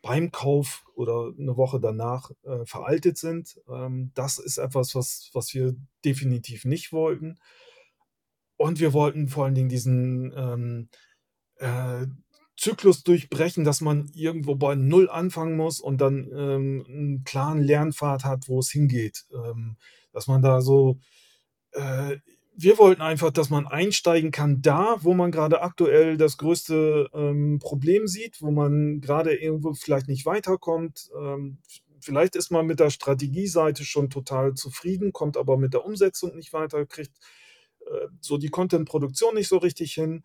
beim 0.01 0.31
Kauf 0.31 0.83
oder 0.95 1.31
'ne 1.37 1.55
Woche 1.57 1.79
danach, 1.79 2.31
äh, 2.43 2.65
veraltet 2.65 3.17
sind. 3.17 3.57
Ähm, 3.69 4.11
das 4.15 4.37
ist 4.39 4.57
etwas, 4.57 4.93
was 4.95 5.29
was 5.33 5.53
wir 5.53 5.75
definitiv 6.05 6.65
nicht 6.65 6.91
wollten. 6.91 7.37
Und 8.59 8.79
wir 8.79 8.93
wollten 8.93 9.27
vor 9.29 9.45
allen 9.45 9.55
Dingen 9.55 9.69
diesen, 9.69 10.31
ähm, 10.35 10.89
äh, 11.57 12.07
Zyklus 12.63 13.03
durchbrechen, 13.03 13.63
dass 13.65 13.81
man 13.81 14.09
irgendwo 14.15 14.55
bei 14.55 14.75
0 14.75 15.09
anfangen 15.09 15.57
muss 15.57 15.79
und 15.81 15.99
dann, 16.01 16.29
ähm, 16.35 16.85
'n 16.87 17.23
klaren 17.25 17.61
Lernpfad 17.61 18.25
hat, 18.25 18.47
wo 18.49 18.59
es 18.59 18.69
hingeht. 18.71 19.25
Ähm, 19.33 19.77
dass 20.13 20.27
man 20.27 20.41
da 20.41 20.61
so 20.61 20.99
äh, 21.71 22.17
wir 22.55 22.77
wollten 22.77 23.01
einfach, 23.01 23.31
dass 23.31 23.49
man 23.49 23.65
einsteigen 23.67 24.31
kann 24.31 24.61
da, 24.61 24.97
wo 25.01 25.13
man 25.15 25.31
grade 25.31 25.61
aktuell 25.61 26.17
das 26.17 26.37
größte, 26.37 27.09
ähm, 27.13 27.59
Problem 27.59 28.07
sieht, 28.07 28.41
wo 28.41 28.51
man 28.51 29.01
grade 29.01 29.33
irgendwo 29.35 29.73
vielleicht 29.73 30.07
nicht 30.07 30.25
weiterkommt. 30.27 31.09
Ähm, 31.19 31.57
vielleicht 31.99 32.35
ist 32.35 32.51
man 32.51 32.67
mit 32.67 32.79
der 32.79 32.91
Strategieseite 32.91 33.83
schon 33.85 34.09
total 34.11 34.53
zufrieden, 34.53 35.13
kommt 35.13 35.35
aber 35.37 35.57
mit 35.57 35.73
der 35.73 35.83
Umsetzung 35.85 36.35
nicht 36.35 36.53
weiter, 36.53 36.85
kriegt, 36.85 37.17
äh, 37.85 38.07
so 38.21 38.37
die 38.37 38.49
Content-Produktion 38.49 39.33
nicht 39.35 39.47
so 39.47 39.57
richtig 39.57 39.93
hin. 39.93 40.23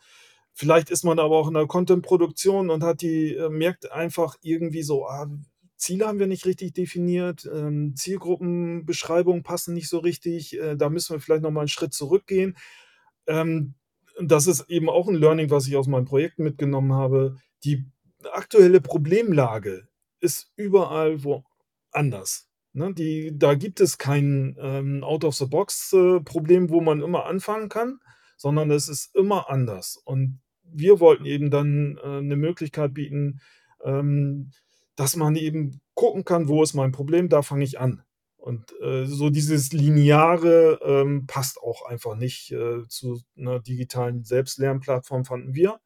Vielleicht 0.61 0.91
ist 0.91 1.05
man 1.05 1.21
aber 1.21 1.37
auch 1.37 1.47
in 1.47 1.55
der 1.55 1.69
Content-Produktion 1.69 2.69
und 2.71 2.83
hat 2.83 3.01
die 3.03 3.33
äh, 3.37 3.49
merkt 3.49 3.93
einfach 3.93 4.35
irgendwie 4.43 4.83
so: 4.83 5.07
„Ah, 5.07 5.29
Ziele 5.77 6.09
haben 6.09 6.19
wir 6.19 6.27
nicht 6.27 6.47
richtig 6.47 6.73
definiert, 6.75 7.49
ähm, 7.55 7.95
Zielgruppenbeschreibungen 7.95 9.45
passen 9.45 9.73
nicht 9.75 9.89
so 9.89 9.99
richtig, 9.99 10.59
äh, 10.59 10.75
da 10.77 10.89
müssen 10.91 11.15
wir 11.15 11.21
vielleicht 11.21 11.43
noch 11.45 11.53
mal 11.53 11.63
'n 11.63 11.69
Schritt 11.69 11.95
zurückgehen.“ 11.95 12.57
Ähm, 13.29 13.75
das 14.21 14.47
ist 14.49 14.69
eben 14.71 14.91
auch 14.91 15.09
'n 15.09 15.15
Learning, 15.17 15.51
was 15.51 15.69
ich 15.69 15.77
aus 15.77 15.87
meinen 15.89 16.07
Projekten 16.07 16.45
mitgenommen 16.45 16.93
habe. 16.95 17.37
Die 17.65 17.87
aktuelle 18.33 18.81
Problemlage 18.81 19.89
ist 20.21 20.53
überall 20.57 21.23
woanders, 21.25 22.49
ne? 22.73 22.95
Die 22.95 23.33
da 23.39 23.55
gibt 23.55 23.81
es 23.81 23.99
kein, 23.99 24.57
ähm, 24.61 25.05
out 25.05 25.25
of 25.25 25.37
the 25.37 25.47
box, 25.47 25.93
äh, 25.95 26.21
wo 26.71 26.81
man 26.81 27.03
immer 27.03 27.27
anfangen 27.27 27.69
kann, 27.69 28.01
sondern 28.37 28.71
es 28.73 28.89
ist 28.89 29.15
immer 29.17 29.51
anders. 29.51 30.01
Und 30.05 30.41
wir 30.73 31.01
wollten 31.01 31.25
eben 31.27 31.51
dann, 31.51 31.99
äh, 32.05 32.21
'ne 32.23 32.37
Möglichkeit 32.37 32.95
bieten, 32.95 33.41
ähm, 33.85 34.51
dass 34.97 35.17
man 35.17 35.37
eben 35.37 35.81
gucken 35.95 36.25
kann: 36.25 36.49
„Wo 36.49 36.63
ist 36.63 36.75
mein 36.75 36.93
Problem? 36.93 37.29
Da 37.29 37.43
fange 37.43 37.65
ich 37.65 37.81
an.“ 37.81 38.03
Und, 38.39 38.73
äh, 38.83 39.05
so 39.07 39.31
dieses 39.31 39.73
Lineare, 39.73 40.81
ähm, 40.85 41.27
passt 41.27 41.59
auch 41.61 41.87
einfach 41.87 42.17
nicht, 42.17 42.53
äh, 42.53 42.87
zu 42.89 43.21
'ner 43.37 43.61
digitalen 43.61 44.25
Selbstlernplattform, 44.25 45.25
fanden 45.25 45.55
wir. 45.55 45.81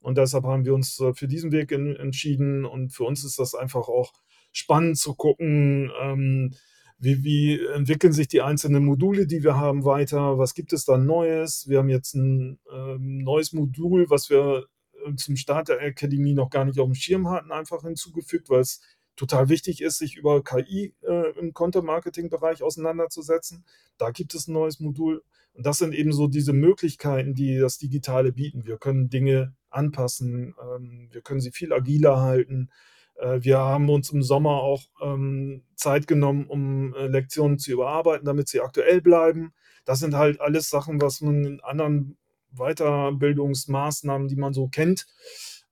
Und 0.00 0.18
deshalb 0.18 0.44
haben 0.44 0.64
wir 0.64 0.74
uns, 0.74 0.98
äh, 1.00 1.14
für 1.14 1.28
diesen 1.28 1.52
Weg 1.52 1.72
en 1.72 1.96
entschieden 1.96 2.64
und 2.64 2.90
für 2.92 3.04
uns 3.04 3.24
ist 3.24 3.38
das 3.38 3.54
einfach 3.54 3.88
auch 3.88 4.12
spannend 4.52 4.98
zu 4.98 5.14
gucken, 5.14 5.90
ähm, 6.00 6.54
wie 6.98 7.22
wie 7.24 7.60
entwickeln 7.66 8.12
sich 8.12 8.28
die 8.28 8.42
einzelnen 8.42 8.84
Module, 8.84 9.26
die 9.26 9.42
wir 9.44 9.56
haben, 9.56 9.84
weiter? 9.84 10.38
Was 10.38 10.54
gibt 10.54 10.72
es 10.72 10.84
da 10.84 10.98
Neues? 10.98 11.68
Wir 11.68 11.78
haben 11.78 11.88
jetzt 11.88 12.14
'n, 12.14 12.58
ähm, 12.72 13.18
neues 13.18 13.52
Modul, 13.52 14.10
was 14.10 14.30
wir, 14.30 14.66
äh, 15.06 15.14
zum 15.16 15.36
Start 15.36 15.68
der 15.68 15.80
Akademie 15.80 16.34
noch 16.34 16.50
gar 16.50 16.64
nicht 16.64 16.78
aufm 16.80 16.94
Schirm 16.94 17.28
hatten, 17.30 17.52
einfach 17.52 17.82
hinzugefügt, 17.82 18.50
weil's 18.50 18.80
total 19.16 19.48
wichtig 19.48 19.80
ist, 19.82 19.98
sich 19.98 20.16
über 20.16 20.42
KI, 20.44 20.94
äh, 21.02 21.38
im 21.38 21.52
Content-Marketing-Bereich 21.52 22.62
auseinanderzusetzen. 22.62 23.64
Da 23.98 24.10
gibt 24.10 24.34
es 24.34 24.48
'n 24.48 24.52
neues 24.54 24.80
Modul. 24.80 25.22
Und 25.54 25.66
das 25.66 25.78
sind 25.78 25.94
eben 25.94 26.12
so 26.12 26.28
diese 26.28 26.52
Möglichkeiten, 26.52 27.34
die 27.34 27.58
das 27.58 27.78
Digitale 27.78 28.32
bieten. 28.32 28.64
Wir 28.66 28.78
können 28.78 29.08
Dinge 29.10 29.54
anpassen, 29.70 30.54
ähm, 30.62 31.08
wir 31.12 31.20
können 31.22 31.40
sie 31.40 31.50
viel 31.52 31.72
agiler 31.72 32.20
halten. 32.20 32.70
Äh, 33.18 33.40
wir 33.42 33.58
haben 33.58 33.88
uns 33.90 34.10
im 34.10 34.22
Sommer 34.22 34.62
auch, 34.62 34.82
ähm, 35.02 35.62
Zeit 35.76 36.06
genommen, 36.06 36.46
um, 36.48 36.94
äh, 36.94 37.06
Lektionen 37.08 37.58
zu 37.58 37.72
überarbeiten, 37.72 38.26
damit 38.26 38.48
sie 38.48 38.60
aktuell 38.60 39.00
bleiben. 39.02 39.52
Das 39.84 40.00
sind 40.00 40.14
halt 40.14 40.40
alles 40.40 40.70
Sachen, 40.70 41.00
was 41.00 41.20
man 41.22 41.44
in 41.44 41.60
anderen 41.60 42.16
Weiterbildungsmaßnahmen, 42.52 44.28
die 44.28 44.36
man 44.36 44.52
so 44.54 44.68
kennt, 44.68 45.06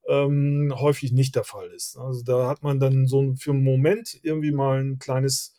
ähm, 0.09 0.73
häufig 0.77 1.13
nicht 1.13 1.35
der 1.37 1.45
Fall 1.45 1.69
ist. 1.71 1.97
Also, 1.99 2.23
da 2.25 2.49
hat 2.49 2.63
man 2.63 2.81
dann 2.81 3.07
so 3.09 3.35
für 3.39 3.53
'n 3.53 3.63
Moment 3.65 4.19
irgendwie 4.23 4.53
mal 4.53 4.81
'n 4.81 4.99
kleines, 5.01 5.56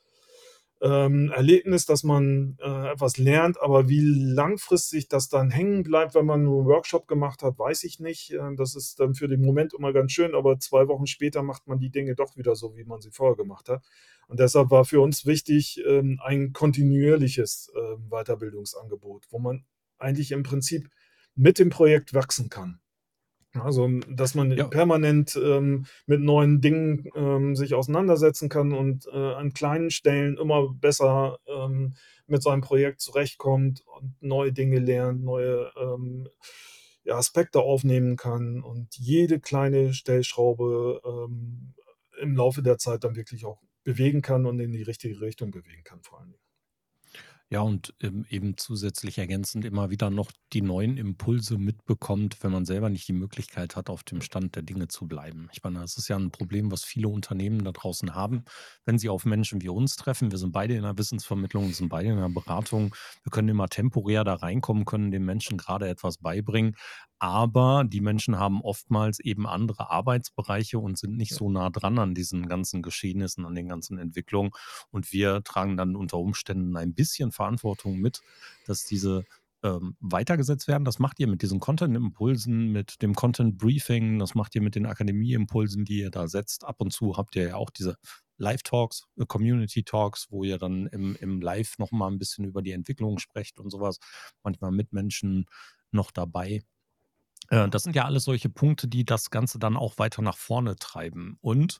ähm, 0.82 1.32
Erlebnis, 1.36 1.86
dass 1.86 2.04
man, 2.04 2.58
äh, 2.62 2.92
etwas 2.92 3.18
lernt, 3.18 3.60
aber 3.62 3.90
wie 3.90 4.02
langfristig 4.02 5.08
das 5.08 5.30
dann 5.30 5.50
hängen 5.50 5.84
bleibt, 5.84 6.16
wenn 6.16 6.26
man 6.26 6.44
nur 6.44 6.62
'n 6.64 6.68
Workshop 6.68 7.08
gemacht 7.08 7.42
hat, 7.44 7.58
weiß 7.60 7.84
ich 7.86 8.00
nicht. 8.00 8.32
Äh, 8.34 8.56
das 8.56 8.76
ist 8.76 9.00
dann 9.00 9.16
für 9.16 9.28
den 9.28 9.42
Moment 9.42 9.74
immer 9.74 9.94
ganz 9.94 10.12
schön, 10.12 10.36
aber 10.36 10.60
2 10.60 10.88
Wochen 10.88 11.08
später 11.08 11.44
macht 11.44 11.68
man 11.68 11.80
die 11.80 11.90
Dinge 11.90 12.16
doch 12.16 12.38
wieder 12.38 12.56
so, 12.56 12.76
wie 12.78 12.84
man 12.84 13.02
sie 13.02 13.12
vorher 13.12 13.36
gemacht 13.36 13.70
hat. 13.70 13.84
Und 14.28 14.40
deshalb 14.40 14.70
war 14.72 14.86
für 14.86 15.02
uns 15.02 15.26
wichtig, 15.26 15.82
ähm, 15.88 16.20
ein 16.24 16.54
kontinuierliches, 16.54 17.72
ähm, 17.76 18.10
Weiterbildungsangebot, 18.10 19.26
wo 19.32 19.40
man 19.40 19.66
eigentlich 20.00 20.32
im 20.32 20.44
Prinzip 20.44 20.90
mit 21.36 21.60
dem 21.60 21.70
Projekt 21.70 22.14
wachsen 22.14 22.50
kann. 22.50 22.80
Also, 23.56 23.88
dass 24.10 24.36
man 24.36 24.52
Ja. 24.52 24.68
permanent, 24.68 25.40
ähm, 25.42 25.86
mit 26.06 26.20
neuen 26.22 26.62
Dingen, 26.62 27.10
ähm, 27.16 27.56
sich 27.56 27.74
auseinandersetzen 27.74 28.50
kann 28.50 28.74
und, 28.74 29.08
äh, 29.08 29.16
an 29.34 29.54
kleinen 29.54 29.90
Stellen 29.90 30.38
immer 30.38 30.74
besser, 30.74 31.40
ähm, 31.48 31.96
mit 32.28 32.44
seinem 32.44 32.62
Projekt 32.62 33.00
zurechtkommt 33.02 33.84
und 33.88 34.16
neue 34.22 34.52
Dinge 34.54 34.80
lernt, 34.80 35.24
neue, 35.24 35.72
ähm, 35.80 36.28
ja, 37.04 37.16
Aspekte 37.18 37.62
aufnehmen 37.62 38.18
kann 38.18 38.62
und 38.62 38.96
jede 38.98 39.40
kleine 39.40 39.94
Stellschraube, 39.94 41.02
ähm, 41.06 41.74
im 42.22 42.36
Laufe 42.36 42.62
der 42.64 42.78
Zeit 42.78 43.04
dann 43.04 43.16
wirklich 43.16 43.46
auch 43.46 43.62
bewegen 43.84 44.22
kann 44.22 44.46
und 44.46 44.60
in 44.60 44.72
die 44.74 44.84
richtige 44.84 45.22
Richtung 45.22 45.52
bewegen 45.52 45.84
kann 45.84 46.02
vor 46.04 46.20
allen 46.20 46.32
Dingen. 46.32 46.47
Ja, 47.52 47.62
und, 47.62 47.94
ähm, 48.02 48.26
eben 48.30 48.58
zusätzlich 48.58 49.18
ergänzend 49.20 49.64
immer 49.64 49.90
wieder 49.90 50.10
noch 50.10 50.32
die 50.52 50.62
neuen 50.62 50.98
Impulse 50.98 51.58
mitbekommt, 51.58 52.44
wenn 52.44 52.52
man 52.52 52.66
selber 52.66 52.90
nicht 52.90 53.08
die 53.08 53.14
Möglichkeit 53.14 53.78
hat, 53.78 53.90
auf 53.90 54.04
dem 54.04 54.22
Stand 54.22 54.56
der 54.58 54.64
Dinge 54.64 54.90
zu 54.90 55.08
bleiben. 55.08 55.48
Ich 55.54 55.64
meine, 55.64 55.80
das 55.80 55.98
ist 55.98 56.10
ja 56.10 56.18
'n 56.18 56.30
Problem, 56.32 56.72
was 56.74 56.84
viele 56.84 57.08
Unternehmen 57.08 57.64
da 57.64 57.72
draußen 57.72 58.14
haben, 58.14 58.44
wenn 58.84 58.98
sie 59.00 59.08
auf 59.08 59.24
Menschen 59.24 59.62
wie 59.62 59.70
uns 59.70 59.96
treffen. 59.96 60.30
Wir 60.30 60.38
sind 60.40 60.52
beide 60.52 60.76
in 60.76 60.82
der 60.84 60.98
Wissensvermittlung, 60.98 61.68
wir 61.68 61.74
sind 61.74 61.88
beide 61.88 62.10
in 62.10 62.18
der 62.18 62.28
Beratung. 62.28 62.94
Wir 63.24 63.30
können 63.32 63.48
immer 63.48 63.70
temporär 63.70 64.26
da 64.26 64.34
reinkommen, 64.34 64.84
können 64.84 65.12
den 65.12 65.24
Menschen 65.24 65.58
grade 65.58 65.88
etwas 65.88 66.18
beibringen, 66.18 66.76
aber 67.20 67.84
die 67.86 68.02
Menschen 68.02 68.38
haben 68.40 68.62
oftmals 68.62 69.20
eben 69.20 69.48
andere 69.48 69.90
Arbeitsbereiche 69.92 70.80
und 70.80 70.98
sind 70.98 71.18
nicht 71.18 71.34
so 71.34 71.50
nah 71.50 71.70
dran 71.70 72.00
an 72.00 72.14
diesen 72.16 72.48
ganzen 72.48 72.82
Geschehnissen, 72.82 73.46
an 73.46 73.56
den 73.56 73.68
ganzen 73.70 73.98
Entwicklungen. 73.98 74.52
Und 74.92 75.12
wir 75.14 75.44
tragen 75.44 75.78
dann 75.78 75.96
unter 75.96 76.18
Umständen 76.20 76.76
ein 76.78 76.94
bisschen 76.94 77.32
Verantwortung 77.32 77.98
mit, 78.00 78.22
dass 78.66 78.86
diese, 78.86 79.26
ähm, 79.64 79.96
weitergesetzt 80.00 80.68
werden. 80.68 80.86
Das 80.86 81.00
macht 81.00 81.20
ihr 81.20 81.28
mit 81.28 81.42
diesen 81.42 81.60
Content-Impulsen, 81.60 82.72
mit 82.72 83.02
dem 83.02 83.16
Content-Briefing, 83.16 84.20
das 84.20 84.36
macht 84.36 84.54
ihr 84.56 84.62
mit 84.62 84.76
den 84.76 84.86
Akademie-Impulsen, 84.86 85.84
die 85.86 86.00
ihr 86.00 86.12
da 86.12 86.28
setzt. 86.28 86.64
Ab 86.66 86.76
und 86.80 86.94
zu 86.94 87.18
habt 87.18 87.36
ihr 87.36 87.48
ja 87.50 87.56
auch 87.56 87.72
diese 87.72 87.98
Live-Talks, 88.38 89.06
äh, 89.20 89.26
Community-Talks, 89.26 90.28
wo 90.30 90.44
ihr 90.44 90.60
dann 90.60 90.86
im 90.88 91.16
im 91.16 91.42
Live 91.42 91.80
noch 91.80 91.92
mal 91.92 92.08
'n 92.12 92.20
bisschen 92.20 92.46
über 92.46 92.62
die 92.62 92.72
Entwicklung 92.72 93.18
sprecht 93.20 93.60
und 93.60 93.72
so 93.72 93.80
was, 93.82 93.98
manchmal 94.44 94.72
mit 94.72 94.94
Menschen 94.94 95.46
noch 95.92 96.12
dabei. 96.12 96.62
Äh, 97.50 97.70
das 97.70 97.84
sind 97.84 97.96
ja 97.96 98.06
alles 98.06 98.24
solche 98.26 98.50
Punkte, 98.50 98.88
die 98.88 99.06
das 99.06 99.30
Ganze 99.30 99.60
dann 99.60 99.78
auch 99.78 99.98
weiter 99.98 100.22
nach 100.22 100.38
vorne 100.38 100.76
treiben. 100.76 101.38
Und 101.42 101.80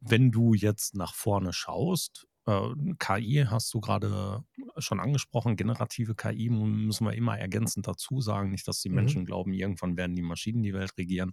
wenn 0.00 0.30
du 0.32 0.54
jetzt 0.54 0.94
nach 0.96 1.14
vorne 1.14 1.52
schaust, 1.52 2.26
äh, 2.46 2.60
KI 2.98 3.46
hast 3.48 3.72
du 3.74 3.80
grade 3.80 4.44
schon 4.78 5.00
angesprochen, 5.00 5.56
generative 5.56 6.14
KI 6.14 6.50
müssen 6.50 7.06
wir 7.06 7.14
immer 7.14 7.38
ergänzend 7.38 7.86
dazu 7.86 8.20
sagen, 8.20 8.50
nicht, 8.50 8.66
dass 8.68 8.80
die 8.80 8.88
Mhm. 8.90 9.12
Menschen 9.12 9.24
glauben, 9.24 9.52
irgendwann 9.52 9.96
werden 9.96 10.16
die 10.16 10.22
Maschinen 10.22 10.62
die 10.62 10.74
Welt 10.74 10.92
regieren, 10.98 11.32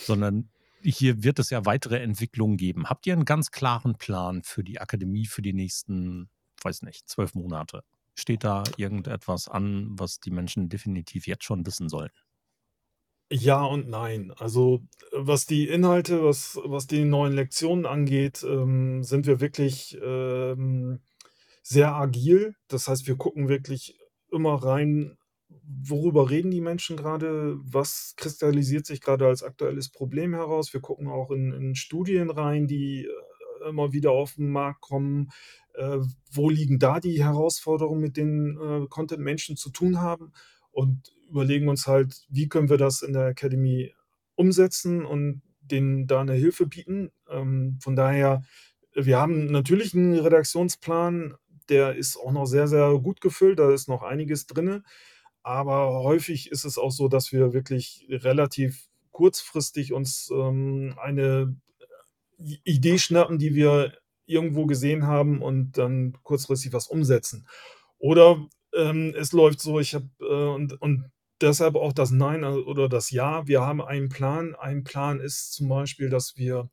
sondern 0.00 0.50
hier 0.82 1.24
wird 1.24 1.40
es 1.40 1.50
ja 1.50 1.64
weitere 1.66 1.98
Entwicklungen 2.00 2.56
geben. 2.56 2.88
Habt 2.88 3.06
ihr 3.06 3.14
'n 3.16 3.24
ganz 3.24 3.50
klaren 3.50 3.96
Plan 3.98 4.42
für 4.44 4.62
die 4.62 4.80
Akademie 4.80 5.26
für 5.26 5.42
die 5.42 5.52
nächsten, 5.52 6.30
weiß 6.62 6.82
nicht, 6.82 7.08
12 7.08 7.34
Monate? 7.34 7.82
Steht 8.14 8.44
da 8.44 8.72
irgendetwas 8.76 9.48
an, 9.48 9.98
was 9.98 10.20
die 10.20 10.30
Menschen 10.30 10.68
definitiv 10.68 11.26
jetzt 11.26 11.44
schon 11.44 11.66
wissen 11.66 11.88
sollten? 11.88 12.16
Ja 13.32 13.62
und 13.64 13.88
nein. 13.90 14.32
Also, 14.38 14.80
was 15.12 15.44
die 15.44 15.68
Inhalte 15.68 16.24
was 16.24 16.58
was 16.64 16.86
die 16.86 17.04
neuen 17.04 17.34
Lektionen 17.34 17.84
angeht, 17.84 18.42
ähm, 18.42 19.02
sind 19.04 19.26
wir 19.26 19.40
wirklich, 19.40 19.98
ähm, 20.02 21.00
sehr 21.62 21.94
agil. 21.94 22.54
Das 22.68 22.88
heißt, 22.88 23.06
wir 23.06 23.16
gucken 23.16 23.48
wirklich 23.50 23.98
immer 24.32 24.54
rein, 24.64 25.18
worüber 25.50 26.30
reden 26.30 26.50
die 26.50 26.62
Menschen 26.62 26.96
grade? 26.96 27.56
Was 27.62 28.14
kristallisiert 28.16 28.86
sich 28.86 29.00
grade 29.02 29.26
als 29.26 29.42
aktuelles 29.42 29.90
Problem 29.90 30.32
heraus? 30.34 30.72
Wir 30.72 30.80
gucken 30.80 31.08
auch 31.08 31.30
in 31.30 31.52
in 31.52 31.74
Studien 31.74 32.30
rein, 32.30 32.66
die, 32.66 33.06
äh, 33.06 33.68
immer 33.68 33.92
wieder 33.92 34.12
auf 34.12 34.38
'n 34.38 34.50
Markt 34.50 34.80
kommen. 34.82 35.28
Äh, 35.74 35.98
wo 36.32 36.48
liegen 36.50 36.78
da 36.78 37.00
die 37.00 37.22
Herausforderungen, 37.24 38.00
mit 38.00 38.16
denen, 38.16 38.56
äh, 38.84 38.86
Content-Menschen 38.88 39.56
zu 39.56 39.70
tun 39.70 40.00
haben? 40.00 40.32
Und 40.72 41.12
überlegen 41.28 41.68
uns 41.68 41.86
halt, 41.86 42.26
wie 42.30 42.48
können 42.48 42.68
wir 42.70 42.78
das 42.78 43.02
in 43.02 43.12
der 43.14 43.28
Academy 43.28 43.94
umsetzen 44.36 45.04
und 45.06 45.42
denen 45.62 46.06
da 46.08 46.24
'ne 46.24 46.34
Hilfe 46.34 46.66
bieten? 46.66 47.10
Ähm, 47.30 47.78
von 47.82 47.96
daher, 47.96 48.42
wir 48.94 49.18
haben 49.20 49.46
natürlich 49.46 49.94
'n 49.94 50.14
Redaktionsplan, 50.18 51.34
der 51.70 51.96
ist 51.96 52.16
auch 52.18 52.32
noch 52.32 52.46
sehr, 52.46 52.68
sehr 52.68 52.98
gut 53.00 53.20
gefüllt, 53.22 53.58
da 53.60 53.72
ist 53.72 53.88
noch 53.88 54.02
einiges 54.02 54.46
drinne. 54.46 54.82
Aber 55.44 56.02
häufig 56.04 56.50
ist 56.52 56.64
es 56.66 56.78
auch 56.78 56.90
so, 56.92 57.08
dass 57.08 57.32
wir 57.32 57.52
wirklich 57.54 58.06
relativ 58.10 58.88
kurzfristig 59.12 59.92
uns, 59.94 60.30
ähm, 60.34 60.94
eine, 61.02 61.56
Idee 62.64 62.98
schnappen, 62.98 63.38
die 63.40 63.54
wir 63.56 63.94
irgendwo 64.26 64.66
gesehen 64.66 65.06
haben 65.08 65.42
und 65.42 65.78
dann 65.78 66.14
kurzfristig 66.24 66.72
was 66.74 66.88
umsetzen. 66.88 67.46
Oder, 67.98 68.46
ähm, 68.74 69.14
es 69.18 69.32
läuft 69.32 69.60
so, 69.62 69.80
ich 69.80 69.94
habe, 69.96 70.08
äh 70.20 70.54
und 70.56 70.80
und 70.82 71.10
deshalb 71.40 71.76
auch 71.76 71.92
das 71.92 72.10
Nein, 72.10 72.42
äh, 72.44 72.46
oder 72.48 72.88
das 72.88 73.10
Ja. 73.10 73.46
Wir 73.46 73.62
haben 73.62 73.82
einen 73.82 74.08
Plan. 74.08 74.54
Ein 74.56 74.84
Plan 74.84 75.20
ist 75.20 75.52
zum 75.54 75.68
Beispiel, 75.68 76.10
dass 76.10 76.36
wir 76.36 76.70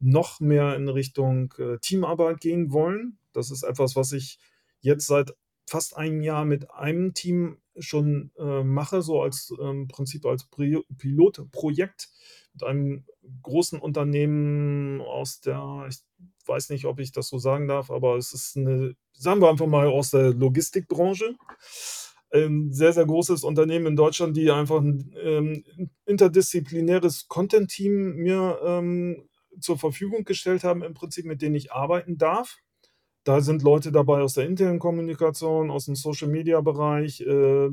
noch 0.00 0.40
mehr 0.40 0.76
in 0.76 0.88
Richtung, 0.88 1.52
äh, 1.58 1.78
Teamarbeit 1.80 2.40
gehen 2.40 2.72
wollen. 2.72 3.18
Das 3.32 3.50
ist 3.50 3.62
etwas, 3.64 3.96
was 3.96 4.12
ich 4.12 4.38
jetzt 4.80 5.06
seit 5.06 5.34
fast 5.68 5.96
1 5.96 6.22
Jahr 6.22 6.44
mit 6.44 6.70
einem 6.72 7.14
Team 7.14 7.58
schon, 7.78 8.30
äh, 8.38 8.62
mache, 8.64 9.02
so 9.02 9.22
als, 9.22 9.52
ähm 9.60 9.88
Prinzip 9.88 10.24
als 10.26 10.44
Prio 10.46 10.84
Pilotprojekt 10.98 12.08
mit 12.54 12.62
einem 12.64 13.04
großen 13.42 13.78
Unternehmen 13.80 15.00
aus 15.02 15.40
der 15.40 15.86
ich 15.90 15.98
weiß 16.46 16.70
nicht, 16.70 16.84
ob 16.86 17.00
ich 17.00 17.12
das 17.12 17.28
so 17.28 17.38
sagen 17.38 17.68
darf, 17.68 17.90
aber 17.90 18.16
es 18.16 18.32
ist 18.32 18.56
'ne 18.56 18.94
sagen 19.14 19.40
wir 19.42 19.50
einfach 19.50 19.66
mal 19.66 19.88
aus 19.88 20.10
der 20.12 20.32
Logistikbranche. 20.34 21.34
Ähm, 22.32 22.72
sehr, 22.72 22.92
sehr 22.92 23.06
großes 23.06 23.44
Unternehmen 23.44 23.86
in 23.86 23.96
Deutschland, 23.96 24.36
die 24.36 24.50
einfach 24.50 24.80
'n, 24.82 25.14
ähm, 25.22 25.64
in 25.76 25.90
interdisziplinäres 26.06 27.28
Content-Team 27.28 28.16
mir, 28.16 28.58
ähm, 28.64 29.28
zur 29.60 29.78
Verfügung 29.78 30.24
gestellt 30.24 30.64
haben 30.64 30.82
im 30.82 30.94
Prinzip, 30.94 31.24
mit 31.24 31.40
denen 31.42 31.54
ich 31.54 31.72
arbeiten 31.72 32.18
darf. 32.18 32.56
Da 33.24 33.40
sind 33.42 33.62
Leute 33.62 33.92
dabei 33.92 34.22
aus 34.22 34.34
der 34.34 34.46
internen 34.46 34.78
Kommunikation, 34.80 35.70
aus'm 35.70 35.96
Social-Media-Bereich, 35.96 37.22
äh, 37.22 37.70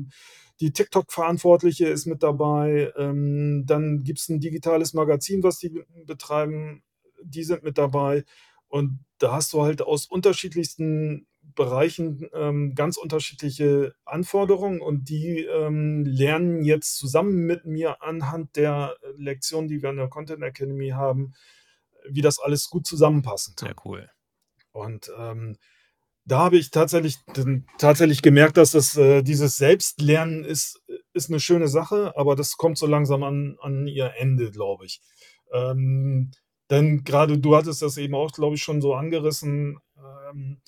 die 0.60 0.72
TikTok-Verantwortliche 0.72 1.86
ist 1.88 2.06
mit 2.06 2.22
dabei. 2.22 2.92
Ähm, 2.98 3.64
dann 3.66 4.04
gibt's 4.04 4.28
'n 4.30 4.40
digitales 4.40 4.94
Magazin, 4.94 5.42
was 5.44 5.58
die 5.58 5.82
betreiben, 6.06 6.82
die 7.24 7.44
sind 7.44 7.64
mit 7.64 7.78
dabei. 7.78 8.24
Und 8.68 9.00
da 9.18 9.32
hast 9.34 9.52
du 9.54 9.62
halt 9.62 9.82
aus 9.82 10.06
unterschiedlichsten 10.06 11.26
Bereichen, 11.56 12.28
ähm, 12.34 12.74
ganz 12.74 12.96
unterschiedliche 12.96 13.94
Anforderungen 14.04 14.80
und 14.80 15.08
die, 15.08 15.40
ähm, 15.44 16.04
lernen 16.06 16.64
jetzt 16.64 16.96
zusammen 16.98 17.46
mit 17.46 17.66
mir 17.66 18.02
anhand 18.02 18.56
der, 18.56 18.96
äh, 19.02 19.08
Lektionen, 19.18 19.68
die 19.68 19.82
wir 19.82 19.90
in 19.90 19.96
der 19.98 20.08
Content 20.08 20.42
Academy 20.42 20.90
haben, 20.90 21.34
wie 22.08 22.22
das 22.22 22.38
alles 22.40 22.70
gut 22.70 22.86
zusammenpassen 22.86 23.54
Sehr 23.58 23.74
cool. 23.84 24.10
Und, 24.72 25.10
ähm, 25.18 25.56
da 26.26 26.38
habe 26.40 26.56
ich 26.58 26.70
tatsächlich 26.72 27.18
tatsächlich 27.78 28.22
gemerkt, 28.22 28.56
dass 28.58 28.72
das, 28.72 28.96
äh 28.96 29.22
dieses 29.22 29.58
Selbstlernen 29.58 30.44
ist 30.44 30.82
ist 31.14 31.30
'ne 31.30 31.40
schöne 31.40 31.68
Sache, 31.68 32.14
aber 32.16 32.36
das 32.36 32.56
kommt 32.58 32.78
so 32.78 32.86
langsam 32.86 33.22
an 33.24 33.58
an 33.62 33.86
ihr 33.88 34.12
Ende, 34.18 34.50
glaube 34.52 34.86
ich. 34.86 35.02
Ähm, 35.52 36.32
denn 36.70 37.04
grade 37.04 37.38
du 37.38 37.56
hattest 37.56 37.82
das 37.82 37.98
eben 37.98 38.14
auch, 38.16 38.32
glaube 38.32 38.56
ich, 38.56 38.62
schon 38.64 38.80
so 38.82 38.94
angerissen, 38.94 39.78
ähm, 40.32 40.60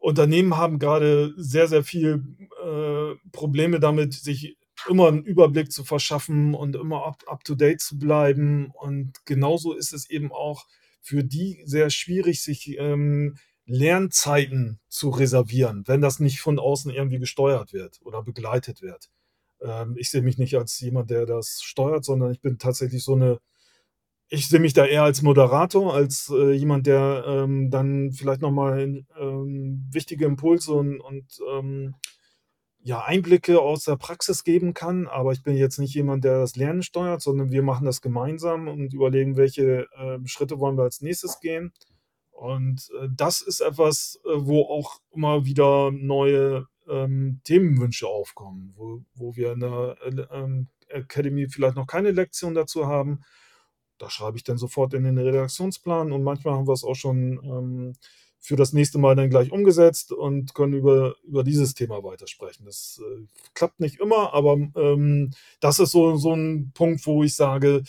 Unternehmen 0.00 0.56
haben 0.56 0.78
grade 0.78 1.34
sehr, 1.36 1.68
sehr 1.68 1.84
viel, 1.84 2.24
äh, 2.64 3.14
Probleme 3.32 3.80
damit, 3.80 4.14
sich 4.14 4.56
immer 4.88 5.08
'n 5.08 5.22
Überblick 5.24 5.70
zu 5.72 5.84
verschaffen 5.84 6.54
und 6.54 6.74
immer 6.76 7.06
up 7.06 7.22
up 7.28 7.44
to 7.44 7.54
date 7.54 7.80
zu 7.82 7.98
bleiben. 7.98 8.70
Und 8.74 9.12
genauso 9.26 9.74
ist 9.74 9.92
es 9.92 10.08
eben 10.10 10.32
auch 10.32 10.66
für 11.02 11.22
die 11.24 11.62
sehr 11.66 11.90
schwierig, 11.90 12.42
sich, 12.42 12.76
ähm, 12.78 13.36
Lernzeiten 13.66 14.80
zu 14.88 15.10
reservieren, 15.10 15.84
wenn 15.86 16.00
das 16.00 16.18
nicht 16.20 16.40
von 16.40 16.58
außen 16.58 16.90
irgendwie 16.92 17.18
gesteuert 17.20 17.72
wird 17.74 18.00
oder 18.02 18.22
begleitet 18.22 18.82
wird. 18.82 19.10
Ähm, 19.62 19.96
ich 19.98 20.10
sehe 20.10 20.22
mich 20.22 20.38
nicht 20.38 20.56
als 20.56 20.80
jemand, 20.80 21.10
der 21.10 21.26
das 21.26 21.60
steuert, 21.62 22.04
sondern 22.06 22.32
ich 22.32 22.40
bin 22.42 22.58
tatsächlich 22.58 23.04
so 23.04 23.16
'ne 23.16 23.38
ich 24.30 24.48
sehe 24.48 24.60
mich 24.60 24.72
da 24.74 24.86
eher 24.86 25.02
als 25.02 25.22
Moderator, 25.22 25.92
als, 25.94 26.30
äh, 26.34 26.52
jemand, 26.52 26.86
der, 26.86 27.24
ähm, 27.26 27.70
dann 27.70 28.12
vielleicht 28.12 28.40
noch 28.42 28.52
mal, 28.52 29.04
ähm, 29.20 29.86
wichtige 29.92 30.24
Impulse 30.26 30.72
und 30.74 31.00
und, 31.00 31.26
ähm, 31.52 31.94
ja, 32.82 33.04
Einblicke 33.04 33.60
aus 33.60 33.84
der 33.84 33.96
Praxis 33.96 34.44
geben 34.44 34.72
kann. 34.74 35.06
Aber 35.08 35.32
ich 35.32 35.42
bin 35.42 35.56
jetzt 35.56 35.78
nicht 35.78 35.94
jemand, 35.94 36.24
der 36.24 36.38
das 36.40 36.56
Lernen 36.56 36.82
steuert, 36.82 37.20
sondern 37.22 37.50
wir 37.50 37.62
machen 37.62 37.84
das 37.86 38.00
gemeinsam 38.02 38.68
und 38.68 38.94
überlegen, 38.94 39.36
welche, 39.36 39.86
ähm, 39.98 40.26
Schritte 40.26 40.58
wollen 40.60 40.78
wir 40.78 40.84
als 40.84 41.02
Nächstes 41.02 41.40
gehen. 41.40 41.72
Und, 42.32 42.88
äh, 43.02 43.08
das 43.14 43.42
ist 43.42 43.60
etwas, 43.60 44.20
äh, 44.24 44.30
wo 44.36 44.62
auch 44.62 45.00
immer 45.12 45.44
wieder 45.44 45.90
neue, 45.92 46.66
ähm, 46.88 47.40
Themenwünsche 47.44 48.06
aufkommen, 48.08 48.72
wo 48.76 49.02
wo 49.14 49.36
wir 49.36 49.52
in 49.52 49.60
der, 49.60 49.96
äh, 50.04 50.10
ähm, 50.32 50.68
Academy 50.88 51.48
vielleicht 51.48 51.76
noch 51.76 51.86
keine 51.86 52.10
Lektion 52.12 52.54
dazu 52.54 52.86
haben. 52.86 53.20
Da 54.00 54.10
schreibe 54.10 54.36
ich 54.38 54.44
dann 54.44 54.58
sofort 54.58 54.94
in 54.94 55.04
den 55.04 55.18
Redaktionsplan 55.18 56.12
und 56.12 56.22
manchmal 56.24 56.54
haben 56.54 56.66
wir's 56.66 56.84
auch 56.84 56.94
schon, 56.96 57.40
ähm, 57.44 57.92
für 58.42 58.56
das 58.56 58.72
nächste 58.72 58.98
Mal 58.98 59.14
dann 59.16 59.28
gleich 59.30 59.52
umgesetzt 59.52 60.12
und 60.12 60.54
können 60.54 60.72
über 60.72 61.14
über 61.24 61.44
dieses 61.44 61.74
Thema 61.74 62.02
weitersprechen. 62.02 62.64
Das, 62.64 62.98
äh, 63.04 63.26
klappt 63.54 63.80
nicht 63.80 64.00
immer, 64.00 64.32
aber, 64.34 64.54
ähm, 64.76 65.32
das 65.60 65.78
ist 65.80 65.92
so 65.92 66.16
so 66.16 66.32
'n 66.32 66.72
Punkt, 66.74 67.04
wo 67.06 67.22
ich 67.24 67.36
sage, 67.36 67.82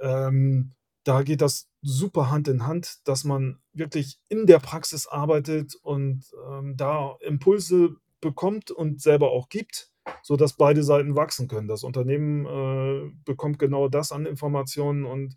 ähm, 0.00 0.74
da 1.04 1.22
geht 1.22 1.40
das 1.40 1.68
super 1.82 2.30
Hand 2.30 2.48
in 2.48 2.66
Hand, 2.66 2.98
dass 3.08 3.24
man 3.24 3.58
wirklich 3.72 4.18
in 4.28 4.46
der 4.46 4.58
Praxis 4.58 5.06
arbeitet 5.06 5.74
und, 5.82 6.24
ähm, 6.50 6.76
da 6.76 7.16
Impulse 7.20 7.96
bekommt 8.20 8.70
und 8.70 9.00
selber 9.02 9.30
auch 9.32 9.48
gibt, 9.50 9.90
sodass 10.22 10.54
beide 10.56 10.82
Seiten 10.82 11.16
wachsen 11.16 11.48
können. 11.48 11.68
Das 11.68 11.82
Unternehmen, 11.84 12.46
äh, 12.46 13.10
bekommt 13.24 13.58
genau 13.58 13.88
das 13.88 14.12
an 14.12 14.26
Informationen 14.26 15.04
und, 15.06 15.36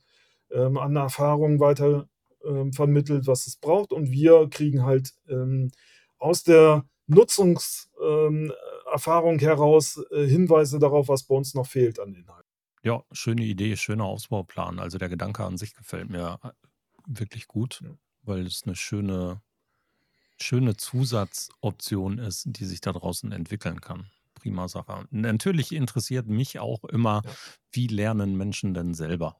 ähm, 0.52 0.78
an 0.78 0.96
Erfahrungen 0.96 1.60
weiter, 1.60 2.10
ähm, 2.46 2.74
vermittelt, 2.74 3.28
was 3.28 3.48
es 3.48 3.58
braucht 3.58 3.92
und 3.94 4.12
wir 4.12 4.48
kriegen 4.50 4.84
halt, 4.86 5.14
ähm, 5.30 5.72
aus 6.20 6.44
der 6.44 6.86
Nutzungs 7.08 7.90
ähm, 8.04 8.52
heraus, 9.40 10.02
äh, 10.12 10.26
Hinweise 10.28 10.80
darauf, 10.80 11.08
was 11.10 11.24
bei 11.24 11.36
uns 11.36 11.54
noch 11.56 11.68
fehlt 11.68 12.00
an 12.00 12.14
Inhalt. 12.16 12.46
Ja, 12.84 13.04
schöne 13.12 13.44
Idee, 13.44 13.76
schöner 13.76 14.06
Ausbauplan. 14.06 14.80
Also, 14.80 14.98
der 14.98 15.10
Gedanke 15.10 15.44
an 15.44 15.58
sich 15.58 15.74
gefällt 15.74 16.10
mir, 16.10 16.40
äh, 16.44 16.50
wirklich 17.08 17.48
gut, 17.48 17.84
Ja. 17.84 17.98
weil 18.24 18.46
es 18.46 18.66
'ne 18.66 18.76
schöne 18.76 19.42
schöne 20.40 20.78
Zusatzoption 20.78 22.20
ist, 22.20 22.46
die 22.48 22.66
sich 22.66 22.82
da 22.82 22.92
draußen 22.94 23.32
entwickeln 23.32 23.82
kann. 23.82 24.08
Prima 24.36 24.68
Sache. 24.68 25.08
Natürlich 25.12 25.72
interessiert 25.74 26.28
mich 26.28 26.60
auch 26.60 26.84
immer, 26.86 27.24
Ja. 27.24 27.38
wie 27.72 27.88
lernen 27.88 28.38
Menschen 28.38 28.74
denn 28.76 28.94
selber? 28.94 29.40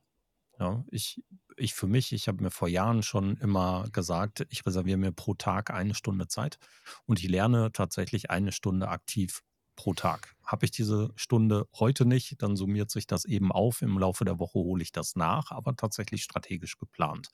Ja, 0.60 0.84
ich 0.92 1.22
ich 1.56 1.74
für 1.74 1.88
mich 1.88 2.12
ich 2.14 2.28
habe 2.28 2.44
mir 2.44 2.52
vor 2.52 2.68
Jahren 2.68 3.04
schon 3.04 3.38
immer 3.38 3.88
gesagt, 3.92 4.46
ich 4.50 4.66
reserviere 4.66 4.98
mir 4.98 5.12
pro 5.12 5.34
Tag 5.36 5.72
eine 5.72 5.94
Stunde 5.96 6.28
Zeit 6.28 6.58
und 7.06 7.20
ich 7.20 7.28
lerne 7.30 7.72
tatsächlich 7.72 8.30
eine 8.32 8.52
Stunde 8.52 8.88
aktiv 8.90 9.42
pro 9.76 9.94
Tag. 9.94 10.36
Habe 10.48 10.66
ich 10.66 10.72
diese 10.72 11.12
Stunde 11.18 11.68
heute 11.78 12.06
nicht, 12.06 12.42
dann 12.42 12.56
summiert 12.56 12.90
sich 12.90 13.06
das 13.06 13.26
eben 13.26 13.52
auf. 13.52 13.82
Im 13.82 13.98
Laufe 14.00 14.26
der 14.26 14.40
Woche 14.40 14.60
hole 14.60 14.82
ich 14.82 14.92
das 14.94 15.16
nach, 15.16 15.52
aber 15.52 15.76
tatsächlich 15.76 16.24
strategisch 16.24 16.78
geplant. 16.78 17.30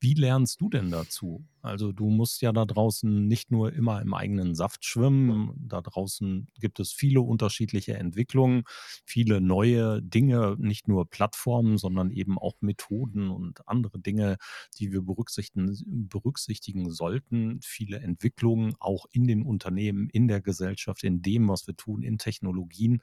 Wie 0.00 0.14
lernst 0.14 0.60
du 0.60 0.68
denn 0.68 0.90
dazu? 0.90 1.44
Also, 1.60 1.92
du 1.92 2.10
musst 2.10 2.42
ja 2.42 2.52
da 2.52 2.64
draußen 2.64 3.28
nicht 3.28 3.52
nur 3.52 3.72
immer 3.72 4.00
im 4.02 4.14
eigenen 4.14 4.56
Saft 4.56 4.84
schwimmen. 4.84 5.52
Da 5.58 5.80
draußen 5.80 6.48
gibt 6.58 6.80
es 6.80 6.92
viele 6.92 7.20
unterschiedliche 7.20 7.94
Entwicklungen, 7.94 8.64
viele 9.04 9.40
neue 9.40 10.02
Dinge, 10.02 10.56
nicht 10.58 10.88
nur 10.88 11.08
Plattformen, 11.08 11.78
sondern 11.78 12.10
eben 12.10 12.36
auch 12.36 12.54
Methoden 12.60 13.30
und 13.30 13.68
andere 13.68 14.00
Dinge, 14.00 14.38
die 14.78 14.92
wir 14.92 15.02
berücksichtigen 15.02 15.76
berücksichtigen 16.08 16.90
sollten. 16.90 17.60
Viele 17.62 17.98
Entwicklungen 18.00 18.74
auch 18.80 19.06
in 19.12 19.26
den 19.28 19.42
Unternehmen, 19.42 20.08
in 20.10 20.26
der 20.26 20.40
Gesellschaft, 20.40 21.04
in 21.04 21.22
dem, 21.22 21.48
was 21.48 21.66
wir 21.68 21.76
tun, 21.76 22.02
in 22.02 22.18
Technologien. 22.52 23.00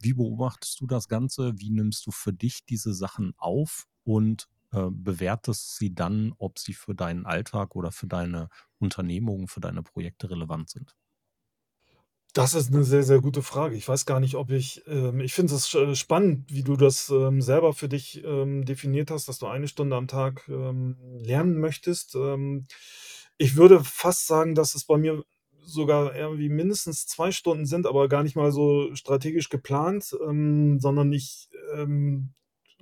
Wie 0.00 0.14
beobachtest 0.14 0.80
du 0.80 0.86
das 0.86 1.08
Ganze? 1.08 1.52
Wie 1.58 1.70
nimmst 1.70 2.06
du 2.06 2.10
für 2.10 2.32
dich 2.32 2.64
diese 2.64 2.94
Sachen 2.94 3.34
auf 3.38 3.86
und, 4.04 4.48
äh, 4.72 4.88
bewertest 4.90 5.76
sie 5.76 5.94
dann, 5.94 6.34
ob 6.38 6.58
sie 6.58 6.74
für 6.74 6.94
deinen 6.94 7.26
Alltag 7.26 7.76
oder 7.76 7.92
für 7.92 8.06
deine 8.06 8.48
Unternehmung, 8.78 9.48
für 9.48 9.60
deine 9.60 9.82
Projekte 9.82 10.30
relevant 10.30 10.70
sind? 10.70 10.94
Das 12.34 12.54
ist 12.54 12.70
'ne 12.70 12.82
sehr, 12.82 13.02
sehr 13.02 13.20
gute 13.20 13.42
Frage. 13.42 13.76
Ich 13.76 13.86
weiß 13.86 14.06
gar 14.06 14.18
nicht, 14.18 14.36
ob 14.36 14.50
ich 14.50 14.82
ähm, 14.86 15.20
ich 15.20 15.34
finde 15.34 15.54
es 15.54 15.68
sch 15.68 15.76
spannend, 15.94 16.50
wie 16.50 16.62
du 16.62 16.76
das, 16.76 17.10
ähm, 17.10 17.42
selber 17.42 17.74
für 17.74 17.88
dich, 17.90 18.22
ähm, 18.24 18.64
definiert 18.64 19.10
hast, 19.10 19.28
dass 19.28 19.38
du 19.38 19.46
eine 19.48 19.68
Stunde 19.68 19.96
am 19.96 20.08
Tag, 20.08 20.48
ähm, 20.48 20.96
lernen 21.18 21.60
möchtest. 21.60 22.14
Ähm, 22.14 22.66
ich 23.36 23.56
würde 23.56 23.84
fast 23.84 24.26
sagen, 24.26 24.54
dass 24.54 24.74
es 24.74 24.84
bei 24.86 24.96
mir 24.96 25.22
sogar 25.64 26.14
irgendwie 26.16 26.48
mindestens 26.48 27.06
2 27.06 27.32
Stunden 27.32 27.66
sind, 27.66 27.86
aber 27.86 28.08
gar 28.08 28.22
nicht 28.22 28.36
mal 28.36 28.52
so 28.52 28.94
strategisch 28.94 29.48
geplant, 29.48 30.16
ähm, 30.28 30.80
sondern 30.80 31.12
ich, 31.12 31.48
ähm, 31.74 32.32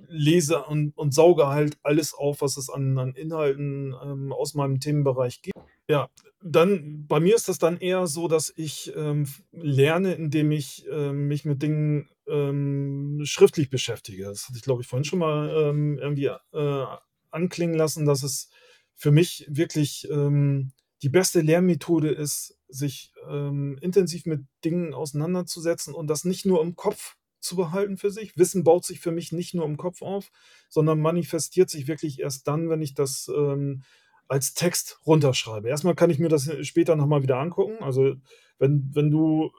lese 0.07 0.63
und 0.63 0.97
und 0.97 1.13
sauge 1.13 1.47
halt 1.47 1.77
alles 1.83 2.13
auf, 2.13 2.41
was 2.41 2.57
es 2.57 2.69
an 2.69 2.97
an 2.97 3.13
Inhalten, 3.15 3.93
ähm, 4.03 4.33
aus 4.33 4.55
meinem 4.55 4.79
Themenbereich 4.79 5.41
gibt. 5.41 5.57
Ja, 5.87 6.09
dann 6.43 7.05
bei 7.07 7.19
mir 7.19 7.35
ist 7.35 7.49
das 7.49 7.59
dann 7.59 7.77
eher 7.77 8.07
so, 8.07 8.27
dass 8.27 8.51
ich, 8.55 8.91
ähm, 8.95 9.27
lerne, 9.51 10.13
indem 10.15 10.51
ich, 10.51 10.85
ähm, 10.91 11.27
mich 11.27 11.45
mit 11.45 11.61
Dingen, 11.61 12.09
ähm, 12.27 13.21
schriftlich 13.25 13.69
beschäftige. 13.69 14.23
Das 14.25 14.47
hatte 14.47 14.57
ich, 14.57 14.63
glaube 14.63 14.81
ich, 14.81 14.87
vorhin 14.87 15.03
schon 15.03 15.19
mal, 15.19 15.49
ähm, 15.69 15.97
irgendwie, 15.99 16.31
äh, 16.53 16.85
anklingen 17.31 17.75
lassen, 17.75 18.05
dass 18.05 18.23
es 18.23 18.49
für 18.95 19.11
mich 19.11 19.45
wirklich, 19.49 20.07
ähm, 20.11 20.71
die 21.03 21.09
beste 21.09 21.41
Lernmethode 21.41 22.09
ist, 22.09 22.57
sich, 22.71 23.13
ähm, 23.29 23.77
intensiv 23.81 24.25
mit 24.25 24.41
Dingen 24.65 24.93
auseinanderzusetzen 24.93 25.93
und 25.93 26.07
das 26.07 26.25
nicht 26.25 26.45
nur 26.45 26.61
im 26.61 26.75
Kopf 26.75 27.15
zu 27.39 27.55
behalten 27.55 27.97
für 27.97 28.11
sich. 28.11 28.37
Wissen 28.37 28.63
baut 28.63 28.85
sich 28.85 28.99
für 28.99 29.11
mich 29.11 29.31
nicht 29.31 29.53
nur 29.53 29.65
im 29.65 29.77
Kopf 29.77 30.01
auf, 30.01 30.31
sondern 30.69 30.99
manifestiert 30.99 31.69
sich 31.69 31.87
wirklich 31.87 32.19
erst 32.19 32.47
dann, 32.47 32.69
wenn 32.69 32.81
ich 32.81 32.93
das, 32.93 33.29
ähm, 33.35 33.83
als 34.27 34.53
Text 34.53 34.99
runterschreibe. 35.05 35.67
Erst 35.67 35.83
mal 35.83 35.95
kann 35.95 36.09
ich 36.09 36.19
mir 36.19 36.29
das, 36.29 36.49
später 36.65 36.95
noch 36.95 37.07
mal 37.07 37.23
wieder 37.23 37.37
angucken. 37.39 37.83
Also, 37.83 38.15
wenn 38.59 38.89
wenn 38.93 39.11
du, 39.11 39.51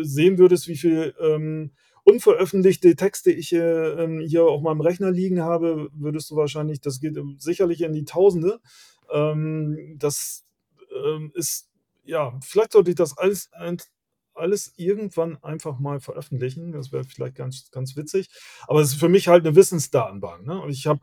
äh, 0.00 0.04
sehen 0.04 0.38
würdest, 0.38 0.68
wie 0.68 0.76
viel, 0.76 1.14
ähm, 1.20 1.72
unveröffentlichte 2.04 2.94
Texte 2.96 3.32
ich, 3.32 3.52
äh, 3.52 3.58
ähm, 4.04 4.20
hier 4.20 4.44
auf 4.44 4.62
meinem 4.62 4.80
Rechner 4.80 5.10
liegen 5.10 5.40
habe, 5.42 5.90
würdest 5.92 6.30
du 6.30 6.36
wahrscheinlich 6.36 6.80
das 6.80 7.00
geht, 7.00 7.16
ähm, 7.16 7.36
sicherlich 7.38 7.82
in 7.82 7.92
die 7.92 8.04
Tausende. 8.04 8.60
Ähm, 9.12 9.96
das, 9.98 10.46
ähm, 11.04 11.32
ist 11.34 11.69
ja, 12.04 12.38
vielleicht 12.42 12.72
sollte 12.72 12.90
ich 12.90 12.96
das 12.96 13.16
alles 13.18 13.50
alles 14.34 14.72
irgendwann 14.76 15.36
einfach 15.42 15.78
mal 15.80 16.00
veröffentlichen. 16.00 16.72
Das 16.72 16.92
wäre 16.92 17.04
vielleicht 17.04 17.34
ganz 17.36 17.70
ganz 17.72 17.96
witzig. 17.96 18.28
Aber 18.68 18.80
es 18.80 18.90
ist 18.94 19.00
für 19.00 19.08
mich 19.08 19.28
halt 19.28 19.44
'ne 19.44 19.56
Wissensdatenbank, 19.56 20.46
ne? 20.46 20.60
Und 20.62 20.70
ich 20.70 20.86
habe 20.86 21.00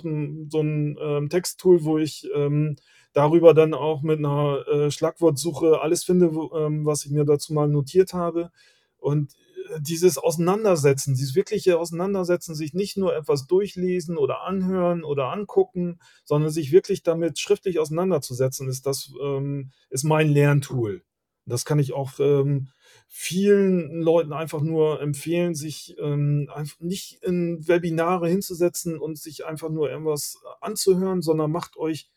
so 0.49 0.59
'n, 0.61 0.97
ähm, 1.01 1.29
Texttool, 1.29 1.83
wo 1.83 1.97
ich, 1.99 2.27
ähm, 2.35 2.77
darüber 3.13 3.53
dann 3.53 3.73
auch 3.75 4.01
mit 4.01 4.19
'ner, 4.21 4.65
äh, 4.67 4.91
Schlagwortsuche 4.91 5.81
alles 5.81 6.03
finde, 6.05 6.33
wo 6.35 6.55
ähm, 6.57 6.85
was 6.85 7.05
ich 7.05 7.11
mir 7.11 7.25
dazu 7.25 7.53
mal 7.53 7.67
notiert 7.67 8.13
habe. 8.13 8.51
Und, 8.97 9.33
dieses 9.79 10.17
Auseinandersetzen, 10.17 11.13
dieses 11.13 11.35
wirkliche 11.35 11.77
Auseinandersetzen, 11.79 12.55
sich 12.55 12.73
nicht 12.73 12.97
nur 12.97 13.15
etwas 13.15 13.47
durchlesen 13.47 14.17
oder 14.17 14.41
anhören 14.43 15.03
oder 15.03 15.31
angucken, 15.31 15.99
sondern 16.25 16.51
sich 16.51 16.71
wirklich 16.71 17.03
damit 17.03 17.39
schriftlich 17.39 17.79
auseinanderzusetzen, 17.79 18.67
ist 18.67 18.85
das, 18.85 19.11
ähm 19.21 19.71
ist 19.89 20.03
mein 20.03 20.29
Lerntool. 20.29 21.03
Das 21.45 21.63
kann 21.63 21.79
ich 21.79 21.93
auch, 21.93 22.19
ähm, 22.19 22.67
vielen 23.07 24.01
Leuten 24.01 24.33
einfach 24.33 24.61
nur 24.61 25.01
empfehlen, 25.01 25.55
sich, 25.55 25.95
ähm, 25.99 26.49
nicht 26.79 27.23
in 27.23 27.67
Webinare 27.67 28.27
hinzusetzen 28.27 28.97
und 28.99 29.17
sich 29.17 29.45
einfach 29.45 29.69
nur 29.69 29.89
irgendwas 29.89 30.37
anzuhören, 30.59 31.21
sondern 31.21 31.51
macht 31.51 31.77
euch, 31.77 32.09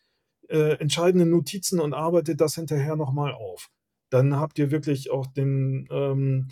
äh, 0.49 0.73
entscheidende 0.79 1.25
Notizen 1.25 1.79
und 1.79 1.93
arbeitet 1.93 2.41
das 2.41 2.55
hinterher 2.55 2.97
noch 2.97 3.13
mal 3.13 3.33
auf. 3.33 3.69
Dann 4.09 4.35
habt 4.35 4.59
ihr 4.59 4.69
wirklich 4.69 5.11
auch 5.11 5.27
den 5.27 5.87
ähm, 5.91 6.49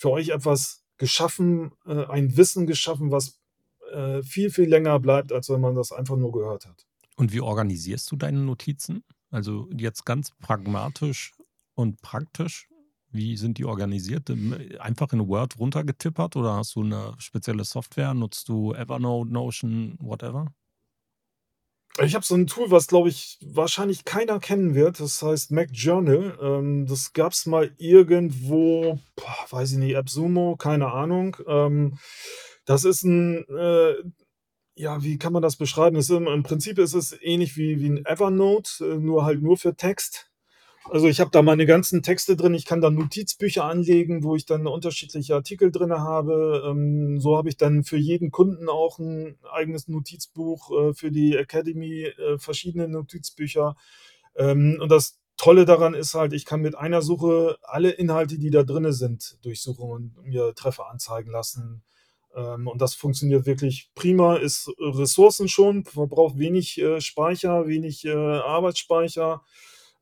für 0.00 0.10
euch 0.10 0.30
etwas 0.30 0.82
geschaffen, 0.96 1.72
äh, 1.86 2.06
ein 2.06 2.36
Wissen 2.36 2.66
geschaffen, 2.66 3.10
was, 3.10 3.38
äh, 3.92 4.22
viel, 4.22 4.50
viel 4.50 4.68
länger 4.68 4.98
bleibt, 4.98 5.30
als 5.32 5.50
wenn 5.50 5.60
man 5.60 5.74
das 5.76 5.92
einfach 5.92 6.16
nur 6.16 6.32
gehört 6.32 6.66
hat. 6.66 6.86
Und 7.16 7.32
wie 7.32 7.40
organisierst 7.40 8.10
du 8.10 8.16
deine 8.16 8.38
Notizen? 8.40 9.04
Also, 9.30 9.68
jetzt 9.76 10.06
ganz 10.06 10.30
pragmatisch 10.40 11.32
und 11.74 12.00
praktisch. 12.02 12.66
Wie 13.12 13.36
sind 13.36 13.58
die 13.58 13.64
organisiert? 13.66 14.30
Ähm, 14.30 14.56
einfach 14.78 15.12
in 15.12 15.26
Word 15.28 15.58
runtergetippert 15.58 16.36
oder 16.36 16.54
hast 16.54 16.74
du 16.76 16.82
'ne 16.82 17.14
spezielle 17.18 17.64
Software? 17.64 18.14
Nutzt 18.14 18.48
du 18.48 18.72
Evernote, 18.72 19.30
Notion, 19.32 19.96
whatever? 20.00 20.46
Ich 22.02 22.14
habe 22.14 22.24
so 22.24 22.34
'n 22.34 22.46
Tool, 22.46 22.70
was, 22.70 22.86
glaube 22.86 23.08
ich, 23.10 23.38
wahrscheinlich 23.42 24.04
keiner 24.04 24.38
kennen 24.40 24.74
wird. 24.74 25.00
Das 25.00 25.20
heißt 25.22 25.50
MacJournal. 25.50 26.38
Ähm, 26.40 26.86
das 26.86 27.12
gab's 27.12 27.44
mal 27.46 27.72
irgendwo, 27.78 28.98
boah, 29.16 29.36
weiß 29.50 29.72
ich 29.72 29.78
nicht, 29.78 29.96
AppSumo, 29.96 30.56
keine 30.56 30.92
Ahnung. 30.92 31.36
Ähm, 31.46 31.98
das 32.64 32.84
ist 32.84 33.04
'n, 33.04 33.44
äh 33.48 33.94
ja, 34.76 35.02
wie 35.04 35.18
kann 35.18 35.32
man 35.34 35.42
das 35.42 35.56
beschreiben? 35.56 35.96
Das 35.96 36.06
ist 36.10 36.16
im 36.16 36.42
Prinzip 36.44 36.78
ist 36.78 36.94
es 36.94 37.16
ähnlich 37.22 37.56
wie 37.58 37.80
wie 37.80 37.88
'n 37.88 38.04
Evernote, 38.06 38.84
äh, 38.86 38.96
nur 38.98 39.24
halt 39.26 39.42
nur 39.42 39.56
für 39.58 39.76
Text. 39.76 40.29
Also, 40.88 41.08
ich 41.08 41.20
habe 41.20 41.30
da 41.30 41.42
meine 41.42 41.66
ganzen 41.66 42.02
Texte 42.02 42.36
drin. 42.36 42.54
Ich 42.54 42.64
kann 42.64 42.80
da 42.80 42.90
Notizbücher 42.90 43.64
anlegen, 43.64 44.22
wo 44.24 44.34
ich 44.34 44.46
dann 44.46 44.66
unterschiedliche 44.66 45.34
Artikel 45.34 45.70
drinne 45.70 46.00
habe. 46.00 46.62
Ähm, 46.66 47.20
so 47.20 47.36
habe 47.36 47.48
ich 47.50 47.56
dann 47.58 47.84
für 47.84 47.98
jeden 47.98 48.30
Kunden 48.30 48.68
auch 48.68 48.98
'n 48.98 49.36
eigenes 49.52 49.88
Notizbuch, 49.88 50.70
äh, 50.90 50.94
für 50.94 51.10
die 51.10 51.36
Academy, 51.36 52.04
äh, 52.04 52.38
verschiedene 52.38 52.88
Notizbücher. 52.88 53.76
Ähm, 54.36 54.78
und 54.80 54.90
das 54.90 55.18
Tolle 55.36 55.64
daran 55.66 55.94
ist 55.94 56.14
halt, 56.14 56.32
ich 56.32 56.44
kann 56.46 56.60
mit 56.62 56.76
einer 56.76 57.02
Suche 57.02 57.56
alle 57.62 57.90
Inhalte, 57.90 58.38
die 58.38 58.50
da 58.50 58.62
drinnen 58.62 58.92
sind, 58.92 59.38
durchsuchen 59.42 59.90
und 59.90 60.24
mir 60.26 60.54
Treffer 60.54 60.88
anzeigen 60.90 61.30
lassen. 61.30 61.82
Ähm, 62.34 62.68
und 62.68 62.80
das 62.82 62.94
funktioniert 62.94 63.46
wirklich 63.46 63.90
prima, 63.94 64.36
ist 64.36 64.70
ressourcenschonend, 64.80 65.88
verbraucht 65.90 66.38
wenig, 66.38 66.80
äh, 66.80 67.00
Speicher, 67.02 67.66
wenig, 67.68 68.08
Arbeitsspeicher, 68.10 69.42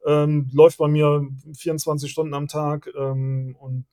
ähm, 0.07 0.49
läuft 0.53 0.79
bei 0.79 0.89
mir 0.89 1.27
24 1.55 2.11
Stunden 2.11 2.35
am 2.35 2.49
Tag, 2.49 2.91
ähm, 2.97 3.57
und 3.59 3.87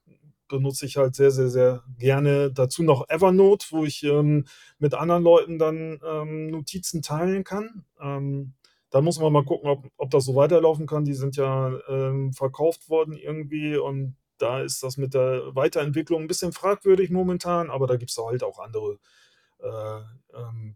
benutze 0.47 0.85
ich 0.85 0.97
halt 0.97 1.15
sehr, 1.15 1.31
sehr, 1.31 1.49
sehr 1.49 1.83
gerne. 1.97 2.51
Dazu 2.51 2.83
noch 2.83 3.09
Evernote, 3.09 3.67
wo 3.71 3.85
ich, 3.85 4.03
ähm, 4.03 4.45
mit 4.79 4.93
anderen 4.93 5.23
Leuten 5.23 5.57
dann, 5.59 5.99
ähm, 6.07 6.47
Notizen 6.47 7.01
teilen 7.01 7.43
kann. 7.43 7.85
Ähm, 7.99 8.53
da 8.91 9.01
muss 9.01 9.19
man 9.19 9.33
mal 9.33 9.43
gucken, 9.43 9.69
ob 9.69 9.87
ob 9.97 10.11
das 10.11 10.25
so 10.25 10.35
weiterlaufen 10.35 10.85
kann. 10.87 11.03
Die 11.05 11.13
sind 11.15 11.35
ja, 11.37 11.73
ähm, 11.89 12.31
verkauft 12.33 12.89
worden 12.89 13.13
irgendwie 13.17 13.75
und 13.77 14.15
da 14.37 14.61
ist 14.61 14.83
das 14.83 14.97
mit 14.97 15.13
der 15.13 15.55
Weiterentwicklung 15.55 16.21
ein 16.21 16.27
bisschen 16.27 16.51
fragwürdig 16.53 17.09
momentan, 17.09 17.69
aber 17.69 17.87
da 17.87 17.95
gibt 17.97 18.11
es 18.11 18.17
halt 18.17 18.43
auch 18.43 18.59
andere 18.59 18.99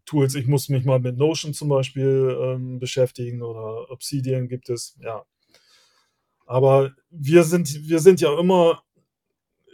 Tools. 0.09 0.35
Ich 0.35 0.47
muss 0.47 0.69
mich 0.69 0.85
mal 0.85 0.99
mit 0.99 1.17
Notion 1.17 1.53
zum 1.53 1.69
Beispiel 1.69 2.35
ähm, 2.41 2.79
beschäftigen 2.79 3.43
oder 3.43 3.89
Obsidian 3.91 4.47
gibt 4.47 4.69
es, 4.69 4.97
ja. 5.01 5.23
Aber 6.45 6.91
wir 7.11 7.43
sind, 7.43 7.87
wir 7.87 7.99
sind 7.99 8.21
ja 8.21 8.37
immer, 8.39 8.81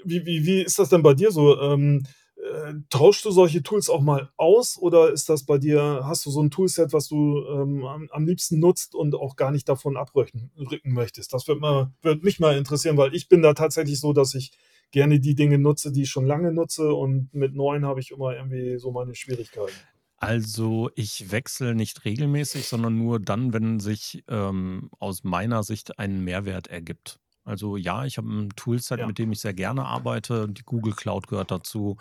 wie, 0.03 0.25
wie, 0.25 0.45
wie 0.45 0.61
ist 0.61 0.77
das 0.77 0.89
denn 0.89 1.03
bei 1.03 1.13
dir 1.13 1.31
so? 1.31 1.57
Ähm, 1.61 2.03
äh, 2.35 2.73
tauschst 2.89 3.23
du 3.23 3.31
solche 3.31 3.63
Tools 3.63 3.89
auch 3.89 4.01
mal 4.01 4.29
aus 4.35 4.77
oder 4.77 5.09
ist 5.09 5.29
das 5.29 5.45
bei 5.45 5.57
dir, 5.57 6.01
hast 6.03 6.25
du 6.25 6.31
so 6.31 6.43
ein 6.43 6.51
Toolset, 6.51 6.91
was 6.91 7.07
du 7.07 7.45
ähm, 7.47 7.85
am, 7.85 8.09
am, 8.11 8.25
liebsten 8.25 8.59
nutzt 8.59 8.93
und 8.93 9.15
auch 9.15 9.37
gar 9.37 9.51
nicht 9.51 9.69
davon 9.69 9.95
abrücken 9.95 10.51
möchtest? 10.83 11.31
Das 11.31 11.47
wird 11.47 12.23
mich 12.23 12.39
mal 12.41 12.57
interessieren, 12.57 12.97
weil 12.97 13.15
ich 13.15 13.29
bin 13.29 13.41
da 13.41 13.53
tatsächlich 13.53 14.01
so, 14.01 14.11
dass 14.11 14.35
ich 14.35 14.51
gerne 14.95 15.19
die 15.19 15.35
Dinge 15.35 15.59
nutze, 15.59 15.91
die 15.91 16.03
ich 16.03 16.09
schon 16.09 16.25
lange 16.25 16.51
nutze 16.53 16.93
und 16.93 17.33
mit 17.33 17.53
neuen 17.53 17.85
habe 17.85 17.99
ich 17.99 18.11
immer 18.11 18.33
irgendwie 18.33 18.79
so 18.79 18.91
meine 18.91 19.13
Schwierigkeiten. 19.13 19.75
Also 20.17 20.89
ich 20.95 21.29
wechsle 21.31 21.75
nicht 21.75 22.05
regelmäßig, 22.05 22.65
sondern 22.67 22.97
nur 22.97 23.19
dann, 23.19 23.53
wenn 23.53 23.79
sich 23.79 24.23
ähm, 24.29 24.89
aus 24.99 25.23
meiner 25.23 25.61
Sicht 25.63 25.99
ein 25.99 26.23
Mehrwert 26.23 26.67
ergibt. 26.67 27.19
Also 27.43 27.77
ja, 27.77 28.05
ich 28.05 28.17
habe 28.17 28.27
ein 28.29 28.49
Toolset, 28.55 28.99
Ja. 29.01 29.05
mit 29.07 29.19
dem 29.19 29.31
ich 29.31 29.39
sehr 29.41 29.53
gerne 29.53 29.85
arbeite. 29.85 30.47
Die 30.49 30.63
Google 30.63 30.93
Cloud 30.93 31.27
gehört 31.27 31.51
dazu. 31.51 31.97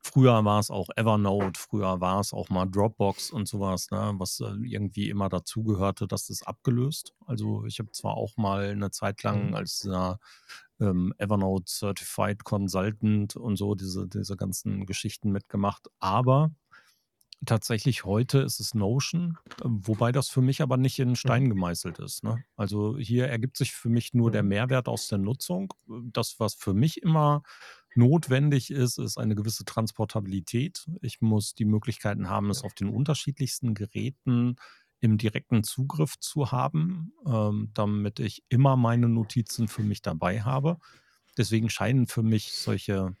Früher 0.00 0.44
war 0.44 0.58
es 0.58 0.70
auch 0.70 0.88
Evernote, 0.96 1.60
früher 1.60 2.00
war 2.00 2.18
es 2.20 2.32
auch 2.32 2.48
mal 2.48 2.66
Dropbox 2.66 3.30
und 3.30 3.46
sowas, 3.46 3.90
ne, 3.92 4.14
was 4.16 4.40
äh, 4.40 4.46
irgendwie 4.64 5.08
immer 5.08 5.28
dazugehörte. 5.28 6.08
Das 6.08 6.30
ist 6.30 6.42
abgelöst. 6.48 7.14
Also 7.26 7.64
ich 7.66 7.78
habe 7.78 7.92
zwar 7.92 8.14
auch 8.16 8.36
mal 8.38 8.70
eine 8.70 8.90
Zeit 8.90 9.22
lang 9.22 9.48
Mhm. 9.50 9.54
als 9.54 9.84
äh, 9.84 10.14
ähm, 10.80 11.12
Evernote 11.18 11.64
Certified 11.70 12.44
Consultant 12.44 13.36
und 13.36 13.56
so 13.56 13.74
diese, 13.74 14.08
diese 14.08 14.36
ganzen 14.36 14.86
Geschichten 14.86 15.30
mitgemacht, 15.32 15.88
aber 16.00 16.50
Tatsächlich 17.46 18.04
heute 18.04 18.40
ist 18.40 18.58
es 18.58 18.74
Notion, 18.74 19.38
wobei 19.62 20.10
das 20.10 20.28
für 20.28 20.42
mich 20.42 20.60
aber 20.60 20.76
nicht 20.76 20.98
in 20.98 21.14
Mhm. 21.22 21.38
Stein 21.38 21.48
gemeißelt 21.48 22.00
ist, 22.00 22.24
ne? 22.24 22.42
Also, 22.56 22.98
hier 22.98 23.28
ergibt 23.28 23.56
sich 23.56 23.72
für 23.72 23.88
mich 23.88 24.12
nur 24.12 24.32
der 24.32 24.42
Mhm. 24.42 24.48
Mehrwert 24.48 24.88
aus 24.88 25.06
der 25.06 25.18
Nutzung. 25.18 25.72
Das, 25.86 26.40
was 26.40 26.54
für 26.54 26.74
mich 26.74 27.00
immer 27.00 27.42
notwendig 27.94 28.72
ist, 28.72 28.98
ist 28.98 29.18
eine 29.18 29.36
gewisse 29.36 29.64
Transportabilität. 29.64 30.86
Ich 31.00 31.20
muss 31.20 31.54
die 31.54 31.64
Möglichkeiten 31.64 32.28
haben, 32.28 32.50
es 32.50 32.62
auf 32.64 32.74
den 32.74 32.88
unterschiedlichsten 32.88 33.72
Geräten 33.74 34.56
im 35.00 35.18
direkten 35.18 35.64
Zugriff 35.64 36.18
zu 36.18 36.52
haben, 36.52 37.12
ähm, 37.26 37.70
damit 37.74 38.20
ich 38.20 38.42
immer 38.48 38.76
meine 38.76 39.08
Notizen 39.08 39.68
für 39.68 39.82
mich 39.82 40.02
dabei 40.02 40.42
habe. 40.42 40.78
Deswegen 41.36 41.70
scheinen 41.70 42.06
für 42.06 42.22
mich 42.22 42.52
solche 42.54 43.14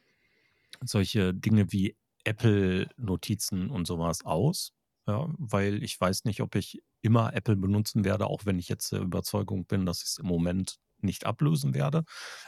solche 0.84 1.34
Dinge 1.34 1.72
wie 1.72 1.96
Apple-Notizen 2.24 3.70
und 3.70 3.86
sowas 3.86 4.24
aus, 4.24 4.72
ja, 5.06 5.28
weil 5.38 5.82
ich 5.82 6.00
weiß 6.00 6.24
nicht, 6.24 6.40
ob 6.42 6.54
ich 6.54 6.82
immer 7.00 7.34
Apple 7.34 7.56
benutzen 7.56 8.04
werde, 8.04 8.26
auch 8.26 8.44
wenn 8.46 8.58
ich 8.58 8.68
jetzt 8.68 8.92
der 8.92 9.00
Überzeugung 9.00 9.64
bin, 9.66 9.86
dass 9.86 10.02
ich 10.02 10.08
es 10.08 10.18
im 10.18 10.26
Moment 10.26 10.78
nicht 11.02 11.26
ablösen 11.26 11.74
werde. 11.74 12.04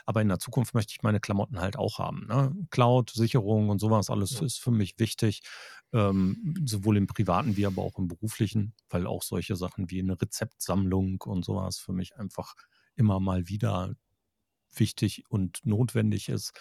Aber 0.07 0.23
in 0.23 0.29
der 0.29 0.39
Zukunft 0.39 0.75
möchte 0.75 0.93
ich 0.93 1.03
meine 1.03 1.21
Klamotten 1.21 1.61
halt 1.61 1.77
auch 1.77 1.99
haben. 1.99 2.27
Ne? 2.27 2.55
Cloud, 2.71 3.11
Sicherung 3.11 3.69
und 3.69 3.79
sowas, 3.81 4.11
alles 4.11 4.33
Ja. 4.33 4.43
ist 4.43 4.59
für 4.61 4.71
mich 4.71 4.99
wichtig, 4.99 5.43
ähm, 5.93 6.55
sowohl 6.65 6.97
im 6.97 7.07
privaten 7.07 7.57
wie 7.57 7.67
aber 7.67 7.83
auch 7.83 7.99
im 7.99 8.09
beruflichen, 8.09 8.75
weil 8.89 9.07
auch 9.07 9.23
solche 9.23 9.57
Sachen 9.57 9.91
wie 9.91 10.01
eine 10.01 10.21
Rezeptsammlung 10.21 11.21
und 11.23 11.45
sowas 11.45 11.79
für 11.79 11.93
mich 11.93 12.17
einfach 12.17 12.55
immer 12.97 13.21
mal 13.21 13.49
wieder 13.49 13.95
wichtig 14.75 15.25
und 15.29 15.61
notwendig 15.65 16.29
ist, 16.29 16.53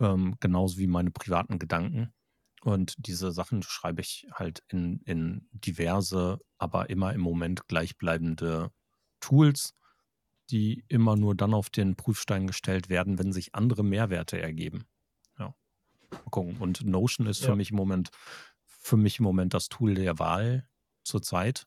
ähm, 0.00 0.36
genauso 0.40 0.78
wie 0.78 0.86
meine 0.86 1.10
privaten 1.10 1.58
Gedanken. 1.58 2.12
Und 2.62 2.94
diese 2.98 3.32
Sachen 3.32 3.62
schreibe 3.62 4.00
ich 4.00 4.26
halt 4.32 4.64
in, 4.68 5.00
in 5.02 5.48
diverse, 5.52 6.38
aber 6.58 6.90
immer 6.90 7.12
im 7.12 7.20
Moment 7.20 7.68
gleichbleibende 7.68 8.70
Tools, 9.20 9.74
die 10.50 10.84
immer 10.88 11.16
nur 11.16 11.34
dann 11.34 11.54
auf 11.54 11.70
den 11.70 11.96
Prüfstein 11.96 12.46
gestellt 12.46 12.88
werden, 12.88 13.18
wenn 13.18 13.32
sich 13.32 13.54
andere 13.54 13.84
Mehrwerte 13.84 14.40
ergeben. 14.40 14.86
Ja. 15.38 15.54
Mal 16.24 16.30
gucken. 16.30 16.56
Und 16.58 16.84
Notion 16.84 17.26
ist 17.26 17.44
für 17.44 17.52
Ja. 17.52 17.56
mich 17.56 17.70
im 17.70 17.76
Moment, 17.76 18.10
für 18.66 18.96
mich 18.96 19.18
im 19.18 19.24
Moment 19.24 19.54
das 19.54 19.68
Tool 19.68 19.94
der 19.94 20.18
Wahl 20.18 20.68
zurzeit, 21.04 21.66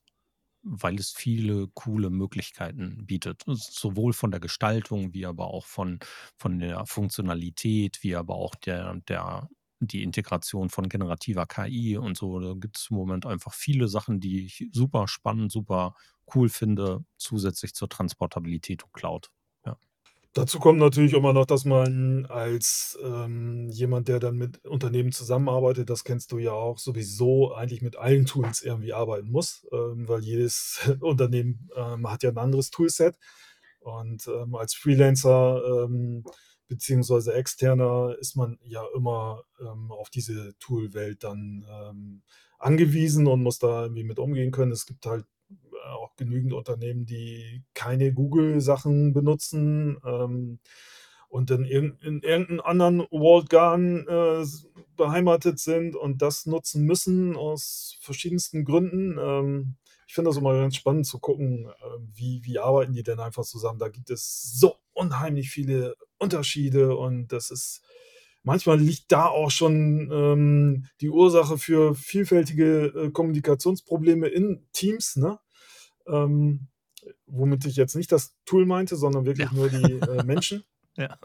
weil 0.62 1.00
es 1.00 1.12
viele 1.14 1.68
coole 1.70 2.10
Möglichkeiten 2.10 3.06
bietet. 3.06 3.44
Sowohl 3.48 4.14
von 4.14 4.32
der 4.32 4.40
Gestaltung, 4.42 5.14
wie 5.14 5.26
aber 5.26 5.48
auch 5.48 5.66
von, 5.66 6.00
von 6.38 6.60
der 6.60 6.86
Funktionalität, 6.86 8.04
wie 8.04 8.16
aber 8.16 8.36
auch 8.36 8.56
der, 8.56 8.96
der, 9.08 9.50
die 9.80 10.04
Integration 10.04 10.70
von 10.70 10.90
generativer 10.90 11.46
KI 11.48 11.98
und 11.98 12.18
so. 12.18 12.40
Da 12.40 12.54
gibt 12.56 12.78
es 12.78 12.90
im 12.92 12.98
Moment 12.98 13.26
einfach 13.26 13.54
viele 13.54 13.88
Sachen, 13.88 14.20
die 14.20 14.46
ich 14.46 14.68
super 14.74 15.08
spannend, 15.08 15.52
super 15.52 15.96
cool 16.36 16.50
finde, 16.50 17.04
zusätzlich 17.18 17.74
zur 17.74 17.90
Transportabilität 17.90 18.84
und 18.84 18.94
Cloud. 18.94 19.32
Ja. 19.66 19.78
Dazu 20.34 20.60
kommt 20.60 20.80
natürlich 20.80 21.14
immer 21.14 21.34
noch, 21.34 21.46
dass 21.46 21.66
man 21.66 22.26
als 22.28 22.98
ähm, 23.04 23.70
jemand, 23.70 24.08
der 24.08 24.20
dann 24.20 24.38
mit 24.38 24.64
Unternehmen 24.66 25.12
zusammenarbeitet, 25.12 25.90
das 25.90 26.04
kennst 26.04 26.32
du 26.32 26.38
ja 26.38 26.52
auch, 26.52 26.78
sowieso 26.78 27.54
eigentlich 27.54 27.82
mit 27.82 27.98
allen 27.98 28.26
Tools 28.26 28.62
irgendwie 28.62 28.94
arbeiten 28.94 29.32
muss, 29.32 29.68
ähm, 29.72 30.08
weil 30.08 30.22
jedes 30.22 30.80
Unternehmen 31.02 31.70
ähm, 31.76 32.10
hat 32.10 32.24
ja 32.24 32.30
ein 32.30 32.38
anderes 32.38 32.70
Toolset. 32.70 33.18
Und 33.80 34.28
ähm, 34.28 34.56
als 34.56 34.76
Freelancer 34.76 35.86
ähm, 35.86 36.24
beziehungsweise 36.68 37.34
Externer 37.34 38.16
ist 38.20 38.36
man 38.36 38.60
ja 38.62 38.84
immer 38.96 39.44
ähm, 39.60 39.92
auf 39.92 40.10
diese 40.10 40.54
Toolwelt 40.60 41.24
dann 41.24 42.22
angewiesen 42.60 43.28
und 43.28 43.42
muss 43.42 43.58
da 43.58 43.84
irgendwie 43.84 44.04
mit 44.04 44.20
umgehen 44.20 44.52
können. 44.52 44.72
Es 44.72 44.86
gibt 44.86 45.06
halt 45.06 45.26
auch 45.86 46.16
genügend 46.16 46.54
Unternehmen, 46.54 47.06
die 47.06 47.64
keine 47.74 48.14
Google-Sachen 48.14 49.14
benutzen 49.14 49.98
ähm, 50.06 50.60
und 51.30 51.52
in, 51.52 51.66
irg 51.66 52.04
in 52.04 52.22
irgendeinem 52.22 52.62
anderen 52.62 53.00
Walled 53.12 53.50
Garden 53.50 54.08
äh, 54.08 54.46
beheimatet 54.98 55.60
sind 55.60 55.96
und 55.96 56.22
das 56.22 56.46
nutzen 56.46 56.84
müssen 56.86 57.36
aus 57.36 57.98
verschiedensten 58.02 58.66
Gründen. 58.66 59.18
Ähm, 59.20 59.76
ich 60.08 60.16
finde 60.16 60.30
das 60.32 60.38
immer 60.38 60.54
ganz 60.54 60.76
spannend 60.76 61.06
zu 61.06 61.20
gucken, 61.20 61.68
äh, 61.68 62.00
wie, 62.14 62.42
wie 62.44 62.60
arbeiten 62.60 62.94
die 62.94 63.04
denn 63.04 63.20
einfach 63.20 63.44
zusammen. 63.44 63.80
Da 63.80 63.90
gibt 63.90 64.10
es 64.10 64.54
so 64.60 64.76
unheimlich 64.94 65.50
viele 65.50 65.96
Unterschiede 66.18 66.96
und 66.98 67.32
das 67.32 67.52
ist 67.52 67.84
manchmal 68.44 68.80
liegt 68.80 69.12
da 69.12 69.26
auch 69.26 69.52
schon 69.52 70.10
ähm, 70.12 70.86
die 71.02 71.10
Ursache 71.10 71.58
für 71.58 71.96
vielfältige 71.96 72.86
äh, 72.88 73.12
Kommunikationsprobleme 73.12 74.28
in 74.28 74.68
Teams, 74.74 75.16
ne? 75.16 75.40
Ähm, 76.08 76.68
womit 77.26 77.66
ich 77.66 77.76
jetzt 77.76 77.96
nicht 77.96 78.12
das 78.12 78.36
Tool 78.46 78.66
meinte, 78.66 78.96
sondern 78.96 79.26
wirklich 79.26 79.50
Ja. 79.50 79.56
nur 79.56 79.70
die 79.70 79.94
äh, 79.94 80.24
Menschen. 80.24 80.64
Ja. 80.98 81.18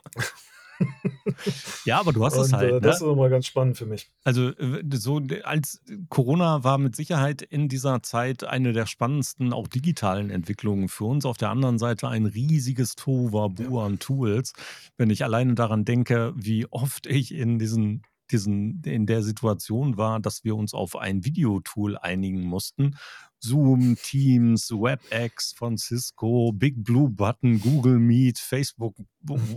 Ja, 1.84 2.00
aber 2.00 2.12
du 2.12 2.24
hast 2.24 2.36
es 2.36 2.52
äh, 2.52 2.56
halt, 2.56 2.84
das 2.84 3.00
ne? 3.00 3.06
ist 3.06 3.12
immer 3.12 3.28
ganz 3.28 3.46
spannend 3.46 3.76
für 3.76 3.86
mich. 3.86 4.10
Also, 4.24 4.48
äh, 4.48 4.82
so 4.92 5.20
als 5.42 5.80
Corona 6.08 6.64
war 6.64 6.78
mit 6.78 6.96
Sicherheit 6.96 7.42
in 7.42 7.68
dieser 7.68 8.02
Zeit 8.02 8.44
eine 8.44 8.72
der 8.72 8.86
spannendsten, 8.86 9.52
auch 9.52 9.68
digitalen 9.68 10.30
Entwicklungen 10.30 10.88
für 10.88 11.04
uns. 11.04 11.24
Auf 11.24 11.36
der 11.36 11.50
anderen 11.50 11.78
Seite 11.78 12.08
ein 12.08 12.26
riesiges 12.26 12.94
Ja. 12.96 13.04
Tohuwabohu 13.04 13.80
an 13.80 13.98
Tools. 13.98 14.52
Wenn 14.96 15.10
ich 15.10 15.24
alleine 15.24 15.54
daran 15.54 15.84
denke, 15.84 16.32
wie 16.36 16.66
oft 16.70 17.06
ich 17.06 17.34
in 17.34 17.58
diesen 17.58 18.02
diesen 18.30 18.82
in 18.84 19.06
der 19.06 19.22
Situation 19.22 19.98
war, 19.98 20.18
dass 20.18 20.44
wir 20.44 20.56
uns 20.56 20.72
auf 20.72 20.96
ein 20.96 21.24
Videotool 21.24 21.98
einigen 21.98 22.40
mussten. 22.40 22.96
Zoom, 23.44 23.98
Teams, 24.02 24.70
WebEx 24.70 25.52
von 25.52 25.78
Cisco, 25.78 26.52
Big 26.52 26.82
Blue 26.84 27.10
Button, 27.10 27.60
Google 27.60 27.98
Meet, 27.98 28.38
Facebook 28.38 28.96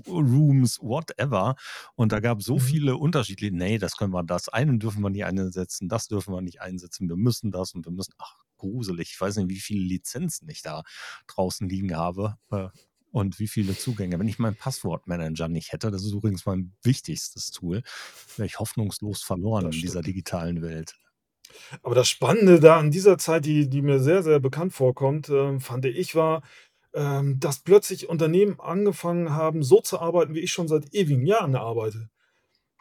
Rooms, 0.08 0.80
whatever. 0.82 1.56
Und 1.96 2.12
da 2.12 2.20
gab 2.20 2.42
so 2.44 2.58
Mhm. 2.58 2.60
viele 2.60 2.98
unterschiedliche 2.98 3.56
„Ne, 3.56 3.78
das 3.80 3.98
können 3.98 4.14
wir 4.14 4.24
das 4.24 4.50
eine 4.50 4.78
dürfen 4.78 5.02
wir 5.02 5.10
nicht 5.10 5.26
einsetzen, 5.26 5.90
das 5.90 6.08
dürfen 6.08 6.34
wir 6.34 6.42
nicht 6.42 6.62
einsetzen, 6.62 7.10
wir 7.10 7.18
müssen 7.18 7.52
das 7.52 7.74
und 7.74 7.86
wir 7.86 7.92
müssen“ 7.94 8.14
ach, 8.20 8.36
gruselig. 8.58 9.12
Ich 9.14 9.22
weiß 9.22 9.38
nicht, 9.38 9.50
wie 9.50 9.60
viele 9.60 9.84
Lizenzen 9.84 10.50
ich 10.50 10.62
da 10.62 10.84
draußen 11.28 11.68
liegen 11.70 11.96
habe, 11.96 12.38
äh, 12.52 12.70
und 13.12 13.40
wie 13.40 13.48
viele 13.48 13.76
Zugänge. 13.78 14.20
Wenn 14.20 14.28
ich 14.28 14.38
meinen 14.40 14.58
Passwortmanager 14.58 15.48
nicht 15.48 15.72
hätte, 15.72 15.92
das 15.92 16.04
ist 16.04 16.12
übrigens 16.12 16.46
mein 16.46 16.76
wichtigstes 16.84 17.52
Tool, 17.52 17.82
wäre 18.36 18.46
ich 18.48 18.60
hoffnungslos 18.60 19.24
verloren 19.24 19.72
in 19.72 19.82
dieser 19.82 20.04
digitalen 20.04 20.62
Welt. 20.62 20.96
Aber 21.84 21.96
das 21.96 22.10
Spannende 22.10 22.60
da 22.60 22.78
an 22.78 22.92
dieser 22.92 23.18
Zeit, 23.18 23.46
die 23.46 23.70
die 23.70 23.82
mir 23.82 24.00
sehr, 24.00 24.24
sehr 24.24 24.40
bekannt 24.40 24.74
vorkommt, 24.74 25.30
ähm, 25.30 25.60
fand 25.62 25.86
ich, 25.86 26.16
war, 26.16 26.42
ähm, 26.94 27.40
dass 27.40 27.60
plötzlich 27.60 28.10
Unternehmen 28.10 28.60
angefangen 28.60 29.34
haben, 29.34 29.64
so 29.64 29.82
zu 29.82 30.00
arbeiten, 30.00 30.34
wie 30.36 30.40
ich 30.42 30.52
schon 30.52 30.68
seit 30.68 30.94
ewigen 30.94 31.26
Jahren 31.26 31.56
arbeite. 31.56 32.10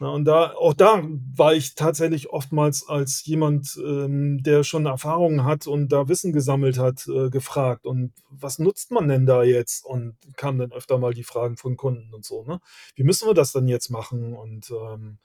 Ne, 0.00 0.10
und 0.10 0.26
da 0.26 0.52
auch 0.54 0.74
da 0.74 1.02
war 1.36 1.54
ich 1.54 1.74
tatsächlich 1.74 2.28
oftmals 2.30 2.86
als 2.88 3.24
jemand, 3.24 3.78
ähm, 3.82 4.42
der 4.42 4.62
schon 4.62 4.84
Erfahrungen 4.86 5.44
hat 5.44 5.66
und 5.66 5.90
da 5.90 6.08
Wissen 6.08 6.32
gesammelt 6.34 6.78
hat, 6.78 7.06
äh, 7.08 7.30
gefragt: 7.30 7.86
„Und 7.86 8.12
was 8.30 8.58
nutzt 8.58 8.90
man 8.90 9.08
denn 9.08 9.24
da 9.26 9.42
jetzt?“ 9.42 9.84
Und 9.86 10.16
kamen 10.36 10.58
dann 10.58 10.72
öfter 10.72 10.98
mal 10.98 11.14
die 11.14 11.24
Fragen 11.24 11.56
von 11.56 11.76
Kunden 11.78 12.12
und 12.14 12.24
so, 12.26 12.44
ne? 12.44 12.60
„Wie 12.96 13.04
müssen 13.04 13.26
wir 13.28 13.34
das 13.34 13.52
denn 13.52 13.68
jetzt 13.68 13.90
machen?“ 13.90 14.34
Und, 14.34 14.70
ähm, 14.70 15.18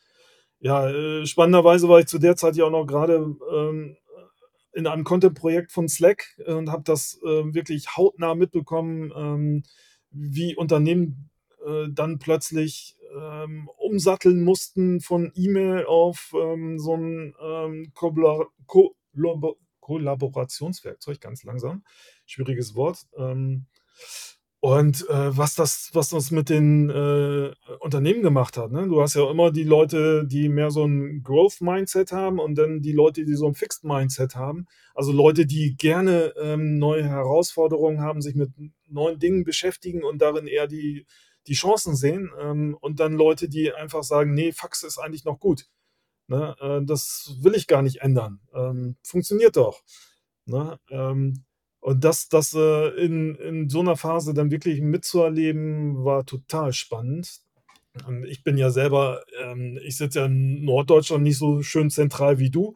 ja, 0.62 0.90
äh, 0.90 1.26
spannenderweise 1.28 1.90
war 1.90 2.00
ich 2.00 2.08
zu 2.08 2.20
der 2.20 2.36
Zeit 2.38 2.56
ja 2.58 2.66
auch 2.66 2.72
noch 2.72 2.86
grade, 2.88 3.16
ähm, 3.54 3.98
äh, 4.76 4.80
in 4.80 4.88
einem 4.88 5.04
Content-Projekt 5.06 5.72
von 5.72 5.90
Slack 5.90 6.26
und 6.48 6.72
habe 6.72 6.84
das, 6.86 7.20
ähm, 7.28 7.54
wirklich 7.56 7.98
hautnah 7.98 8.36
mitbekommen, 8.36 9.12
ähm, 9.16 9.64
wie 10.12 10.56
Unternehmen, 10.56 11.30
äh, 11.66 11.88
dann 11.92 12.20
plötzlich, 12.20 12.98
ähm, 13.20 13.70
umsatteln 13.78 14.44
mussten 14.44 15.02
von 15.02 15.32
E-Mail 15.36 15.86
auf, 15.86 16.32
ähm, 16.36 16.80
so 16.80 16.96
'n, 16.96 17.36
ähm, 17.42 17.92
Kobla 17.96 18.46
Kolabo 18.68 19.58
Kollaborationswerkzeug, 19.82 21.20
ganz 21.22 21.44
langsam, 21.44 21.84
schwieriges 22.26 22.76
Wort. 22.76 23.00
Und, 24.64 25.10
äh, 25.10 25.36
was 25.36 25.56
das 25.56 25.90
was 25.94 26.10
das 26.10 26.30
mit 26.30 26.48
den, 26.50 26.92
äh, 26.92 27.52
Unternehmen 27.80 28.22
gemacht 28.22 28.58
hat, 28.58 28.72
ne? 28.72 28.88
Du 28.88 29.02
hast 29.02 29.16
ja 29.16 29.28
immer 29.30 29.52
die 29.52 29.64
Leute, 29.64 30.24
die 30.28 30.50
mehr 30.50 30.70
so 30.70 30.84
'n 30.84 31.24
Growth-Mindset 31.24 32.12
haben 32.12 32.38
und 32.40 32.54
dann 32.60 32.80
die 32.84 32.92
Leute, 32.92 33.26
die 33.26 33.34
so 33.34 33.48
'n 33.48 33.56
Fixed-Mindset 33.56 34.36
haben. 34.36 34.68
Also, 34.94 35.12
Leute, 35.14 35.48
die 35.48 35.76
gerne, 35.78 36.36
ähm, 36.40 36.78
neue 36.78 37.04
Herausforderungen 37.04 38.02
haben, 38.02 38.22
sich 38.22 38.36
mit 38.36 38.52
neuen 38.88 39.18
Dingen 39.18 39.44
beschäftigen 39.46 40.04
und 40.04 40.22
darin 40.22 40.46
eher 40.46 40.68
die 40.68 41.08
die 41.48 41.54
Chancen 41.56 41.96
sehen, 41.96 42.30
ähm, 42.40 42.78
und 42.82 43.00
dann 43.00 43.14
Leute, 43.14 43.50
die 43.50 43.74
einfach 43.74 44.04
sagen: 44.04 44.36
„Ne, 44.36 44.52
Fax 44.54 44.84
ist 44.84 45.00
eigentlich 45.00 45.26
noch 45.26 45.40
gut, 45.40 45.66
ne? 46.28 46.56
Äh, 46.62 46.86
das 46.86 47.36
will 47.42 47.56
ich 47.56 47.68
gar 47.68 47.82
nicht 47.84 48.02
ändern. 48.02 48.42
Ähm, 48.56 48.98
funktioniert 49.04 49.58
doch“, 49.58 49.82
ne? 50.46 50.80
Ähm, 50.92 51.46
und 51.82 52.04
das 52.06 52.30
das, 52.30 52.54
äh, 52.56 52.90
in 53.06 53.36
in 53.36 53.70
so 53.70 53.84
'ner 53.84 53.98
Phase 53.98 54.34
dann 54.36 54.52
wirklich 54.52 54.82
mitzuerleben, 54.82 56.06
war 56.06 56.26
total 56.26 56.74
spannend. 56.74 57.42
Ich 58.30 58.44
bin 58.46 58.58
ja 58.58 58.72
selber 58.72 59.24
ähm, 59.44 59.80
ich 59.86 59.98
sitze 59.98 60.20
ja 60.22 60.26
in 60.28 60.66
Norddeutschland, 60.66 61.24
nicht 61.24 61.38
so 61.40 61.62
schön 61.64 61.90
zentral 61.92 62.40
wie 62.40 62.52
du. 62.52 62.76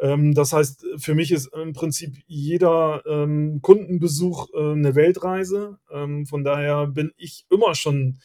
Ähm, 0.00 0.34
das 0.34 0.52
heißt, 0.54 0.86
für 0.98 1.14
mich 1.16 1.32
ist 1.32 1.48
im 1.54 1.72
Prinzip 1.74 2.16
jeder, 2.28 3.02
ähm, 3.06 3.60
Kundenbesuch, 3.62 4.48
äh, 4.54 4.76
'ne 4.76 4.94
Weltreise. 4.96 5.78
Ähm, 5.92 6.26
von 6.26 6.44
daher 6.44 6.86
bin 6.88 7.12
ich 7.18 7.46
immer 7.50 7.74
schon 7.76 8.18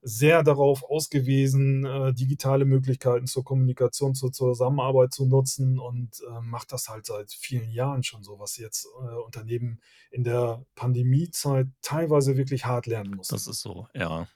sehr 0.00 0.42
darauf 0.44 0.84
aus 0.84 1.10
gewesen, 1.10 1.84
äh, 1.84 2.14
digitale 2.14 2.64
Möglichkeiten 2.64 3.26
zur 3.26 3.44
Kommunikation, 3.44 4.14
zur 4.14 4.32
Zusammenarbeit 4.32 5.12
zu 5.12 5.26
nutzen 5.26 5.78
und, 5.78 6.20
äh, 6.20 6.40
mache 6.40 6.66
das 6.68 6.88
halt 6.88 7.06
seit 7.06 7.32
vielen 7.32 7.70
Jahren 7.70 8.02
schon 8.02 8.22
so, 8.22 8.38
was 8.38 8.56
jetzt, 8.58 8.86
äh, 8.86 9.14
Unternehmen 9.24 9.80
in 10.10 10.24
der 10.24 10.64
Pandemiezeit 10.74 11.66
teilweise 11.82 12.36
wirklich 12.36 12.64
hart 12.64 12.86
lernen 12.86 13.18
Das 13.18 13.32
mussten. 13.32 13.50
ist 13.50 13.60
so, 13.60 13.88
ja. 13.94 14.26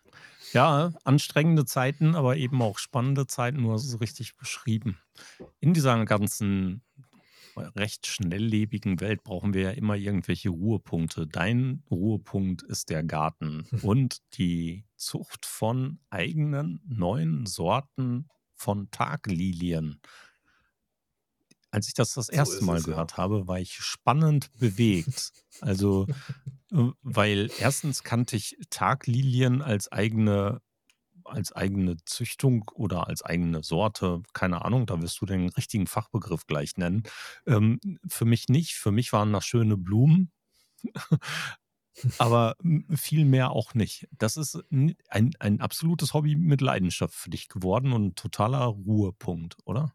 Ja, 0.53 0.93
anstrengende 1.05 1.65
Zeiten, 1.65 2.15
aber 2.15 2.37
eben 2.37 2.61
auch 2.61 2.79
spannende 2.79 3.27
Zeiten. 3.27 3.67
Hast 3.71 3.87
es 3.87 4.01
richtig 4.01 4.37
beschrieben. 4.37 4.99
In 5.61 5.73
dieser 5.73 6.05
ganzen 6.05 6.83
recht 7.57 8.07
schnelllebigen 8.07 9.01
Welt 9.01 9.23
brauchen 9.25 9.55
wir 9.55 9.63
ja 9.63 9.71
immer 9.71 9.97
irgendwelche 9.97 10.51
Ruhepunkte. 10.51 11.27
Dein 11.27 11.83
Ruhepunkt 11.91 12.63
ist 12.63 12.91
der 12.91 13.03
Garten 13.03 13.67
und 13.83 14.19
die 14.35 14.85
Zucht 15.03 15.47
von 15.47 15.99
eigenen 16.11 16.81
neuen 16.87 17.47
Sorten 17.47 18.29
von 18.55 18.91
Taglilien. 18.91 20.01
Als 21.73 21.89
ich 21.89 21.95
das 21.95 22.15
das 22.15 22.29
So 22.29 22.33
1. 22.39 22.51
ist 22.53 22.61
Mal 22.61 22.77
es, 22.77 22.87
ja. 22.87 22.93
gehört 22.93 23.17
habe, 23.17 23.49
war 23.49 23.59
ich 23.59 23.75
spannend 23.75 24.51
bewegt. 24.59 25.33
Also, 25.61 26.07
äh, 26.73 26.91
weil 27.03 27.51
1. 27.61 28.03
kannte 28.05 28.37
ich 28.37 28.57
Taglilien 28.71 29.63
als 29.63 29.91
eigene 29.91 30.61
als 31.25 31.53
eigene 31.53 31.97
Züchtung 32.05 32.65
oder 32.75 33.07
als 33.09 33.23
eigene 33.23 33.63
Sorte, 33.63 34.23
keine 34.35 34.65
Ahnung, 34.65 34.87
da 34.87 35.01
wirst 35.01 35.21
du 35.21 35.27
den 35.27 35.49
richtigen 35.51 35.87
Fachbegriff 35.87 36.47
gleich 36.47 36.77
nennen. 36.77 37.05
Ähm, 37.47 37.81
für 38.09 38.25
mich 38.25 38.49
nicht. 38.49 38.75
Für 38.75 38.91
mich 38.91 39.13
waren 39.13 39.33
das 39.33 39.45
schöne 39.47 39.77
Blumen, 39.77 40.33
aber, 42.19 42.57
viel 42.95 43.25
mehr 43.25 43.51
auch 43.53 43.75
nicht. 43.75 44.09
Das 44.19 44.37
ist 44.37 44.59
ein 44.71 44.97
ein 45.39 45.61
absolutes 45.61 46.15
Hobby 46.15 46.37
mit 46.37 46.61
Leidenschaft 46.61 47.15
für 47.15 47.31
dich 47.31 47.49
geworden 47.49 47.93
und 47.93 48.17
totaler 48.17 48.65
Ruhepunkt, 48.67 49.57
oder? 49.65 49.93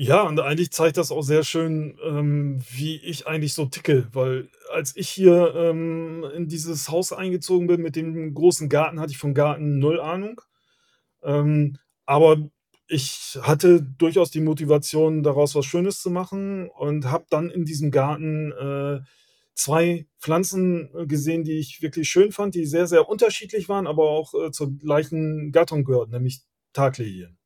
Ja, 0.00 0.22
und 0.22 0.38
eigentlich 0.38 0.70
zeigt 0.70 0.96
das 0.96 1.10
auch 1.10 1.22
sehr 1.22 1.42
schön, 1.42 1.98
ähm, 2.04 2.62
wie 2.70 2.98
ich 2.98 3.26
eigentlich 3.26 3.52
so 3.54 3.66
ticke, 3.66 4.06
weil 4.12 4.48
als 4.72 4.94
ich 4.94 5.08
hier, 5.08 5.52
ähm, 5.56 6.24
in 6.36 6.46
dieses 6.46 6.88
Haus 6.88 7.12
eingezogen 7.12 7.66
bin 7.66 7.82
mit 7.82 7.96
dem 7.96 8.32
großen 8.32 8.68
Garten, 8.68 9.00
hatte 9.00 9.10
ich 9.10 9.18
vom 9.18 9.34
Garten 9.34 9.80
0 9.80 10.00
Ahnung. 10.00 10.40
Ähm, 11.22 11.78
aber 12.06 12.38
ich 12.88 13.38
hatte 13.42 13.82
durchaus 13.82 14.30
die 14.30 14.40
Motivation, 14.40 15.22
daraus 15.24 15.54
was 15.56 15.66
Schönes 15.66 16.00
zu 16.00 16.10
machen 16.10 16.68
und 16.70 17.06
habe 17.10 17.26
dann 17.30 17.50
in 17.50 17.64
diesem 17.64 17.90
Garten, 17.90 18.52
äh, 18.52 19.00
2 19.58 20.06
Pflanzen, 20.20 20.90
äh, 20.96 21.06
gesehen, 21.06 21.44
die 21.44 21.58
ich 21.58 21.82
wirklich 21.82 22.08
schön 22.08 22.32
fand, 22.32 22.54
die 22.54 22.66
sehr, 22.66 22.86
sehr 22.86 23.08
unterschiedlich 23.08 23.68
waren, 23.68 23.86
aber 23.88 24.04
auch, 24.10 24.34
äh, 24.34 24.52
zur 24.52 24.72
gleichen 24.78 25.52
Gattung 25.52 25.84
gehörten, 25.84 26.12
nämlich 26.12 26.42
Taglilien. 26.72 27.38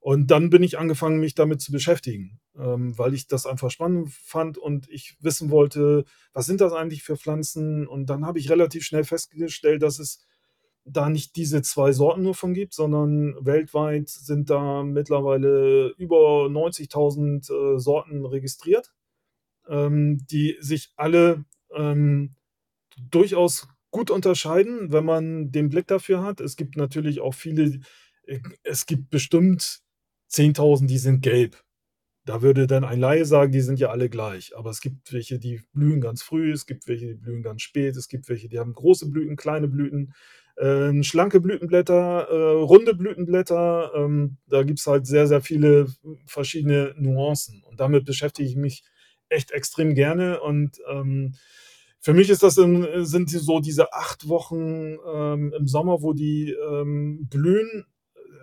Und 0.00 0.30
dann 0.30 0.50
bin 0.50 0.62
ich 0.62 0.78
angefangen, 0.78 1.18
mich 1.20 1.34
damit 1.34 1.60
zu 1.60 1.72
beschäftigen, 1.72 2.40
ähm, 2.58 2.96
weil 2.98 3.14
ich 3.14 3.26
das 3.26 3.46
einfach 3.46 3.70
spannend 3.70 4.10
fand 4.12 4.58
und 4.58 4.88
ich 4.90 5.16
wissen 5.20 5.50
wollte: 5.50 6.04
„Was 6.32 6.46
sind 6.46 6.60
das 6.60 6.72
eigentlich 6.72 7.02
für 7.02 7.16
Pflanzen?“ 7.16 7.86
Und 7.88 8.06
dann 8.10 8.24
habe 8.26 8.38
ich 8.38 8.50
relativ 8.50 8.84
schnell 8.84 9.04
festgestellt, 9.04 9.82
dass 9.82 9.98
es 9.98 10.20
da 10.84 11.10
nicht 11.10 11.36
diese 11.36 11.62
2 11.62 11.92
Sorten 11.92 12.22
nur 12.22 12.34
von 12.36 12.54
gibt, 12.54 12.74
sondern 12.74 13.34
weltweit 13.44 14.08
sind 14.08 14.50
da 14.50 14.84
mittlerweile 14.84 15.88
über 15.98 16.48
90.000, 16.50 17.50
äh, 17.50 17.78
Sorten 17.80 18.24
registriert, 18.26 18.94
ähm, 19.68 20.26
die 20.26 20.56
sich 20.60 20.92
alle, 20.96 21.44
ähm, 21.74 22.34
durchaus 23.10 23.68
gut 23.90 24.10
unterscheiden, 24.10 24.92
wenn 24.92 25.04
man 25.04 25.52
den 25.52 25.68
Blick 25.68 25.86
dafür 25.86 26.22
hat. 26.22 26.40
Es 26.40 26.56
gibt 26.56 26.76
natürlich 26.76 27.20
auch 27.20 27.34
viele 27.34 27.80
äh, 28.26 28.40
es 28.62 28.86
gibt 28.86 29.10
bestimmt 29.10 29.80
10.000, 30.30 30.86
die 30.86 30.98
sind 30.98 31.22
gelb. 31.22 31.62
Da 32.26 32.42
würde 32.42 32.66
dann 32.66 32.84
ein 32.84 32.98
Laie 33.00 33.24
sagen, 33.24 33.52
die 33.52 33.60
sind 33.60 33.78
ja 33.78 33.90
alle 33.90 34.08
gleich. 34.08 34.56
Aber 34.56 34.70
es 34.70 34.80
gibt 34.80 35.12
welche, 35.12 35.38
die 35.38 35.60
blühen 35.72 36.00
ganz 36.00 36.22
früh, 36.22 36.52
es 36.52 36.66
gibt 36.66 36.88
welche, 36.88 37.06
die 37.06 37.14
blühen 37.14 37.42
ganz 37.42 37.62
spät, 37.62 37.96
es 37.96 38.08
gibt 38.08 38.28
welche, 38.28 38.48
die 38.48 38.58
haben 38.58 38.72
große 38.74 39.08
Blüten, 39.10 39.36
kleine 39.36 39.68
Blüten, 39.68 40.12
ähm, 40.58 41.04
schlanke 41.04 41.40
Blütenblätter, 41.40 42.28
äh, 42.28 42.52
runde 42.64 42.94
Blütenblätter. 42.94 43.92
Ähm, 43.94 44.38
da 44.48 44.64
gibt's 44.64 44.86
halt 44.88 45.06
sehr, 45.06 45.28
sehr 45.28 45.40
viele 45.40 45.86
verschiedene 46.26 46.94
Nuancen 46.98 47.62
und 47.62 47.78
damit 47.80 48.04
beschäftige 48.04 48.48
ich 48.48 48.56
mich 48.56 48.82
echt 49.30 49.50
extrem 49.52 49.94
gerne 49.94 50.40
und, 50.40 50.78
ähm, 50.90 51.34
für 52.00 52.14
mich 52.14 52.30
ist 52.30 52.42
das 52.44 52.58
in 52.58 52.86
sind 53.06 53.30
so 53.30 53.60
diese 53.60 53.92
8 53.92 54.28
Wochen, 54.28 54.96
ähm, 55.14 55.52
im 55.58 55.66
Sommer, 55.68 56.02
wo 56.02 56.12
die, 56.14 56.52
ähm, 56.52 57.26
blühen. 57.30 57.86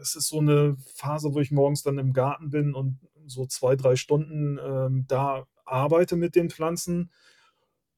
Es 0.01 0.15
ist 0.15 0.29
so 0.29 0.41
'ne 0.41 0.75
Phase, 0.95 1.34
wo 1.34 1.39
ich 1.41 1.51
morgens 1.51 1.84
dann 1.84 1.97
im 1.99 2.13
Garten 2.13 2.49
bin 2.51 2.73
und 2.75 2.99
so 3.27 3.45
2, 3.47 3.75
3 3.77 3.95
Stunden, 3.97 4.59
ähm, 4.63 5.05
da 5.07 5.45
arbeite 5.65 6.15
mit 6.17 6.36
den 6.36 6.49
Pflanzen. 6.51 7.11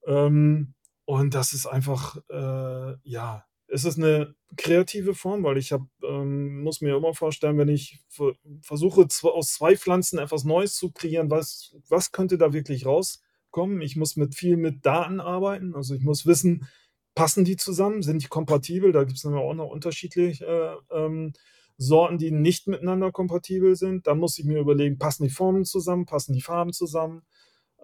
Ähm, 0.08 0.74
und 1.06 1.36
das 1.36 1.54
ist 1.54 1.68
einfach, 1.68 2.18
äh, 2.32 2.96
ja 3.04 3.46
es 3.68 3.86
ist 3.86 3.98
'ne 3.98 4.36
kreative 4.58 5.16
Form, 5.16 5.44
weil 5.44 5.58
ich 5.58 5.72
habe 5.72 5.88
ähm, 6.04 6.62
muss 6.64 6.82
mir 6.82 6.96
immer 6.98 7.14
vorstellen, 7.14 7.58
wenn 7.58 7.68
ich 7.70 8.04
ver 8.10 8.34
versuche, 8.62 9.08
aus 9.24 9.54
2 9.54 9.76
Pflanzen 9.78 10.20
etwas 10.20 10.44
Neues 10.46 10.76
zu 10.76 10.92
kreieren, 10.92 11.30
was 11.32 11.76
was 11.90 12.12
könnte 12.12 12.38
da 12.38 12.54
wirklich 12.54 12.86
rauskommen? 12.86 13.82
Ich 13.82 13.96
muss 13.96 14.16
mit 14.18 14.36
viel 14.36 14.58
mit 14.58 14.86
Daten 14.86 15.20
arbeiten. 15.20 15.76
Also, 15.76 15.96
ich 15.96 16.04
muss 16.04 16.26
wissen, 16.26 16.68
passen 17.16 17.46
die 17.46 17.58
zusammen? 17.58 18.02
Sind 18.04 18.24
die 18.24 18.28
kompatibel? 18.28 18.92
Da 18.92 19.04
gibt's 19.04 19.24
dann 19.24 19.34
auch 19.36 19.54
noch 19.54 19.70
unterschiedliche, 19.70 20.46
äh, 20.92 20.96
ähm, 20.98 21.34
Sorten, 21.78 22.18
die 22.18 22.32
nicht 22.32 22.68
miteinander 22.68 23.12
kompatibel 23.12 23.76
sind. 23.76 24.08
Da 24.08 24.16
muss 24.16 24.38
ich 24.40 24.46
mir 24.46 24.60
überlegen, 24.60 24.98
passen 24.98 25.24
die 25.24 25.30
Formen 25.30 25.66
zusammen, 25.66 26.06
passen 26.06 26.34
die 26.34 26.42
Farben 26.42 26.72
zusammen, 26.74 27.24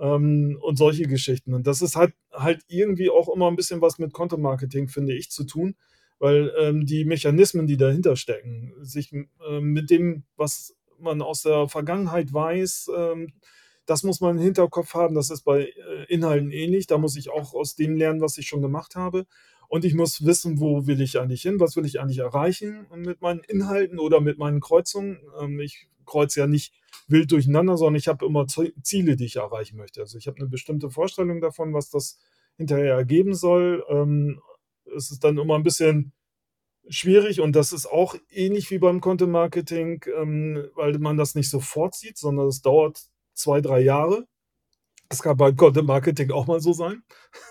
ähm, 0.02 0.60
und 0.62 0.78
solche 0.78 1.06
Geschichten. 1.08 1.54
Und 1.56 1.68
das 1.68 1.84
ist 1.84 1.96
halt 1.98 2.14
halt 2.34 2.64
irgendwie 2.70 3.12
auch 3.12 3.30
immer 3.34 3.48
'n 3.50 3.58
bisschen 3.58 3.82
was 3.82 4.00
mit 4.00 4.14
Content-Marketing, 4.14 4.90
finde 4.90 5.14
ich, 5.16 5.32
zu 5.32 5.46
tun, 5.46 5.76
weil, 6.20 6.54
ähm, 6.60 6.86
die 6.88 7.06
Mechanismen, 7.06 7.68
die 7.68 7.78
dahinter 7.78 8.18
stecken, 8.18 8.74
sich, 8.82 9.14
m 9.14 9.30
ähm, 9.50 9.66
mit 9.74 9.92
dem, 9.92 10.24
was 10.38 10.76
man 11.00 11.22
aus 11.24 11.44
der 11.44 11.70
Vergangenheit 11.70 12.34
weiß, 12.34 12.92
ähm, 12.98 13.34
das 13.88 14.04
muss 14.04 14.22
man 14.22 14.38
im 14.38 14.44
Hinterkopf 14.44 14.94
haben. 14.96 15.16
Das 15.16 15.32
ist 15.32 15.44
bei 15.44 15.64
äh, 15.66 16.06
Inhalten 16.10 16.52
ähnlich. 16.52 16.88
Da 16.88 16.98
muss 17.00 17.18
ich 17.18 17.30
auch 17.32 17.54
aus 17.56 17.76
dem 17.76 17.98
lernen, 17.98 18.22
was 18.22 18.38
ich 18.38 18.48
schon 18.48 18.62
gemacht 18.62 18.96
habe. 18.96 19.26
Und 19.70 19.86
ich 19.86 19.96
muss 19.96 20.26
wissen, 20.26 20.60
wo 20.62 20.88
will 20.88 21.02
ich 21.02 21.20
eigentlich 21.20 21.42
hin, 21.44 21.60
was 21.60 21.76
will 21.78 21.86
ich 21.86 22.00
eigentlich 22.02 22.20
erreichen 22.20 22.88
mit 22.96 23.22
meinen 23.22 23.42
Inhalten 23.48 24.00
oder 24.00 24.22
mit 24.22 24.38
meinen 24.40 24.60
Kreuzungen. 24.62 25.20
Ähm, 25.42 25.60
ich 25.62 25.88
kreuze 26.06 26.42
ja 26.42 26.48
nicht 26.48 26.74
wild 27.12 27.32
durcheinander, 27.32 27.78
sondern 27.78 27.96
ich 27.96 28.08
habe 28.08 28.26
immer 28.26 28.48
Ziele, 28.48 29.16
die 29.16 29.26
ich 29.26 29.36
erreichen 29.36 29.78
möchte. 29.78 30.02
Also 30.02 30.18
ich 30.18 30.28
habe 30.28 30.38
eine 30.38 30.48
bestimmte 30.48 30.90
Vorstellung 30.90 31.42
davon, 31.42 31.74
was 31.74 31.90
das 31.90 32.20
hinterher 32.58 32.96
ergeben 32.96 33.34
soll. 33.34 33.84
Ähm, 33.90 34.42
es 34.96 35.12
ist 35.12 35.24
dann 35.24 35.38
immer 35.38 35.56
ein 35.56 35.64
bisschen 35.64 36.14
schwierig 36.90 37.42
und 37.42 37.56
das 37.56 37.74
ist 37.74 37.86
auch 37.86 38.16
ähnlich 38.30 38.72
wie 38.72 38.80
beim 38.80 39.02
Content 39.02 39.32
Marketing, 39.32 40.04
ähm, 40.18 40.68
weil 40.76 40.98
man 41.00 41.18
das 41.18 41.36
nicht 41.36 41.50
sofort 41.50 41.96
sieht, 41.96 42.18
sondern 42.18 42.48
es 42.48 42.62
dauert 42.62 43.02
zwei, 43.34 43.62
drei 43.62 43.82
Jahre. 43.82 44.26
Das 45.10 45.22
kann 45.22 45.38
beim 45.38 45.56
Content 45.58 45.88
Marketing 45.88 46.32
auch 46.32 46.48
mal 46.48 46.62
so 46.62 46.74
sein, 46.74 47.04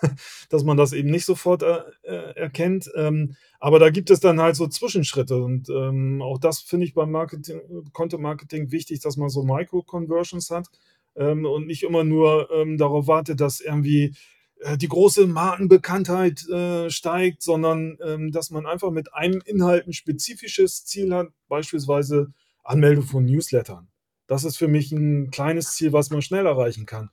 dass 0.51 0.65
man 0.65 0.77
das 0.77 0.93
eben 0.93 1.11
nicht 1.11 1.27
sofort 1.27 1.63
äh, 1.63 1.83
äh, 2.03 2.35
erkennt. 2.37 2.91
Ähm, 2.97 3.37
aber 3.61 3.79
da 3.79 3.91
gibt 3.91 4.11
es 4.11 4.21
dann 4.21 4.41
halt 4.41 4.57
so 4.57 4.67
Zwischenschritte 4.67 5.43
und 5.43 5.69
ähm, 5.69 6.23
auch 6.23 6.39
das 6.39 6.61
finde 6.61 6.87
ich 6.87 6.95
beim 6.95 7.11
Marketing, 7.11 7.61
Content 7.93 8.23
Marketing 8.23 8.73
wichtig, 8.73 9.01
dass 9.01 9.19
man 9.19 9.29
so 9.29 9.45
Micro-Conversions 9.45 10.51
hat 10.51 10.69
ähm, 11.15 11.45
und 11.45 11.67
nicht 11.67 11.83
immer 11.83 12.03
nur 12.03 12.51
ähm, 12.51 12.79
darauf 12.79 13.07
wartet, 13.07 13.41
dass 13.41 13.61
irgendwie 13.61 14.15
äh, 14.61 14.79
die 14.79 14.89
große 14.89 15.27
Markenbekanntheit 15.27 16.49
äh, 16.49 16.89
steigt, 16.89 17.43
sondern 17.43 17.99
ähm, 18.03 18.33
dass 18.33 18.51
man 18.51 18.67
einfach 18.67 18.91
mit 18.91 19.13
einem 19.15 19.43
Inhalt 19.45 19.87
ein 19.87 19.93
spezifisches 19.93 20.87
Ziel 20.87 21.15
hat, 21.15 21.29
beispielsweise 21.49 22.33
Anmeldung 22.65 23.05
von 23.05 23.27
Newslettern. 23.27 23.89
Das 24.27 24.45
ist 24.45 24.57
für 24.57 24.69
mich 24.69 24.91
ein 24.91 25.31
kleines 25.31 25.73
Ziel, 25.73 25.93
was 25.93 26.11
man 26.11 26.23
schnell 26.23 26.47
erreichen 26.47 26.87
kann. 26.87 27.11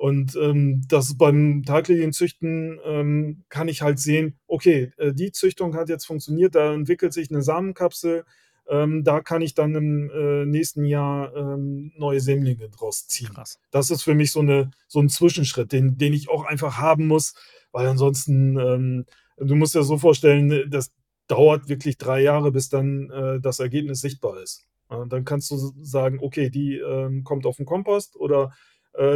Und 0.00 0.34
ähm, 0.34 0.80
das 0.88 1.18
beim 1.18 1.62
Taglilienzüchten 1.62 2.80
ähm, 2.86 3.44
kann 3.50 3.68
ich 3.68 3.82
halt 3.82 3.98
sehen, 3.98 4.38
okay, 4.46 4.92
äh, 4.96 5.12
die 5.12 5.30
Züchtung 5.30 5.74
hat 5.74 5.90
jetzt 5.90 6.06
funktioniert, 6.06 6.54
da 6.54 6.72
entwickelt 6.72 7.12
sich 7.12 7.30
eine 7.30 7.42
Samenkapsel, 7.42 8.24
ähm, 8.66 9.04
da 9.04 9.20
kann 9.20 9.42
ich 9.42 9.52
dann 9.52 9.74
im 9.74 10.10
äh, 10.10 10.46
nächsten 10.46 10.86
Jahr 10.86 11.36
ähm, 11.36 11.92
neue 11.98 12.22
Sämlinge 12.22 12.70
draus 12.70 13.08
ziehen. 13.08 13.34
Krass. 13.34 13.60
Das 13.72 13.90
ist 13.90 14.02
für 14.02 14.14
mich 14.14 14.32
so, 14.32 14.40
eine, 14.40 14.70
so 14.88 15.00
ein 15.00 15.10
Zwischenschritt, 15.10 15.70
den, 15.70 15.98
den 15.98 16.14
ich 16.14 16.30
auch 16.30 16.46
einfach 16.46 16.78
haben 16.78 17.06
muss, 17.06 17.34
weil 17.70 17.86
ansonsten, 17.86 18.58
ähm, 18.58 19.04
du 19.36 19.54
musst 19.54 19.74
dir 19.74 19.82
so 19.82 19.98
vorstellen, 19.98 20.70
das 20.70 20.92
dauert 21.26 21.68
wirklich 21.68 21.98
drei 21.98 22.22
Jahre, 22.22 22.52
bis 22.52 22.70
dann 22.70 23.10
äh, 23.10 23.38
das 23.38 23.60
Ergebnis 23.60 24.00
sichtbar 24.00 24.40
ist. 24.40 24.64
Ja, 24.90 25.04
dann 25.04 25.26
kannst 25.26 25.50
du 25.50 25.58
sagen, 25.82 26.20
okay, 26.22 26.48
die 26.48 26.78
ähm, 26.78 27.22
kommt 27.22 27.44
auf 27.44 27.58
den 27.58 27.66
Kompost 27.66 28.16
oder 28.16 28.54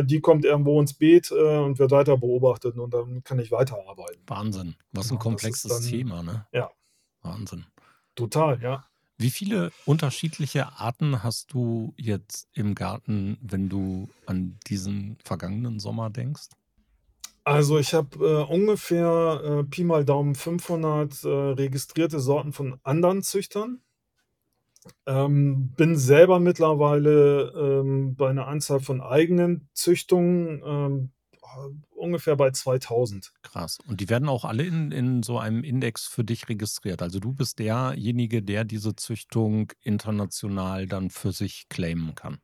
die 0.05 0.21
kommt 0.21 0.45
irgendwo 0.45 0.81
ins 0.81 0.95
Beet 0.95 1.31
äh, 1.31 1.59
und 1.59 1.79
wird 1.79 1.91
weiter 1.91 2.17
beobachtet 2.17 2.79
und 2.79 2.95
dann 2.95 3.25
kann 3.25 3.39
ich 3.39 3.51
weiterarbeiten. 3.51 4.23
Wahnsinn. 4.27 4.77
Was 4.93 5.11
ein 5.11 5.15
ja, 5.15 5.21
komplexes 5.21 5.71
dann, 5.71 5.83
Thema, 5.83 6.23
ne? 6.23 6.47
Ja. 6.53 6.71
Wahnsinn. 7.23 7.67
Total, 8.15 8.61
ja. 8.63 8.85
Wie 9.17 9.31
viele 9.31 9.71
unterschiedliche 9.85 10.73
Arten 10.79 11.23
hast 11.23 11.53
du 11.53 11.95
jetzt 11.97 12.49
im 12.53 12.75
Garten, 12.75 13.39
wenn 13.41 13.69
du 13.69 14.09
an 14.27 14.59
diesen 14.67 15.19
vergangenen 15.25 15.79
Sommer 15.79 16.11
denkst? 16.11 16.49
Also 17.45 17.79
ich 17.79 17.95
habe 17.95 18.17
äh, 18.27 18.53
ungefähr 18.53 19.41
äh, 19.45 19.65
Pi 19.65 19.85
mal 19.85 20.05
Daumen 20.05 20.35
500 20.35 21.25
äh, 21.25 21.29
registrierte 21.29 22.19
Sorten 22.19 22.53
von 22.53 22.81
anderen 22.83 23.23
Züchtern. 23.23 23.83
Ähm, 25.07 25.73
bin 25.77 25.97
selber 25.97 26.41
mittlerweile 26.41 27.53
ähm, 27.57 28.17
bei 28.17 28.31
einer 28.31 28.47
Anzahl 28.47 28.81
von 28.81 29.01
eigenen 29.01 29.69
Züchtungen 29.73 30.63
ähm, 30.65 31.13
ungefähr 31.91 32.37
bei 32.37 32.51
2000. 32.51 33.33
Krass. 33.43 33.79
Und 33.87 34.01
die 34.01 34.09
werden 34.09 34.29
auch 34.29 34.45
alle 34.45 34.65
in, 34.65 34.93
in 34.93 35.23
so 35.23 35.39
einem 35.39 35.65
Index 35.65 36.07
für 36.07 36.25
dich 36.25 36.49
registriert. 36.49 37.03
Also 37.03 37.21
du 37.21 37.33
bist 37.33 37.59
derjenige, 37.59 38.43
der 38.43 38.65
diese 38.65 38.95
Züchtung 38.97 39.73
international 39.83 40.87
dann 40.87 41.11
für 41.11 41.33
sich 41.33 41.67
claimen 41.69 42.15
kann. 42.15 42.39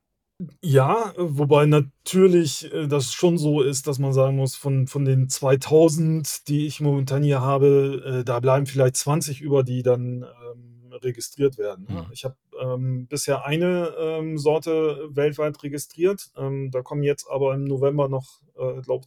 Ja, 0.62 1.12
wobei 1.18 1.66
natürlich 1.66 2.72
äh, 2.72 2.88
das 2.88 3.12
schon 3.12 3.36
so 3.36 3.60
ist, 3.60 3.86
dass 3.86 3.98
man 3.98 4.14
sagen 4.14 4.36
muss, 4.36 4.56
von, 4.56 4.86
von 4.86 5.04
den 5.04 5.28
2000, 5.28 6.48
die 6.48 6.66
ich 6.66 6.80
momentan 6.80 7.22
hier 7.22 7.42
habe, 7.42 8.20
äh, 8.20 8.24
da 8.24 8.40
bleiben 8.40 8.64
vielleicht 8.64 8.96
20 8.96 9.42
über, 9.42 9.62
die 9.62 9.82
dann 9.82 10.22
ähm, 10.22 10.79
registriert 10.92 11.58
werden. 11.58 11.86
Ne? 11.88 12.02
Mhm. 12.02 12.12
Ich 12.12 12.24
habe 12.24 12.36
ähm, 12.60 13.06
bisher 13.06 13.44
eine 13.44 13.94
ähm, 13.98 14.38
Sorte 14.38 15.08
weltweit 15.10 15.62
registriert. 15.62 16.30
Ähm, 16.36 16.70
da 16.70 16.82
kommen 16.82 17.02
jetzt 17.02 17.28
aber 17.30 17.54
im 17.54 17.64
November 17.64 18.08
noch, 18.08 18.42
äh, 18.56 18.80
glaube 18.82 19.06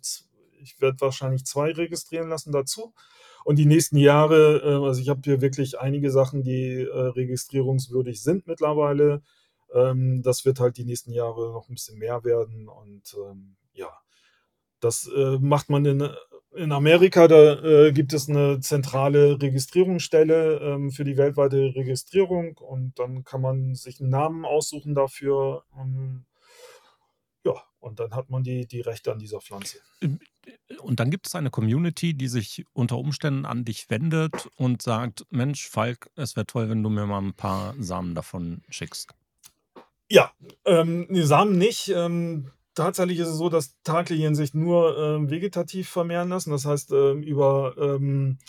ich, 0.62 0.80
werde 0.80 1.02
wahrscheinlich 1.02 1.46
zwei 1.46 1.72
registrieren 1.72 2.30
lassen 2.30 2.52
dazu. 2.52 2.94
Und 3.44 3.58
die 3.58 3.66
nächsten 3.66 3.98
Jahre, 3.98 4.62
äh, 4.64 4.86
also 4.86 5.02
ich 5.02 5.10
habe 5.10 5.22
hier 5.24 5.42
wirklich 5.42 5.80
einige 5.80 6.12
Sachen, 6.12 6.44
die 6.44 6.82
äh, 6.82 6.90
registrierungswürdig 6.90 8.22
sind 8.22 8.48
mittlerweile. 8.48 9.22
Ähm, 9.74 10.22
das 10.22 10.46
wird 10.46 10.60
halt 10.60 10.78
die 10.78 10.86
nächsten 10.86 11.12
Jahre 11.12 11.52
noch 11.52 11.68
ein 11.68 11.76
bisschen 11.76 12.00
mehr 12.00 12.24
werden. 12.24 12.70
Und 12.70 13.16
ähm, 13.18 13.56
ja, 13.74 13.90
das 14.80 15.10
äh, 15.14 15.38
macht 15.40 15.70
man 15.70 15.86
in 15.86 16.10
in 16.56 16.72
Amerika, 16.72 17.28
da 17.28 17.62
äh, 17.64 17.92
gibt 17.92 18.14
es 18.14 18.30
eine 18.30 18.60
zentrale 18.60 19.42
Registrierungsstelle 19.42 20.60
ähm, 20.60 20.92
für 20.92 21.04
die 21.04 21.18
weltweite 21.18 21.74
Registrierung 21.76 22.58
und 22.58 22.98
dann 23.00 23.24
kann 23.24 23.42
man 23.42 23.76
sich 23.76 24.00
einen 24.00 24.10
Namen 24.10 24.46
aussuchen 24.46 24.96
dafür. 24.96 25.64
Ähm, 25.78 26.26
ja, 27.46 27.54
und 27.80 28.00
dann 28.00 28.12
hat 28.12 28.30
man 28.30 28.44
die, 28.44 28.66
die 28.68 28.82
Rechte 28.82 29.12
an 29.12 29.20
dieser 29.20 29.42
Pflanze. 29.42 29.80
Ähm, 30.02 30.20
und 30.80 31.00
dann 31.00 31.10
gibt 31.10 31.28
es 31.28 31.36
eine 31.36 31.50
Community, 31.50 32.14
die 32.14 32.28
sich 32.28 32.66
unter 32.74 32.98
Umständen 32.98 33.46
an 33.46 33.66
dich 33.66 33.90
wendet 33.90 34.50
und 34.56 34.82
sagt: 34.82 35.26
Mensch, 35.30 35.68
Falk, 35.70 36.10
es 36.16 36.36
wäre 36.36 36.46
toll, 36.46 36.70
wenn 36.70 36.84
du 36.84 36.90
mir 36.90 37.06
mal 37.06 37.22
ein 37.22 37.34
paar 37.34 37.76
Samen 37.80 38.16
davon 38.16 38.64
schickst. 38.70 39.14
Ja, 40.10 40.32
ähm, 40.66 41.08
die 41.10 41.24
Samen 41.24 41.58
nicht. 41.58 41.90
Ähm, 41.90 42.52
tatsächlich 42.76 43.20
ist 43.20 43.30
es 43.30 43.38
so, 43.38 43.50
dass 43.50 43.76
Taglilien 43.84 44.36
sich 44.36 44.54
nur 44.54 44.98
ähm, 44.98 45.30
vegetativ 45.30 45.90
vermehren 45.90 46.30
lassen. 46.30 46.52
Das 46.52 46.66
heißt, 46.66 46.92
ähm, 46.92 47.24
über 47.24 47.76
ähm, 47.78 48.40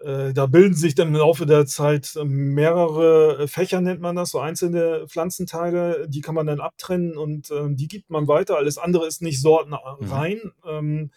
äh, 0.00 0.32
da 0.32 0.46
bilden 0.46 0.74
sich 0.74 0.94
dann 0.94 1.08
im 1.08 1.14
Laufe 1.14 1.46
der 1.46 1.66
Zeit 1.66 2.18
mehrere 2.24 3.46
Fächer, 3.48 3.80
nennt 3.80 4.00
man 4.00 4.16
das, 4.16 4.30
so 4.30 4.38
einzelne 4.38 5.06
Pflanzenteile, 5.08 6.08
die 6.08 6.22
kann 6.22 6.34
man 6.34 6.46
dann 6.46 6.60
abtrennen 6.60 7.16
und 7.16 7.50
ähm, 7.50 7.76
die 7.76 7.88
gibt 7.88 8.10
man 8.10 8.26
weiter. 8.26 8.56
Alles 8.56 8.78
andere 8.78 9.06
ist 9.06 9.20
nicht 9.20 9.40
sortenrein. 9.40 10.52
Mhm. 10.64 11.10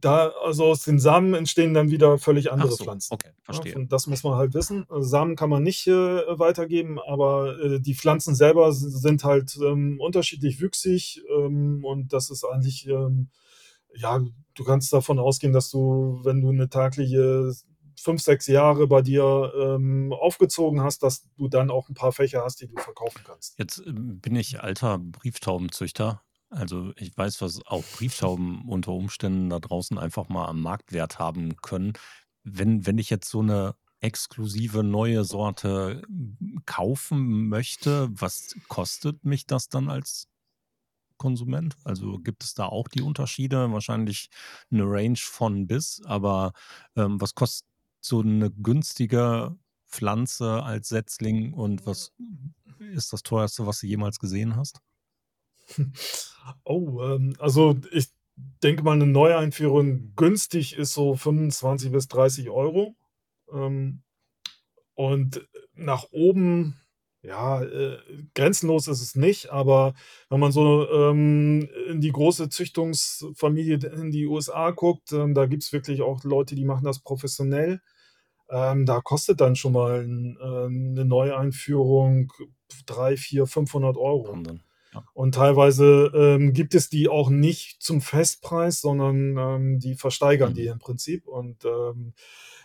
Da, 0.00 0.32
also 0.44 0.66
aus 0.66 0.84
den 0.84 0.98
Samen 0.98 1.34
entstehen 1.34 1.74
dann 1.74 1.90
wieder 1.90 2.18
völlig 2.18 2.52
andere 2.52 2.70
so, 2.70 2.84
Pflanzen. 2.84 3.14
Okay, 3.14 3.30
verstehe. 3.42 3.72
Ja, 3.72 3.78
und 3.78 3.92
das 3.92 4.06
muss 4.06 4.22
man 4.22 4.34
halt 4.34 4.54
wissen. 4.54 4.86
Also 4.88 5.08
Samen 5.08 5.36
kann 5.36 5.50
man 5.50 5.62
nicht 5.62 5.86
äh, 5.86 6.38
weitergeben, 6.38 6.98
aber 7.00 7.58
äh, 7.60 7.80
die 7.80 7.94
Pflanzen 7.94 8.34
selber 8.34 8.72
sind 8.72 9.24
halt 9.24 9.56
ähm, 9.62 9.98
unterschiedlich 10.00 10.60
wüchsig 10.60 11.22
ähm, 11.30 11.84
und 11.84 12.12
das 12.12 12.30
ist 12.30 12.44
eigentlich, 12.44 12.86
ähm, 12.86 13.28
ja, 13.94 14.20
du 14.54 14.64
kannst 14.64 14.92
davon 14.92 15.18
ausgehen, 15.18 15.52
dass 15.52 15.70
du, 15.70 16.20
wenn 16.22 16.40
du 16.40 16.50
eine 16.50 16.68
tagliche 16.68 17.52
fünf, 18.00 18.22
sechs 18.22 18.46
Jahre 18.46 18.86
bei 18.86 19.02
dir 19.02 19.52
ähm, 19.56 20.12
aufgezogen 20.12 20.82
hast, 20.82 21.02
dass 21.02 21.28
du 21.36 21.48
dann 21.48 21.70
auch 21.70 21.88
ein 21.88 21.94
paar 21.94 22.12
Fächer 22.12 22.42
hast, 22.44 22.60
die 22.60 22.68
du 22.68 22.76
verkaufen 22.80 23.20
kannst. 23.24 23.58
Jetzt 23.58 23.82
ähm, 23.86 24.20
bin 24.20 24.36
ich 24.36 24.60
alter 24.60 24.98
Brieftaubenzüchter 24.98 26.22
also 26.50 26.92
ich 26.96 27.16
weiß, 27.16 27.40
was 27.42 27.64
auch 27.66 27.84
Brieftauben 27.96 28.62
unter 28.62 28.92
Umständen 28.92 29.50
da 29.50 29.58
draußen 29.58 29.98
einfach 29.98 30.28
mal 30.28 30.46
am 30.46 30.62
Marktwert 30.62 31.18
haben 31.18 31.56
können. 31.56 31.92
Wenn, 32.44 32.86
wenn 32.86 32.98
ich 32.98 33.10
jetzt 33.10 33.28
so 33.28 33.40
eine 33.40 33.74
exklusive 34.00 34.82
neue 34.82 35.24
Sorte 35.24 36.02
kaufen 36.64 37.48
möchte, 37.48 38.08
was 38.12 38.54
kostet 38.68 39.24
mich 39.24 39.46
das 39.46 39.68
dann 39.68 39.90
als 39.90 40.28
Konsument? 41.16 41.76
Also 41.84 42.18
gibt 42.18 42.44
es 42.44 42.54
da 42.54 42.66
auch 42.66 42.88
die 42.88 43.02
Unterschiede? 43.02 43.72
Wahrscheinlich 43.72 44.30
eine 44.70 44.84
Range 44.84 45.18
von 45.18 45.66
bis, 45.66 46.00
aber 46.04 46.52
ähm, 46.96 47.20
was 47.20 47.34
kostet 47.34 47.68
so 48.00 48.20
eine 48.20 48.50
günstige 48.50 49.56
Pflanze 49.88 50.62
als 50.62 50.88
Setzling 50.88 51.52
und 51.52 51.84
was 51.86 52.12
ist 52.78 53.12
das 53.12 53.22
teuerste, 53.22 53.66
was 53.66 53.80
du 53.80 53.86
jemals 53.86 54.18
gesehen 54.18 54.54
hast? 54.56 54.80
Oh, 56.64 57.02
ähm, 57.02 57.34
also 57.38 57.76
ich 57.92 58.08
denke 58.62 58.82
mal, 58.82 58.92
eine 58.92 59.06
Neueinführung 59.06 60.14
günstig 60.16 60.76
ist 60.78 60.94
so 60.94 61.14
25 61.14 61.92
bis 61.92 62.08
30 62.08 62.50
Euro. 62.50 62.96
Ähm, 63.52 64.02
und 64.94 65.46
nach 65.74 66.06
oben, 66.12 66.80
ja, 67.22 67.62
äh, 67.62 67.98
grenzenlos 68.34 68.88
ist 68.88 69.02
es 69.02 69.14
nicht, 69.14 69.50
aber 69.50 69.94
wenn 70.30 70.40
man 70.40 70.52
so 70.52 70.88
ähm, 70.90 71.68
in 71.88 72.00
die 72.00 72.12
große 72.12 72.48
Züchtungsfamilie 72.48 73.78
in 73.90 74.10
die 74.10 74.26
USA 74.26 74.70
guckt, 74.70 75.12
ähm, 75.12 75.34
da 75.34 75.46
gibt 75.46 75.62
es 75.64 75.72
wirklich 75.72 76.02
auch 76.02 76.24
Leute, 76.24 76.54
die 76.54 76.64
machen 76.64 76.84
das 76.84 77.00
professionell. 77.00 77.80
Ähm, 78.50 78.86
da 78.86 79.00
kostet 79.00 79.40
dann 79.40 79.56
schon 79.56 79.72
mal 79.74 80.02
ein, 80.04 80.38
ähm, 80.42 80.90
eine 80.92 81.04
Neueinführung 81.04 82.32
3, 82.86 83.16
4, 83.16 83.46
500 83.46 83.96
Euro. 83.96 84.28
Wahnsinn. 84.32 84.62
Und 85.12 85.34
teilweise 85.34 86.10
ähm, 86.14 86.52
gibt 86.52 86.74
es 86.74 86.88
die 86.88 87.08
auch 87.08 87.30
nicht 87.30 87.82
zum 87.82 88.00
Festpreis, 88.00 88.80
sondern 88.80 89.36
ähm, 89.36 89.78
die 89.78 89.94
versteigern 89.94 90.52
mhm. 90.52 90.54
die 90.54 90.66
im 90.66 90.78
Prinzip. 90.78 91.26
Und 91.26 91.64
ähm, 91.64 92.14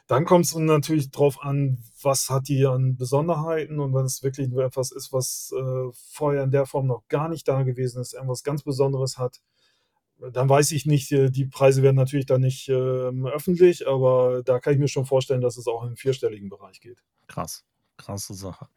dann 0.07 0.25
kommt 0.25 0.45
es 0.45 0.55
natürlich 0.55 1.11
darauf 1.11 1.41
an, 1.41 1.79
was 2.01 2.29
hat 2.29 2.47
die 2.47 2.65
an 2.65 2.97
Besonderheiten 2.97 3.79
und 3.79 3.93
wenn 3.93 4.05
es 4.05 4.21
wirklich 4.21 4.49
nur 4.49 4.63
etwas 4.63 4.91
ist, 4.91 5.13
was 5.13 5.53
äh, 5.57 5.91
vorher 5.93 6.43
in 6.43 6.51
der 6.51 6.65
Form 6.65 6.87
noch 6.87 7.07
gar 7.07 7.29
nicht 7.29 7.47
da 7.47 7.63
gewesen 7.63 8.01
ist, 8.01 8.13
irgendwas 8.13 8.43
ganz 8.43 8.63
Besonderes 8.63 9.17
hat, 9.17 9.41
dann 10.31 10.49
weiß 10.49 10.71
ich 10.73 10.85
nicht, 10.85 11.11
äh, 11.11 11.29
die 11.29 11.45
Preise 11.45 11.83
werden 11.83 11.95
natürlich 11.95 12.25
dann 12.25 12.41
nicht 12.41 12.67
äh, 12.69 12.73
öffentlich, 12.73 13.87
aber 13.87 14.43
da 14.43 14.59
kann 14.59 14.73
ich 14.73 14.79
mir 14.79 14.87
schon 14.87 15.05
vorstellen, 15.05 15.41
dass 15.41 15.57
es 15.57 15.67
auch 15.67 15.83
im 15.83 15.95
vierstelligen 15.95 16.49
Bereich 16.49 16.81
geht. 16.81 17.01
Krass, 17.27 17.65
krasse 17.97 18.33
Sache. 18.33 18.67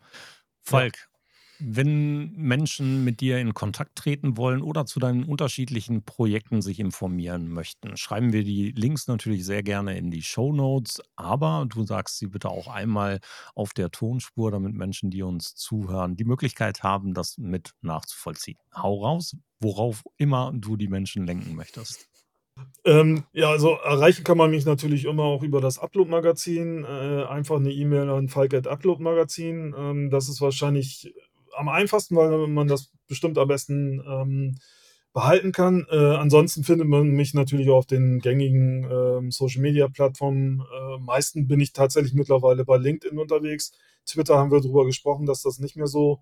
Falk, 0.62 1.10
wenn 1.58 2.32
Menschen 2.36 3.04
mit 3.04 3.20
dir 3.20 3.38
in 3.38 3.54
Kontakt 3.54 3.96
treten 3.96 4.36
wollen 4.36 4.62
oder 4.62 4.86
zu 4.86 5.00
deinen 5.00 5.24
unterschiedlichen 5.24 6.02
Projekten 6.02 6.62
sich 6.62 6.80
informieren 6.80 7.48
möchten, 7.48 7.96
schreiben 7.96 8.32
wir 8.32 8.44
die 8.44 8.72
Links 8.72 9.06
natürlich 9.06 9.44
sehr 9.44 9.62
gerne 9.62 9.96
in 9.96 10.10
die 10.10 10.22
Show 10.22 10.52
Notes, 10.52 11.02
aber 11.16 11.66
du 11.68 11.84
sagst 11.84 12.18
sie 12.18 12.26
bitte 12.26 12.50
auch 12.50 12.68
einmal 12.68 13.20
auf 13.54 13.72
der 13.72 13.90
Tonspur, 13.90 14.50
damit 14.50 14.74
Menschen, 14.74 15.10
die 15.10 15.22
uns 15.22 15.54
zuhören, 15.54 16.16
die 16.16 16.24
Möglichkeit 16.24 16.82
haben, 16.82 17.14
das 17.14 17.38
mit 17.38 17.72
nachzuvollziehen. 17.80 18.58
Hau 18.74 19.02
raus, 19.02 19.36
worauf 19.60 20.04
immer 20.16 20.52
du 20.54 20.76
die 20.76 20.88
Menschen 20.88 21.26
lenken 21.26 21.54
möchtest. 21.54 22.08
Ähm, 22.84 23.24
ja, 23.32 23.50
also 23.50 23.74
erreichen 23.84 24.24
kann 24.24 24.38
man 24.38 24.50
mich 24.50 24.64
natürlich 24.64 25.04
immer 25.04 25.24
auch 25.24 25.42
über 25.42 25.60
das 25.60 25.78
Upload-Magazin. 25.78 26.84
Äh, 26.84 27.24
einfach 27.24 27.56
eine 27.56 27.72
E-Mail 27.72 28.08
an 28.08 28.28
falk.upload-magazin. 28.28 29.74
Ähm, 29.76 30.10
das 30.10 30.28
ist 30.28 30.40
wahrscheinlich 30.40 31.12
am 31.56 31.68
einfachsten, 31.68 32.16
weil 32.16 32.46
man 32.48 32.68
das 32.68 32.92
bestimmt 33.08 33.38
am 33.38 33.48
besten 33.48 34.02
ähm, 34.06 34.58
behalten 35.12 35.52
kann. 35.52 35.86
Äh, 35.90 35.96
ansonsten 35.96 36.62
findet 36.62 36.88
man 36.88 37.08
mich 37.08 37.32
natürlich 37.32 37.70
auf 37.70 37.86
den 37.86 38.18
gängigen 38.18 38.84
äh, 38.84 39.30
Social 39.30 39.62
Media 39.62 39.88
Plattformen. 39.88 40.60
Äh, 40.60 40.98
meisten 41.00 41.48
bin 41.48 41.58
ich 41.60 41.72
tatsächlich 41.72 42.12
mittlerweile 42.12 42.64
bei 42.64 42.76
LinkedIn 42.76 43.18
unterwegs. 43.18 43.72
Twitter 44.04 44.36
haben 44.36 44.50
wir 44.50 44.60
darüber 44.60 44.84
gesprochen, 44.84 45.24
dass 45.24 45.40
das 45.40 45.58
nicht 45.58 45.74
mehr 45.74 45.86
so 45.86 46.20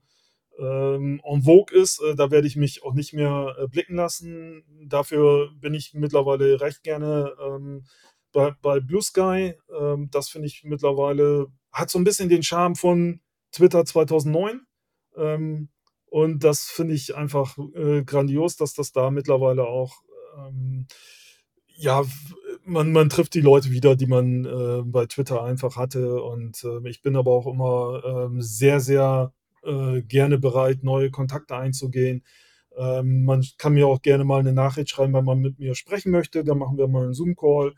ähm, 0.59 1.21
en 1.25 1.43
vogue 1.43 1.77
ist. 1.77 2.01
Äh, 2.03 2.15
da 2.15 2.31
werde 2.31 2.47
ich 2.47 2.55
mich 2.55 2.85
auch 2.85 2.95
nicht 2.95 3.13
mehr 3.13 3.57
äh, 3.59 3.67
blicken 3.67 3.97
lassen. 3.97 4.63
Dafür 4.87 5.51
bin 5.61 5.75
ich 5.75 5.95
mittlerweile 5.95 6.61
recht 6.61 6.83
gerne 6.83 7.35
ähm, 7.45 7.85
bei, 8.33 8.53
bei, 8.63 8.81
Blue 8.81 9.03
Sky. 9.03 9.55
Ähm, 9.77 10.09
das 10.13 10.29
finde 10.29 10.47
ich 10.47 10.63
mittlerweile, 10.65 11.49
hat 11.73 11.91
so 11.91 11.99
ein 11.99 12.05
bisschen 12.05 12.29
den 12.29 12.43
Charme 12.43 12.77
von 12.77 13.21
Twitter 13.53 13.85
2009. 13.85 14.61
Ähm, 15.17 15.69
und 16.07 16.45
das 16.45 16.67
finde 16.67 16.95
ich 16.95 17.17
einfach 17.17 17.59
äh, 17.75 18.05
grandios, 18.05 18.57
dass 18.57 18.75
das 18.75 18.93
da 18.93 19.11
mittlerweile 19.11 19.65
auch, 19.67 20.03
ähm, 20.39 20.87
ja, 21.77 22.05
man, 22.65 22.93
man 22.93 23.09
trifft 23.09 23.35
die 23.35 23.41
Leute 23.41 23.71
wieder, 23.71 23.97
die 23.97 24.07
man 24.07 24.45
äh, 24.45 24.83
bei 24.85 25.07
Twitter 25.07 25.43
einfach 25.43 25.77
hatte. 25.77 26.23
Und 26.23 26.63
äh, 26.65 26.89
ich 26.89 27.03
bin 27.03 27.17
aber 27.17 27.33
auch 27.33 27.47
immer 27.47 28.03
ähm, 28.05 28.41
sehr, 28.43 28.81
sehr 28.81 29.33
äh, 29.65 30.03
gerne 30.03 30.39
bereit, 30.39 30.85
neue 30.85 31.11
Kontakte 31.11 31.57
einzugehen. 31.57 32.25
Ähm, 32.77 33.25
man 33.25 33.45
kann 33.59 33.75
mir 33.75 33.87
auch 33.87 34.03
gerne 34.03 34.25
mal 34.25 34.41
eine 34.41 34.53
Nachricht 34.53 34.91
schreiben, 34.91 35.15
wenn 35.15 35.25
man 35.25 35.41
mit 35.41 35.59
mir 35.59 35.75
sprechen 35.75 36.13
möchte. 36.13 36.45
Dann 36.45 36.59
machen 36.59 36.79
wir 36.79 36.89
mal 36.89 37.05
einen 37.05 37.15
Zoom-Call. 37.15 37.75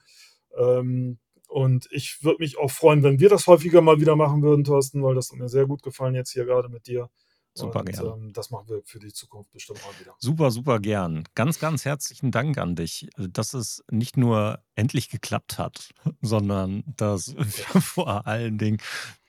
Ähm, 0.58 1.18
und 1.48 1.88
ich 1.90 2.22
würde 2.22 2.40
mich 2.40 2.58
auch 2.58 2.70
freuen, 2.70 3.02
wenn 3.02 3.20
wir 3.20 3.28
das 3.28 3.46
häufiger 3.46 3.80
mal 3.80 4.00
wieder 4.00 4.16
machen 4.16 4.42
würden, 4.42 4.64
Thorsten, 4.64 5.02
weil 5.02 5.14
das 5.14 5.30
hat 5.30 5.38
mir 5.38 5.48
sehr 5.48 5.66
gut 5.66 5.82
gefallen 5.82 6.14
jetzt 6.14 6.32
hier 6.32 6.44
gerade 6.44 6.68
mit 6.68 6.86
dir. 6.86 7.08
Super 7.56 7.80
und, 7.80 7.86
gerne. 7.86 8.08
Ähm, 8.10 8.32
das 8.32 8.50
machen 8.50 8.68
wir 8.68 8.82
für 8.84 8.98
die 8.98 9.12
Zukunft 9.12 9.50
bestimmt 9.52 9.80
mal 9.82 9.98
wieder. 9.98 10.14
Super, 10.18 10.50
super 10.50 10.78
gern. 10.78 11.24
Ganz, 11.34 11.58
ganz 11.58 11.84
herzlichen 11.84 12.30
Dank 12.30 12.58
an 12.58 12.76
dich, 12.76 13.08
dass 13.16 13.54
es 13.54 13.82
nicht 13.90 14.16
nur 14.16 14.62
endlich 14.74 15.08
geklappt 15.08 15.58
hat, 15.58 15.94
sondern 16.20 16.84
dass 16.86 17.34
wir 17.34 17.44
vor 17.80 18.26
allen 18.26 18.58
Dingen 18.58 18.78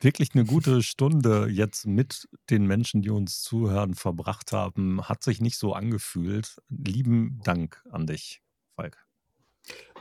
wirklich 0.01 0.35
eine 0.35 0.45
gute 0.45 0.83
Stunde 0.83 1.47
jetzt 1.49 1.87
mit 1.87 2.27
den 2.49 2.67
Menschen, 2.67 3.01
die 3.01 3.09
uns 3.09 3.41
zuhören, 3.41 3.95
verbracht 3.95 4.51
haben. 4.51 5.01
Hat 5.07 5.23
sich 5.23 5.39
nicht 5.39 5.57
so 5.57 5.73
angefühlt. 5.73 6.57
Lieben 6.69 7.39
Dank 7.43 7.81
an 7.89 8.07
dich, 8.07 8.41
Falk. 8.75 9.06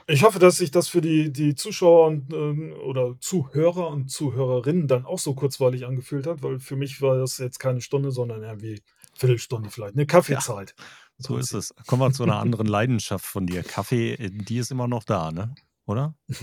Ich 0.09 0.23
hoffe, 0.23 0.39
dass 0.39 0.59
sich 0.59 0.71
das 0.71 0.89
für 0.89 1.01
die, 1.01 1.33
die 1.33 1.57
Zuschauer 1.57 2.07
und, 2.07 2.33
ähm, 2.33 2.73
oder 2.85 3.19
Zuhörer 3.19 3.89
und 3.89 4.09
Zuhörerinnen 4.09 4.87
dann 4.87 5.05
auch 5.05 5.19
so 5.19 5.35
kurzweilig 5.35 5.85
angefühlt 5.85 6.29
hat, 6.29 6.45
weil 6.45 6.61
für 6.61 6.77
mich 6.77 7.03
war 7.03 7.19
das 7.19 7.39
jetzt 7.39 7.59
keine 7.59 7.81
Stunde, 7.81 8.13
sondern 8.13 8.43
irgendwie 8.43 8.83
Viertelstunde 9.15 9.71
vielleicht, 9.71 9.95
eine 9.95 10.07
Kaffeezeit. 10.07 10.75
Ja, 10.79 10.85
so 11.19 11.37
ist 11.39 11.53
es. 11.53 11.75
Kommen 11.87 12.03
wir 12.03 12.13
zu 12.13 12.23
einer 12.23 12.39
anderen 12.39 12.69
Leidenschaft 12.69 13.25
von 13.25 13.47
dir. 13.47 13.65
Kaffee, 13.65 14.17
die 14.17 14.59
ist 14.59 14.71
immer 14.71 14.87
noch 14.87 15.03
da, 15.03 15.33
ne? 15.33 15.55
Oder? 15.87 16.15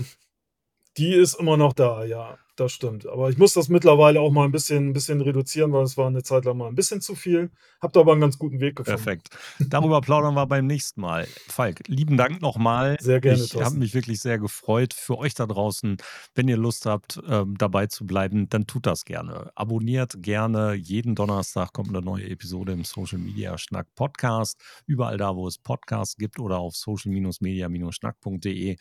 Die 0.96 1.12
ist 1.12 1.34
immer 1.34 1.56
noch 1.56 1.72
da, 1.72 2.04
ja, 2.04 2.38
das 2.56 2.72
stimmt. 2.72 3.06
Aber 3.06 3.30
ich 3.30 3.38
muss 3.38 3.54
das 3.54 3.68
mittlerweile 3.68 4.20
auch 4.20 4.30
mal 4.30 4.44
ein 4.44 4.52
bisschen, 4.52 4.88
ein 4.88 4.92
bisschen 4.92 5.20
reduzieren, 5.20 5.72
weil 5.72 5.84
es 5.84 5.96
war 5.96 6.06
eine 6.06 6.22
Zeit 6.22 6.44
lang 6.44 6.56
mal 6.56 6.68
ein 6.68 6.74
bisschen 6.74 7.00
zu 7.00 7.14
viel. 7.14 7.50
Habt 7.80 7.96
aber 7.96 8.12
einen 8.12 8.20
ganz 8.20 8.38
guten 8.38 8.60
Weg 8.60 8.76
gefunden. 8.76 9.02
Perfekt. 9.02 9.30
Darüber 9.58 10.00
plaudern 10.00 10.34
wir 10.34 10.46
beim 10.46 10.66
nächsten 10.66 11.00
Mal. 11.00 11.26
Falk, 11.48 11.82
lieben 11.88 12.16
Dank 12.16 12.40
nochmal. 12.40 12.96
Sehr 13.00 13.20
gerne. 13.20 13.42
Ich 13.42 13.54
habe 13.56 13.76
mich 13.76 13.94
wirklich 13.94 14.20
sehr 14.20 14.38
gefreut. 14.38 14.94
Für 14.94 15.18
euch 15.18 15.34
da 15.34 15.46
draußen, 15.46 15.96
wenn 16.34 16.48
ihr 16.48 16.56
Lust 16.56 16.86
habt, 16.86 17.20
ähm, 17.28 17.56
dabei 17.58 17.86
zu 17.86 18.06
bleiben, 18.06 18.48
dann 18.48 18.66
tut 18.66 18.86
das 18.86 19.04
gerne. 19.04 19.50
Abonniert 19.54 20.22
gerne. 20.22 20.74
Jeden 20.74 21.14
Donnerstag 21.14 21.72
kommt 21.72 21.88
eine 21.88 22.00
neue 22.00 22.28
Episode 22.28 22.72
im 22.72 22.84
Social 22.84 23.18
Media 23.18 23.58
Schnack 23.58 23.86
Podcast. 23.94 24.60
Überall 24.86 25.18
da, 25.18 25.34
wo 25.34 25.48
es 25.48 25.58
Podcasts 25.58 26.16
gibt 26.16 26.38
oder 26.38 26.58
auf 26.58 26.76
social-media-schnack.de. 26.76 28.76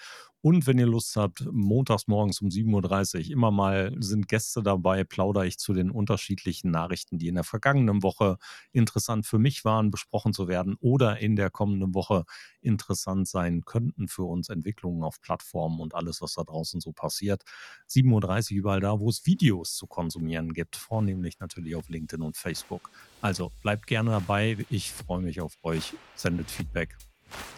Und 0.46 0.68
wenn 0.68 0.78
ihr 0.78 0.88
Lust 0.88 1.16
habt, 1.16 1.48
montags 1.54 2.08
morgens 2.08 2.41
um 2.41 2.50
7.30 2.50 3.28
Uhr 3.28 3.32
immer 3.32 3.50
mal 3.50 3.96
sind 4.00 4.28
Gäste 4.28 4.62
dabei, 4.62 5.06
plaudere 5.06 5.48
ich 5.48 5.58
zu 5.58 5.74
den 5.74 5.89
unterschiedlichen 5.89 6.70
Nachrichten, 6.70 7.18
die 7.18 7.30
in 7.30 7.36
der 7.36 7.46
vergangenen 7.46 8.04
Woche 8.04 8.38
interessant 8.74 9.26
für 9.26 9.39
mich 9.39 9.64
waren, 9.64 9.89
besprochen 9.89 10.34
zu 10.34 10.50
werden 10.50 10.76
oder 10.82 11.20
in 11.20 11.38
der 11.38 11.50
kommenden 11.50 11.94
Woche 11.94 12.26
interessant 12.60 13.30
sein 13.30 13.64
könnten 13.64 14.10
für 14.10 14.24
uns 14.24 14.50
Entwicklungen 14.50 15.04
auf 15.04 15.22
Plattformen 15.22 15.80
und 15.80 15.96
alles, 15.96 16.22
was 16.22 16.34
da 16.34 16.44
draußen 16.44 16.82
so 16.82 16.91
passiert. 16.91 17.44
7.30 17.89 18.52
Uhr 18.52 18.58
überall 18.58 18.82
da, 18.82 19.00
wo 19.00 19.08
es 19.08 19.26
Videos 19.26 19.78
zu 19.78 19.88
konsumieren 19.88 20.52
gibt, 20.52 20.76
vornehmlich 20.76 21.39
natürlich 21.39 21.78
auf 21.78 21.88
LinkedIn 21.88 22.22
und 22.22 22.36
Facebook. 22.36 22.89
Also 23.22 23.54
bleibt 23.62 23.88
gerne 23.88 24.10
dabei. 24.10 24.58
Ich 24.70 24.91
freue 24.91 25.22
mich 25.22 25.39
auf 25.39 25.58
euch. 25.64 25.94
Sendet 26.16 26.52
Feedback. 26.52 26.98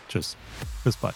Tschüss. 0.07 0.37
Bis 0.83 0.95
bald. 0.95 1.15